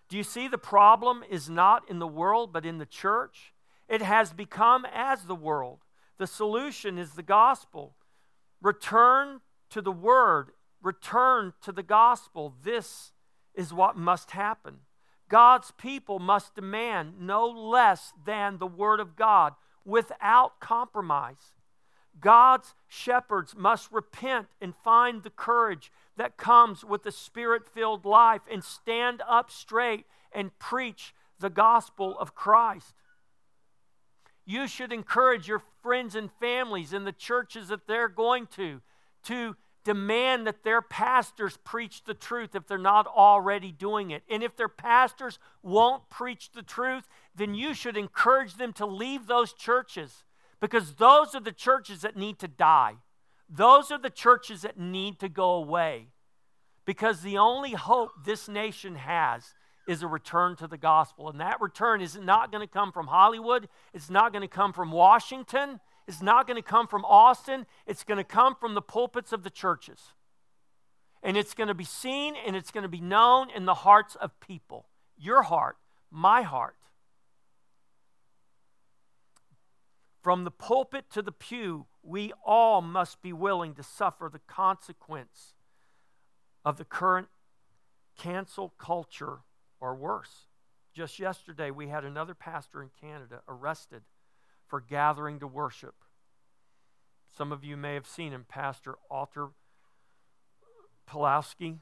Do 0.07 0.17
you 0.17 0.23
see 0.23 0.47
the 0.47 0.57
problem 0.57 1.23
is 1.29 1.49
not 1.49 1.89
in 1.89 1.99
the 1.99 2.07
world, 2.07 2.51
but 2.51 2.65
in 2.65 2.77
the 2.77 2.85
church? 2.85 3.53
It 3.87 4.01
has 4.01 4.33
become 4.33 4.85
as 4.93 5.23
the 5.23 5.35
world. 5.35 5.79
The 6.17 6.27
solution 6.27 6.97
is 6.97 7.11
the 7.11 7.23
gospel. 7.23 7.95
Return 8.61 9.41
to 9.69 9.81
the 9.81 9.91
word, 9.91 10.51
return 10.81 11.53
to 11.61 11.71
the 11.71 11.83
gospel. 11.83 12.53
This 12.63 13.11
is 13.55 13.73
what 13.73 13.97
must 13.97 14.31
happen. 14.31 14.79
God's 15.29 15.71
people 15.71 16.19
must 16.19 16.55
demand 16.55 17.13
no 17.21 17.47
less 17.47 18.11
than 18.25 18.57
the 18.57 18.67
word 18.67 18.99
of 18.99 19.15
God 19.15 19.53
without 19.85 20.59
compromise. 20.59 21.53
God's 22.21 22.75
shepherds 22.87 23.55
must 23.57 23.91
repent 23.91 24.47
and 24.61 24.75
find 24.83 25.23
the 25.23 25.29
courage 25.29 25.91
that 26.17 26.37
comes 26.37 26.85
with 26.85 27.03
the 27.03 27.11
spirit 27.11 27.67
filled 27.67 28.05
life 28.05 28.43
and 28.49 28.63
stand 28.63 29.21
up 29.27 29.49
straight 29.49 30.05
and 30.31 30.57
preach 30.59 31.13
the 31.39 31.49
gospel 31.49 32.17
of 32.17 32.35
Christ. 32.35 32.93
You 34.45 34.67
should 34.67 34.93
encourage 34.93 35.47
your 35.47 35.63
friends 35.81 36.15
and 36.15 36.29
families 36.39 36.93
in 36.93 37.05
the 37.05 37.11
churches 37.11 37.69
that 37.69 37.87
they're 37.87 38.07
going 38.07 38.47
to 38.55 38.81
to 39.23 39.55
demand 39.83 40.45
that 40.45 40.63
their 40.63 40.81
pastors 40.81 41.57
preach 41.63 42.03
the 42.03 42.13
truth 42.13 42.53
if 42.53 42.67
they're 42.67 42.77
not 42.77 43.07
already 43.07 43.71
doing 43.71 44.11
it. 44.11 44.23
And 44.29 44.43
if 44.43 44.55
their 44.55 44.67
pastors 44.67 45.39
won't 45.63 46.09
preach 46.09 46.51
the 46.51 46.61
truth, 46.61 47.07
then 47.35 47.55
you 47.55 47.73
should 47.73 47.97
encourage 47.97 48.55
them 48.55 48.73
to 48.73 48.85
leave 48.85 49.25
those 49.25 49.53
churches 49.53 50.23
because 50.61 50.93
those 50.93 51.33
are 51.35 51.41
the 51.41 51.51
churches 51.51 52.01
that 52.01 52.15
need 52.15 52.39
to 52.39 52.47
die. 52.47 52.93
Those 53.49 53.91
are 53.91 53.97
the 53.97 54.11
churches 54.11 54.61
that 54.61 54.79
need 54.79 55.19
to 55.19 55.27
go 55.27 55.55
away. 55.55 56.07
Because 56.85 57.21
the 57.21 57.37
only 57.37 57.71
hope 57.71 58.11
this 58.25 58.47
nation 58.47 58.95
has 58.95 59.53
is 59.87 60.03
a 60.03 60.07
return 60.07 60.55
to 60.57 60.67
the 60.67 60.77
gospel. 60.77 61.29
And 61.29 61.39
that 61.41 61.59
return 61.59 61.99
is 61.99 62.15
not 62.15 62.51
going 62.51 62.65
to 62.65 62.71
come 62.71 62.91
from 62.91 63.07
Hollywood, 63.07 63.67
it's 63.93 64.09
not 64.09 64.31
going 64.31 64.43
to 64.43 64.47
come 64.47 64.71
from 64.71 64.91
Washington, 64.91 65.79
it's 66.07 66.21
not 66.21 66.47
going 66.47 66.61
to 66.61 66.67
come 66.67 66.87
from 66.87 67.03
Austin, 67.05 67.65
it's 67.87 68.03
going 68.03 68.19
to 68.19 68.23
come 68.23 68.55
from 68.55 68.75
the 68.75 68.81
pulpits 68.81 69.33
of 69.33 69.43
the 69.43 69.49
churches. 69.49 70.13
And 71.23 71.37
it's 71.37 71.53
going 71.53 71.67
to 71.67 71.73
be 71.73 71.83
seen 71.83 72.35
and 72.45 72.55
it's 72.55 72.71
going 72.71 72.83
to 72.83 72.89
be 72.89 73.01
known 73.01 73.49
in 73.49 73.65
the 73.65 73.73
hearts 73.73 74.15
of 74.15 74.39
people. 74.39 74.87
Your 75.17 75.43
heart, 75.43 75.77
my 76.09 76.41
heart. 76.41 76.75
From 80.21 80.43
the 80.43 80.51
pulpit 80.51 81.05
to 81.11 81.21
the 81.21 81.31
pew, 81.31 81.87
we 82.03 82.31
all 82.45 82.81
must 82.81 83.21
be 83.21 83.33
willing 83.33 83.73
to 83.75 83.83
suffer 83.83 84.29
the 84.31 84.39
consequence 84.39 85.55
of 86.63 86.77
the 86.77 86.85
current 86.85 87.27
cancel 88.17 88.69
culture 88.77 89.39
or 89.79 89.95
worse. 89.95 90.47
Just 90.93 91.17
yesterday, 91.17 91.71
we 91.71 91.87
had 91.87 92.05
another 92.05 92.35
pastor 92.35 92.83
in 92.83 92.89
Canada 92.99 93.41
arrested 93.47 94.03
for 94.67 94.79
gathering 94.79 95.39
to 95.39 95.47
worship. 95.47 95.95
Some 97.35 97.51
of 97.51 97.63
you 97.63 97.75
may 97.75 97.95
have 97.95 98.05
seen 98.05 98.31
him, 98.31 98.45
Pastor 98.47 98.95
Artur 99.09 99.49
Pawlowski. 101.09 101.79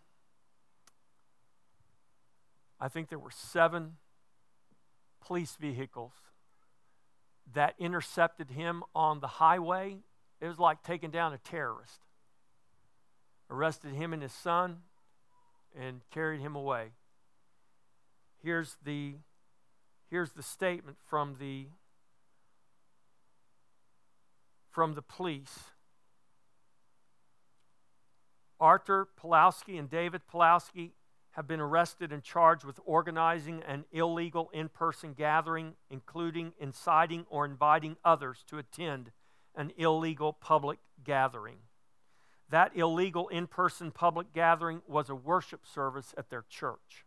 I 2.80 2.88
think 2.88 3.10
there 3.10 3.20
were 3.20 3.32
seven 3.32 3.98
police 5.20 5.58
vehicles 5.60 6.14
that 7.54 7.76
intercepted 7.80 8.52
him 8.52 8.84
on 8.94 9.20
the 9.20 9.28
highway. 9.28 9.98
It 10.42 10.48
was 10.48 10.60
like 10.60 10.84
taking 10.84 11.12
down 11.12 11.34
a 11.34 11.38
terrorist. 11.38 12.02
Arrested 13.50 13.94
him 13.94 14.14
and 14.14 14.22
his 14.22 14.34
son 14.34 14.78
and 15.78 16.02
carried 16.12 16.42
him 16.42 16.56
away. 16.56 16.90
Here's 18.42 18.78
the, 18.84 19.16
here's 20.10 20.32
the 20.32 20.44
statement 20.44 20.98
from 21.08 21.36
the, 21.40 21.68
from 24.70 24.94
the 24.94 25.02
police. 25.02 25.60
Arthur 28.60 29.08
Pawlowski 29.22 29.80
and 29.80 29.90
David 29.90 30.22
Pawlowski 30.32 30.92
have 31.40 31.48
been 31.48 31.62
arrested 31.62 32.12
and 32.12 32.22
charged 32.22 32.66
with 32.66 32.82
organizing 32.84 33.64
an 33.66 33.86
illegal 33.94 34.50
in 34.54 34.68
person 34.68 35.14
gathering, 35.14 35.74
including 35.90 36.52
inciting 36.60 37.26
or 37.30 37.46
inviting 37.46 37.96
others 38.04 38.44
to 38.46 38.58
attend 38.58 39.10
an 39.56 39.72
illegal 39.78 40.34
public 40.34 40.80
gathering. 41.02 41.56
That 42.50 42.76
illegal 42.76 43.30
in 43.30 43.48
person 43.48 43.90
public 43.90 44.34
gathering 44.34 44.82
was 44.86 45.10
a 45.10 45.16
worship 45.16 45.66
service 45.66 46.14
at 46.18 46.30
their 46.30 46.44
church. 46.50 47.06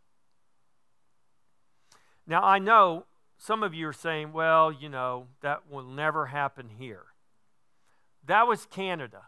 Now, 2.25 2.43
I 2.43 2.57
know 2.57 3.05
some 3.37 3.61
of 3.61 3.75
you 3.75 3.87
are 3.87 3.93
saying, 3.93 4.33
well, 4.33 4.71
you 4.71 4.89
know, 4.89 5.27
that 5.41 5.69
will 5.69 5.83
never 5.83 6.25
happen 6.25 6.69
here. 6.79 7.03
That 8.25 8.47
was 8.47 8.65
Canada. 8.65 9.27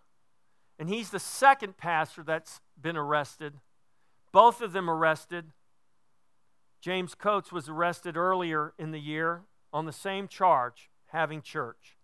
And 0.79 0.89
he's 0.89 1.11
the 1.11 1.19
second 1.19 1.77
pastor 1.77 2.23
that's 2.23 2.59
been 2.81 2.97
arrested. 2.97 3.53
Both 4.35 4.59
of 4.59 4.73
them 4.73 4.89
arrested. 4.89 5.53
James 6.81 7.15
Coates 7.15 7.53
was 7.53 7.69
arrested 7.69 8.17
earlier 8.17 8.73
in 8.77 8.91
the 8.91 8.99
year 8.99 9.43
on 9.71 9.85
the 9.85 9.93
same 9.93 10.27
charge, 10.27 10.89
having 11.05 11.41
church. 11.41 11.95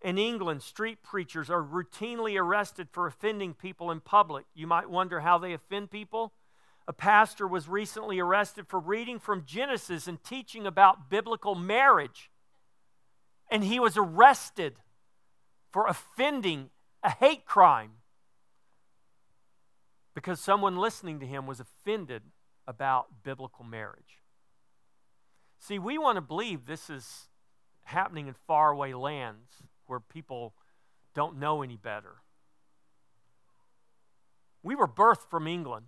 In 0.00 0.16
England, 0.16 0.62
street 0.62 1.02
preachers 1.02 1.50
are 1.50 1.62
routinely 1.62 2.40
arrested 2.40 2.88
for 2.90 3.06
offending 3.06 3.52
people 3.52 3.90
in 3.90 4.00
public. 4.00 4.46
You 4.54 4.66
might 4.66 4.88
wonder 4.88 5.20
how 5.20 5.36
they 5.36 5.52
offend 5.52 5.90
people. 5.90 6.32
A 6.86 6.94
pastor 6.94 7.46
was 7.46 7.68
recently 7.68 8.18
arrested 8.18 8.66
for 8.66 8.80
reading 8.80 9.18
from 9.18 9.44
Genesis 9.44 10.06
and 10.06 10.24
teaching 10.24 10.66
about 10.66 11.10
biblical 11.10 11.54
marriage. 11.54 12.30
And 13.50 13.62
he 13.62 13.78
was 13.78 13.98
arrested 13.98 14.76
for 15.70 15.86
offending 15.86 16.70
a 17.02 17.10
hate 17.10 17.44
crime 17.44 17.97
because 20.18 20.40
someone 20.40 20.76
listening 20.76 21.20
to 21.20 21.26
him 21.26 21.46
was 21.46 21.60
offended 21.60 22.22
about 22.66 23.22
biblical 23.22 23.64
marriage. 23.64 24.24
See, 25.60 25.78
we 25.78 25.96
want 25.96 26.16
to 26.16 26.20
believe 26.20 26.66
this 26.66 26.90
is 26.90 27.28
happening 27.84 28.26
in 28.26 28.34
faraway 28.48 28.94
lands 28.94 29.48
where 29.86 30.00
people 30.00 30.54
don't 31.14 31.38
know 31.38 31.62
any 31.62 31.76
better. 31.76 32.16
We 34.64 34.74
were 34.74 34.88
birthed 34.88 35.30
from 35.30 35.46
England. 35.46 35.86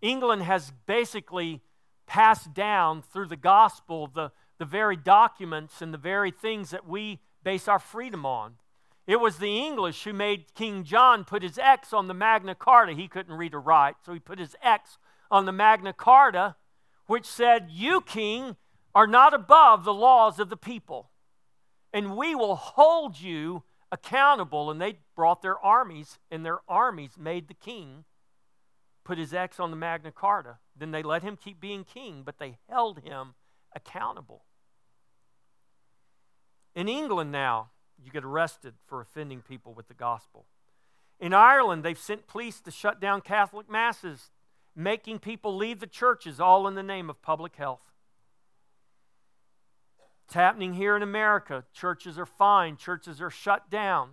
England 0.00 0.44
has 0.44 0.72
basically 0.86 1.60
passed 2.06 2.54
down 2.54 3.02
through 3.02 3.26
the 3.26 3.36
gospel 3.36 4.06
the, 4.06 4.30
the 4.58 4.64
very 4.64 4.96
documents 4.96 5.82
and 5.82 5.92
the 5.92 5.98
very 5.98 6.30
things 6.30 6.70
that 6.70 6.86
we 6.86 7.18
base 7.42 7.66
our 7.66 7.80
freedom 7.80 8.24
on. 8.24 8.58
It 9.06 9.20
was 9.20 9.36
the 9.36 9.58
English 9.58 10.04
who 10.04 10.12
made 10.12 10.54
King 10.54 10.82
John 10.84 11.24
put 11.24 11.42
his 11.42 11.58
X 11.58 11.92
on 11.92 12.08
the 12.08 12.14
Magna 12.14 12.54
Carta. 12.54 12.92
He 12.92 13.08
couldn't 13.08 13.34
read 13.34 13.54
or 13.54 13.60
write, 13.60 13.96
so 14.04 14.14
he 14.14 14.18
put 14.18 14.38
his 14.38 14.56
X 14.62 14.98
on 15.30 15.44
the 15.44 15.52
Magna 15.52 15.92
Carta, 15.92 16.56
which 17.06 17.26
said, 17.26 17.68
You, 17.70 18.00
king, 18.00 18.56
are 18.94 19.06
not 19.06 19.34
above 19.34 19.84
the 19.84 19.92
laws 19.92 20.38
of 20.38 20.48
the 20.48 20.56
people, 20.56 21.10
and 21.92 22.16
we 22.16 22.34
will 22.34 22.56
hold 22.56 23.20
you 23.20 23.64
accountable. 23.92 24.70
And 24.70 24.80
they 24.80 25.00
brought 25.14 25.42
their 25.42 25.58
armies, 25.58 26.18
and 26.30 26.44
their 26.44 26.60
armies 26.66 27.18
made 27.18 27.48
the 27.48 27.54
king 27.54 28.04
put 29.04 29.18
his 29.18 29.34
X 29.34 29.60
on 29.60 29.70
the 29.70 29.76
Magna 29.76 30.12
Carta. 30.12 30.58
Then 30.74 30.92
they 30.92 31.02
let 31.02 31.22
him 31.22 31.36
keep 31.36 31.60
being 31.60 31.84
king, 31.84 32.22
but 32.24 32.38
they 32.38 32.56
held 32.70 33.00
him 33.00 33.34
accountable. 33.76 34.44
In 36.74 36.88
England 36.88 37.30
now, 37.30 37.70
you 38.02 38.10
get 38.10 38.24
arrested 38.24 38.74
for 38.86 39.00
offending 39.00 39.42
people 39.42 39.74
with 39.74 39.88
the 39.88 39.94
gospel. 39.94 40.46
In 41.20 41.32
Ireland, 41.32 41.82
they've 41.82 41.98
sent 41.98 42.26
police 42.26 42.60
to 42.60 42.70
shut 42.70 43.00
down 43.00 43.20
Catholic 43.20 43.70
masses, 43.70 44.30
making 44.74 45.20
people 45.20 45.56
leave 45.56 45.80
the 45.80 45.86
churches, 45.86 46.40
all 46.40 46.66
in 46.66 46.74
the 46.74 46.82
name 46.82 47.08
of 47.08 47.22
public 47.22 47.56
health. 47.56 47.92
It's 50.26 50.34
happening 50.34 50.74
here 50.74 50.96
in 50.96 51.02
America. 51.02 51.64
Churches 51.72 52.18
are 52.18 52.26
fined, 52.26 52.78
churches 52.78 53.20
are 53.20 53.30
shut 53.30 53.70
down. 53.70 54.10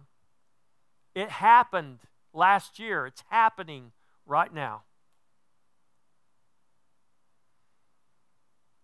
It 1.15 1.29
happened 1.29 1.99
last 2.33 2.79
year, 2.79 3.05
it's 3.05 3.23
happening 3.29 3.91
right 4.25 4.53
now. 4.53 4.83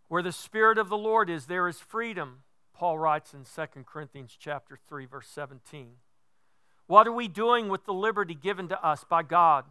Where 0.08 0.24
the 0.24 0.32
Spirit 0.32 0.78
of 0.78 0.90
the 0.90 0.98
Lord 0.98 1.30
is, 1.30 1.46
there 1.46 1.68
is 1.68 1.80
freedom. 1.80 2.44
Paul 2.78 3.00
writes 3.00 3.34
in 3.34 3.44
2 3.44 3.84
Corinthians 3.86 4.38
chapter 4.40 4.78
3 4.88 5.08
verse 5.08 5.28
17. 5.30 5.94
What 6.86 7.08
are 7.08 7.12
we 7.12 7.28
doing 7.28 7.70
with 7.70 7.86
the 7.86 7.94
liberty 7.94 8.36
given 8.36 8.68
to 8.68 8.86
us 8.86 9.04
by 9.04 9.24
God? 9.24 9.66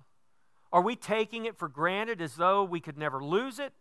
Are 0.73 0.83
we 0.83 0.97
taking 0.97 1.45
it 1.45 1.57
for 1.57 1.69
granted 1.69 2.21
as 2.21 2.35
though 2.35 2.65
we 2.65 2.81
could 2.81 2.99
never 2.99 3.23
lose 3.23 3.61
it? 3.61 3.73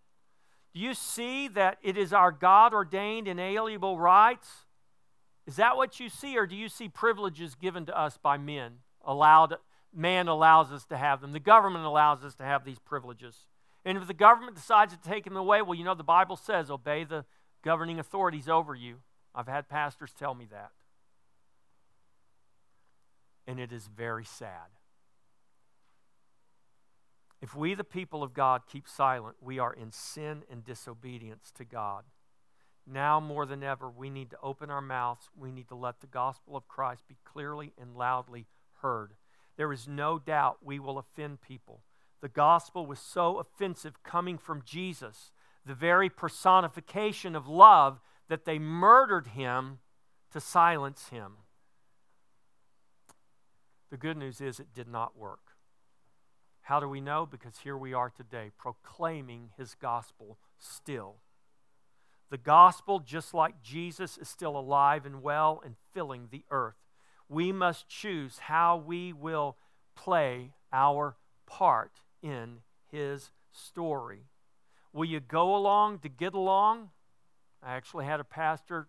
Do 0.76 0.80
you 0.80 0.94
see 0.94 1.48
that 1.50 1.80
it 1.82 1.98
is 1.98 2.14
our 2.14 2.32
God 2.32 2.72
ordained 2.72 3.28
inalienable 3.28 3.98
rights? 3.98 4.66
Is 5.48 5.56
that 5.56 5.76
what 5.76 6.00
you 6.00 6.08
see, 6.08 6.38
or 6.38 6.46
do 6.46 6.56
you 6.56 6.70
see 6.70 6.88
privileges 6.88 7.56
given 7.56 7.88
to 7.88 8.00
us 8.00 8.20
by 8.22 8.38
men? 8.38 8.74
Allowed, 9.04 9.56
man 9.92 10.28
allows 10.28 10.72
us 10.72 10.86
to 10.86 10.98
have 10.98 11.22
them. 11.22 11.32
The 11.32 11.40
government 11.40 11.86
allows 11.86 12.24
us 12.24 12.36
to 12.36 12.44
have 12.44 12.64
these 12.64 12.80
privileges. 12.80 13.48
And 13.84 13.98
if 13.98 14.06
the 14.06 14.14
government 14.14 14.56
decides 14.56 14.94
to 14.94 15.02
take 15.02 15.24
them 15.24 15.36
away, 15.36 15.64
well, 15.64 15.76
you 15.76 15.84
know, 15.84 15.96
the 15.96 16.04
Bible 16.04 16.36
says 16.36 16.70
obey 16.70 17.04
the 17.04 17.26
governing 17.64 18.00
authorities 18.00 18.48
over 18.48 18.76
you. 18.76 18.98
I've 19.36 19.48
had 19.48 19.68
pastors 19.68 20.14
tell 20.18 20.34
me 20.34 20.48
that. 20.52 20.72
And 23.46 23.60
it 23.60 23.72
is 23.72 23.88
very 23.96 24.26
sad. 24.26 24.72
If 27.42 27.56
we, 27.56 27.76
the 27.76 27.84
people 27.84 28.24
of 28.24 28.34
God, 28.34 28.62
keep 28.66 28.88
silent, 28.88 29.36
we 29.42 29.60
are 29.60 29.74
in 29.74 29.92
sin 29.92 30.44
and 30.50 30.64
disobedience 30.64 31.52
to 31.58 31.66
God. 31.66 32.06
Now 32.88 33.20
more 33.20 33.46
than 33.46 33.62
ever, 33.62 33.90
we 33.90 34.10
need 34.10 34.30
to 34.32 34.38
open 34.42 34.70
our 34.72 34.82
mouths. 34.82 35.30
We 35.38 35.52
need 35.52 35.68
to 35.68 35.76
let 35.76 36.00
the 36.00 36.08
gospel 36.08 36.56
of 36.56 36.68
Christ 36.68 37.08
be 37.08 37.18
clearly 37.24 37.74
and 37.80 37.96
loudly 37.96 38.46
heard. 38.82 39.14
There 39.58 39.74
is 39.74 39.88
no 39.88 40.18
doubt 40.18 40.60
we 40.64 40.80
will 40.80 40.98
offend 40.98 41.42
people. 41.42 41.82
The 42.22 42.30
gospel 42.30 42.86
was 42.86 43.00
so 43.00 43.38
offensive 43.38 44.02
coming 44.04 44.38
from 44.38 44.64
Jesus, 44.66 45.32
the 45.66 45.76
very 45.76 46.10
personification 46.10 47.36
of 47.36 47.48
love 47.48 48.00
that 48.28 48.46
they 48.46 48.60
murdered 48.60 49.28
him 49.28 49.80
to 50.32 50.40
silence 50.40 51.10
him. 51.10 51.34
The 53.92 53.98
good 53.98 54.18
news 54.18 54.42
is 54.42 54.60
it 54.60 54.74
did 54.74 54.88
not 54.88 55.18
work. 55.18 55.52
How 56.62 56.80
do 56.80 56.90
we 56.90 57.00
know? 57.00 57.26
Because 57.26 57.60
here 57.60 57.78
we 57.78 57.94
are 57.94 58.10
today 58.10 58.52
proclaiming 58.58 59.52
his 59.58 59.76
gospel 59.76 60.40
still. 60.58 61.18
The 62.32 62.38
gospel, 62.40 63.00
just 63.00 63.34
like 63.36 63.62
Jesus, 63.62 64.18
is 64.18 64.28
still 64.28 64.58
alive 64.58 65.06
and 65.06 65.22
well 65.22 65.62
and 65.64 65.76
filling 65.94 66.30
the 66.32 66.44
earth. 66.50 66.76
We 67.30 67.52
must 67.52 67.88
choose 67.88 68.40
how 68.40 68.78
we 68.78 69.14
will 69.14 69.58
play 69.96 70.54
our 70.74 71.18
part 71.46 72.02
in 72.24 72.62
his 72.92 73.30
story. 73.52 74.24
Will 74.92 75.06
you 75.06 75.20
go 75.20 75.56
along 75.56 76.00
to 76.00 76.10
get 76.10 76.34
along? 76.34 76.90
I 77.66 77.76
actually 77.76 78.06
had 78.06 78.20
a 78.20 78.24
pastor 78.24 78.88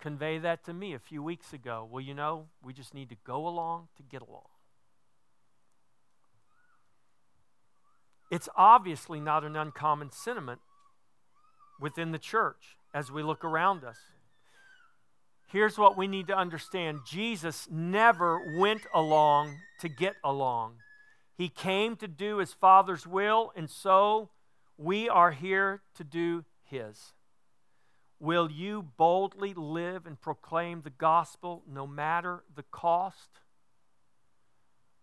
convey 0.00 0.38
that 0.38 0.64
to 0.64 0.74
me 0.74 0.94
a 0.94 0.98
few 0.98 1.22
weeks 1.22 1.52
ago. 1.52 1.88
Well, 1.88 2.00
you 2.00 2.12
know, 2.12 2.46
we 2.62 2.72
just 2.72 2.92
need 2.92 3.08
to 3.10 3.16
go 3.24 3.46
along 3.46 3.88
to 3.96 4.02
get 4.02 4.20
along. 4.20 4.48
It's 8.28 8.48
obviously 8.56 9.20
not 9.20 9.44
an 9.44 9.54
uncommon 9.54 10.10
sentiment 10.10 10.60
within 11.80 12.10
the 12.10 12.18
church 12.18 12.76
as 12.92 13.12
we 13.12 13.22
look 13.22 13.44
around 13.44 13.84
us. 13.84 13.98
Here's 15.46 15.78
what 15.78 15.96
we 15.96 16.08
need 16.08 16.26
to 16.26 16.36
understand 16.36 17.00
Jesus 17.06 17.68
never 17.70 18.58
went 18.58 18.82
along 18.92 19.58
to 19.78 19.88
get 19.88 20.16
along. 20.24 20.78
He 21.36 21.48
came 21.48 21.94
to 21.96 22.08
do 22.08 22.38
his 22.38 22.52
Father's 22.52 23.06
will, 23.06 23.52
and 23.54 23.70
so 23.70 24.30
we 24.76 25.08
are 25.08 25.30
here 25.30 25.82
to 25.94 26.02
do 26.02 26.44
his. 26.64 27.12
Will 28.18 28.50
you 28.50 28.82
boldly 28.96 29.52
live 29.54 30.06
and 30.06 30.20
proclaim 30.20 30.82
the 30.82 30.90
gospel 30.90 31.62
no 31.70 31.86
matter 31.86 32.44
the 32.54 32.62
cost? 32.62 33.40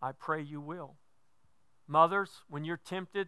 I 0.02 0.12
pray 0.12 0.42
you 0.42 0.60
will. 0.60 0.96
Mothers, 1.88 2.30
when 2.50 2.66
you're 2.66 2.78
tempted 2.78 3.28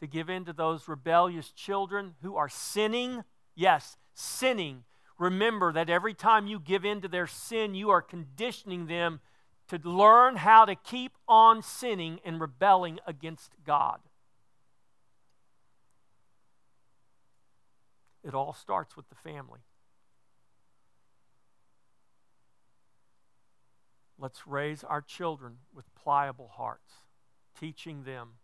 to 0.00 0.06
give 0.06 0.28
in 0.28 0.44
to 0.44 0.52
those 0.52 0.88
rebellious 0.88 1.50
children 1.50 2.14
who 2.22 2.36
are 2.36 2.48
sinning, 2.48 3.24
yes, 3.54 3.96
sinning, 4.14 4.84
remember 5.18 5.72
that 5.72 5.90
every 5.90 6.14
time 6.14 6.46
you 6.46 6.60
give 6.60 6.84
in 6.84 7.00
to 7.00 7.08
their 7.08 7.26
sin, 7.26 7.74
you 7.74 7.90
are 7.90 8.02
conditioning 8.02 8.86
them 8.86 9.20
to 9.68 9.78
learn 9.78 10.36
how 10.36 10.64
to 10.64 10.74
keep 10.74 11.12
on 11.26 11.62
sinning 11.62 12.20
and 12.24 12.40
rebelling 12.40 13.00
against 13.06 13.52
God. 13.64 13.98
It 18.24 18.34
all 18.34 18.54
starts 18.54 18.96
with 18.96 19.08
the 19.10 19.14
family. 19.14 19.60
Let's 24.18 24.46
raise 24.46 24.82
our 24.82 25.02
children 25.02 25.58
with 25.74 25.94
pliable 25.94 26.50
hearts, 26.54 26.94
teaching 27.58 28.04
them 28.04 28.38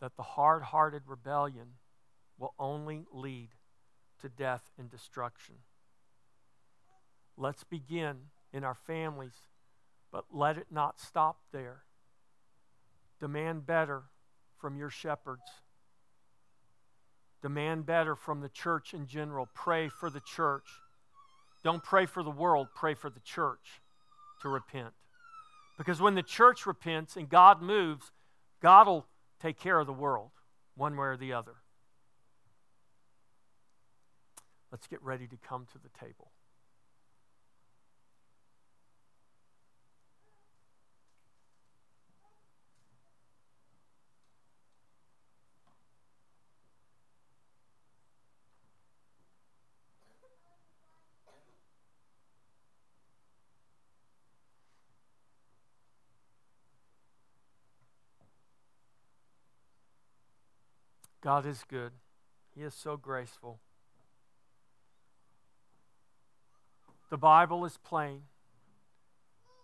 that 0.00 0.16
the 0.16 0.22
hard 0.22 0.64
hearted 0.64 1.02
rebellion 1.06 1.74
will 2.36 2.54
only 2.58 3.06
lead 3.12 3.50
to 4.20 4.28
death 4.28 4.70
and 4.76 4.90
destruction. 4.90 5.54
Let's 7.36 7.64
begin 7.64 8.16
in 8.52 8.64
our 8.64 8.74
families, 8.74 9.48
but 10.10 10.26
let 10.30 10.58
it 10.58 10.66
not 10.70 11.00
stop 11.00 11.38
there. 11.52 11.84
Demand 13.18 13.64
better 13.64 14.02
from 14.58 14.76
your 14.76 14.90
shepherds. 14.90 15.61
Demand 17.42 17.84
better 17.84 18.14
from 18.14 18.40
the 18.40 18.48
church 18.48 18.94
in 18.94 19.06
general. 19.06 19.48
Pray 19.52 19.88
for 19.88 20.08
the 20.08 20.20
church. 20.20 20.66
Don't 21.64 21.82
pray 21.82 22.06
for 22.06 22.22
the 22.22 22.30
world, 22.30 22.68
pray 22.74 22.94
for 22.94 23.10
the 23.10 23.20
church 23.20 23.80
to 24.42 24.48
repent. 24.48 24.92
Because 25.78 26.00
when 26.00 26.14
the 26.14 26.22
church 26.22 26.66
repents 26.66 27.16
and 27.16 27.28
God 27.28 27.62
moves, 27.62 28.10
God 28.60 28.86
will 28.86 29.06
take 29.40 29.58
care 29.58 29.78
of 29.78 29.86
the 29.86 29.92
world, 29.92 30.30
one 30.76 30.96
way 30.96 31.06
or 31.06 31.16
the 31.16 31.32
other. 31.32 31.54
Let's 34.70 34.86
get 34.86 35.02
ready 35.02 35.26
to 35.26 35.36
come 35.36 35.66
to 35.72 35.78
the 35.78 35.90
table. 35.98 36.31
God 61.22 61.46
is 61.46 61.64
good. 61.68 61.92
He 62.54 62.62
is 62.62 62.74
so 62.74 62.96
graceful. 62.96 63.60
The 67.10 67.16
Bible 67.16 67.64
is 67.64 67.78
plain. 67.84 68.22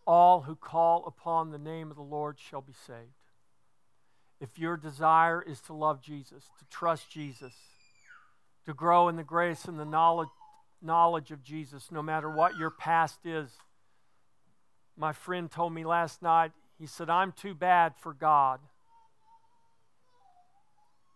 All 0.07 0.43
who 0.43 0.55
call 0.55 1.05
upon 1.07 1.51
the 1.51 1.59
name 1.59 1.91
of 1.91 1.97
the 1.97 2.03
Lord 2.03 2.39
shall 2.39 2.63
be 2.63 2.73
saved. 2.87 3.13
If 4.41 4.59
your 4.59 4.77
desire 4.77 5.43
is 5.43 5.61
to 5.63 5.73
love 5.73 6.01
Jesus, 6.01 6.45
to 6.59 6.65
trust 6.71 7.11
Jesus, 7.11 7.55
to 8.67 8.73
grow 8.73 9.09
in 9.09 9.17
the 9.17 9.25
grace 9.25 9.65
and 9.65 9.79
the 9.81 9.85
knowledge, 9.85 10.29
knowledge 10.81 11.31
of 11.31 11.43
Jesus, 11.43 11.91
no 11.91 12.03
matter 12.03 12.31
what 12.31 12.57
your 12.57 12.71
past 12.71 13.27
is, 13.27 13.51
my 14.97 15.13
friend 15.13 15.51
told 15.51 15.73
me 15.73 15.85
last 15.85 16.23
night, 16.23 16.53
he 16.79 16.87
said, 16.87 17.11
I'm 17.11 17.33
too 17.33 17.55
bad 17.55 17.95
for 17.97 18.13
God. 18.13 18.61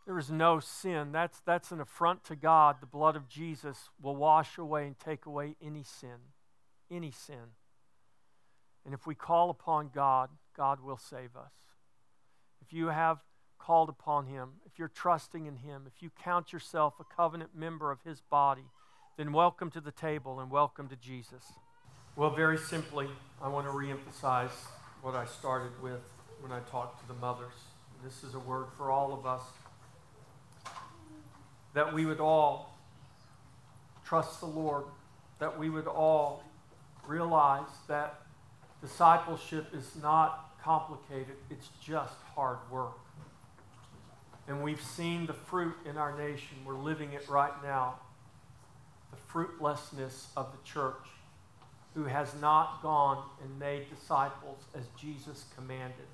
There 0.07 0.19
is 0.19 0.31
no 0.31 0.59
sin. 0.59 1.13
That's, 1.13 1.41
that's 1.47 1.71
an 1.71 1.81
affront 1.81 2.25
to 2.25 2.37
God. 2.37 2.77
The 2.81 2.87
blood 2.87 3.15
of 3.15 3.29
Jesus 3.29 3.91
will 4.01 4.17
wash 4.17 4.59
away 4.59 4.87
and 4.87 4.99
take 4.99 5.27
away 5.27 5.55
any 5.63 5.85
sin. 5.85 6.33
Any 6.91 7.13
sin. 7.13 7.55
And 8.85 8.95
if 8.95 9.07
we 9.07 9.15
call 9.15 9.49
upon 9.49 9.91
God, 9.95 10.31
God 10.57 10.81
will 10.81 10.97
save 10.97 11.37
us. 11.37 11.53
If 12.61 12.73
you 12.73 12.89
have 12.89 13.19
called 13.59 13.89
upon 13.89 14.27
Him, 14.27 14.55
if 14.67 14.77
you're 14.77 14.89
trusting 14.89 15.47
in 15.47 15.57
Him, 15.57 15.85
if 15.87 16.03
you 16.03 16.11
count 16.23 16.53
yourself 16.53 16.95
a 16.99 17.05
covenant 17.05 17.51
member 17.55 17.93
of 17.93 18.03
His 18.03 18.21
body, 18.21 18.65
then 19.17 19.33
welcome 19.33 19.71
to 19.71 19.81
the 19.81 19.93
table 19.93 20.41
and 20.41 20.51
welcome 20.51 20.89
to 20.89 20.97
Jesus. 20.97 21.45
Well, 22.17 22.31
very 22.31 22.59
simply, 22.59 23.09
I 23.41 23.49
want 23.49 23.67
to 23.67 23.73
reemphasize 23.73 24.51
what 25.01 25.15
I 25.15 25.27
started 25.27 25.81
with 25.81 26.01
when 26.41 26.51
I 26.51 26.59
talked 26.61 27.01
to 27.03 27.09
the 27.09 27.19
mothers. 27.21 27.55
This 28.03 28.25
is 28.25 28.35
a 28.35 28.41
word 28.41 28.67
for 28.77 28.91
all 28.91 29.13
of 29.13 29.27
us 29.27 29.43
that 31.75 31.93
we 31.93 32.07
would 32.07 32.21
all 32.21 32.79
trust 34.05 34.41
the 34.41 34.47
Lord, 34.47 34.85
that 35.39 35.59
we 35.59 35.71
would 35.71 35.87
all 35.87 36.45
realize 37.07 37.71
that 37.89 38.21
discipleship 38.81 39.67
is 39.75 39.97
not 40.03 40.51
complicated, 40.63 41.37
it's 41.51 41.69
just 41.85 42.15
hard 42.35 42.59
work. 42.71 42.99
And 44.49 44.63
we've 44.63 44.83
seen 44.83 45.27
the 45.27 45.33
fruit 45.33 45.75
in 45.89 45.97
our 45.97 46.17
nation. 46.17 46.59
We're 46.65 46.75
living 46.75 47.13
it 47.13 47.29
right 47.29 47.53
now. 47.63 47.95
The 49.11 49.17
fruitlessness 49.17 50.29
of 50.37 50.53
the 50.53 50.59
church 50.69 51.07
who 51.95 52.05
has 52.05 52.35
not 52.41 52.83
gone 52.83 53.23
and 53.43 53.59
made 53.59 53.87
disciples 53.89 54.59
as 54.75 54.85
Jesus 54.99 55.45
commanded. 55.55 56.07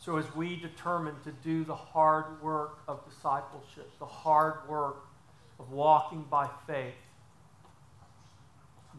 So, 0.00 0.16
as 0.16 0.34
we 0.34 0.56
determine 0.56 1.14
to 1.24 1.32
do 1.32 1.64
the 1.64 1.74
hard 1.74 2.40
work 2.42 2.78
of 2.86 3.04
discipleship, 3.08 3.90
the 3.98 4.06
hard 4.06 4.68
work 4.68 5.04
of 5.58 5.72
walking 5.72 6.24
by 6.30 6.48
faith, 6.66 6.94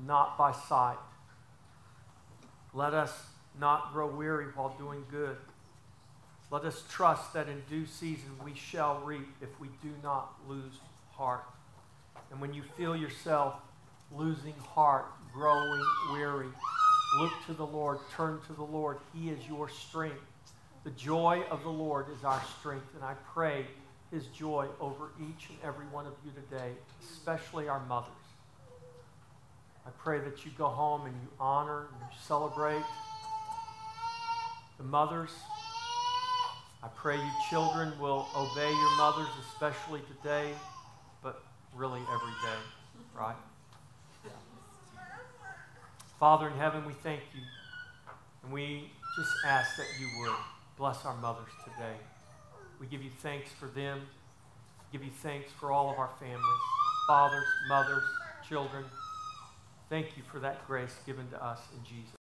not 0.06 0.38
by 0.38 0.52
sight, 0.52 0.98
let 2.74 2.94
us 2.94 3.14
not 3.60 3.94
grow 3.94 4.08
weary 4.08 4.48
while 4.56 4.76
doing 4.78 5.06
good. 5.10 5.38
Let 6.52 6.66
us 6.66 6.84
trust 6.90 7.34
that 7.34 7.48
in 7.48 7.62
due 7.70 7.86
season 7.86 8.32
we 8.44 8.54
shall 8.54 9.00
reap 9.00 9.28
if 9.42 9.60
we 9.60 9.68
do 9.82 9.94
not 10.04 10.34
lose 10.48 10.80
heart. 11.12 11.44
And 12.32 12.42
when 12.42 12.54
you 12.54 12.64
feel 12.78 12.96
yourself 12.96 13.56
losing 14.12 14.56
heart, 14.74 15.06
growing 15.34 15.86
weary, 16.12 16.48
look 17.20 17.32
to 17.48 17.54
the 17.54 17.66
Lord, 17.66 18.00
turn 18.16 18.40
to 18.48 18.54
the 18.54 18.64
Lord. 18.64 18.98
He 19.14 19.30
is 19.30 19.40
your 19.48 19.70
strength. 19.70 20.22
The 20.90 20.96
joy 20.96 21.44
of 21.52 21.62
the 21.62 21.70
Lord 21.70 22.08
is 22.18 22.24
our 22.24 22.42
strength, 22.60 22.96
and 22.96 23.04
I 23.04 23.14
pray 23.32 23.68
his 24.10 24.26
joy 24.26 24.66
over 24.82 25.12
each 25.20 25.50
and 25.50 25.58
every 25.64 25.86
one 25.92 26.08
of 26.08 26.14
you 26.26 26.32
today, 26.32 26.72
especially 27.14 27.68
our 27.68 27.86
mothers. 27.86 28.10
I 29.86 29.92
pray 30.00 30.18
that 30.18 30.44
you 30.44 30.52
go 30.58 30.66
home 30.66 31.06
and 31.06 31.14
you 31.14 31.30
honor 31.40 31.82
and 31.82 32.02
you 32.02 32.18
celebrate 32.26 32.82
the 34.80 34.84
mothers. 34.84 35.30
I 36.82 36.88
pray 36.96 37.18
you 37.18 37.32
children 37.52 37.94
will 38.00 38.28
obey 38.36 38.72
your 38.72 38.98
mothers, 38.98 39.30
especially 39.54 40.02
today, 40.18 40.54
but 41.22 41.44
really 41.76 42.02
every 42.12 42.34
day, 42.42 42.60
right? 43.16 43.36
Father 46.20 46.48
in 46.48 46.58
heaven, 46.58 46.84
we 46.88 46.94
thank 46.94 47.22
you. 47.36 47.42
And 48.42 48.52
we 48.52 48.90
just 49.16 49.32
ask 49.46 49.78
that 49.78 49.88
you 50.00 50.10
would. 50.22 50.36
Bless 50.80 51.04
our 51.04 51.18
mothers 51.18 51.52
today. 51.66 51.98
We 52.80 52.88
give 52.88 53.04
you 53.04 53.10
thanks 53.22 53.52
for 53.60 53.66
them. 53.66 54.04
Give 54.94 55.04
you 55.04 55.12
thanks 55.22 55.52
for 55.60 55.74
all 55.74 55.92
of 55.92 56.00
our 56.00 56.10
families, 56.22 56.62
fathers, 57.06 57.44
mothers, 57.68 58.04
children. 58.48 58.86
Thank 59.90 60.16
you 60.16 60.24
for 60.32 60.40
that 60.40 60.66
grace 60.66 60.96
given 61.06 61.30
to 61.32 61.44
us 61.44 61.60
in 61.78 61.84
Jesus. 61.84 62.19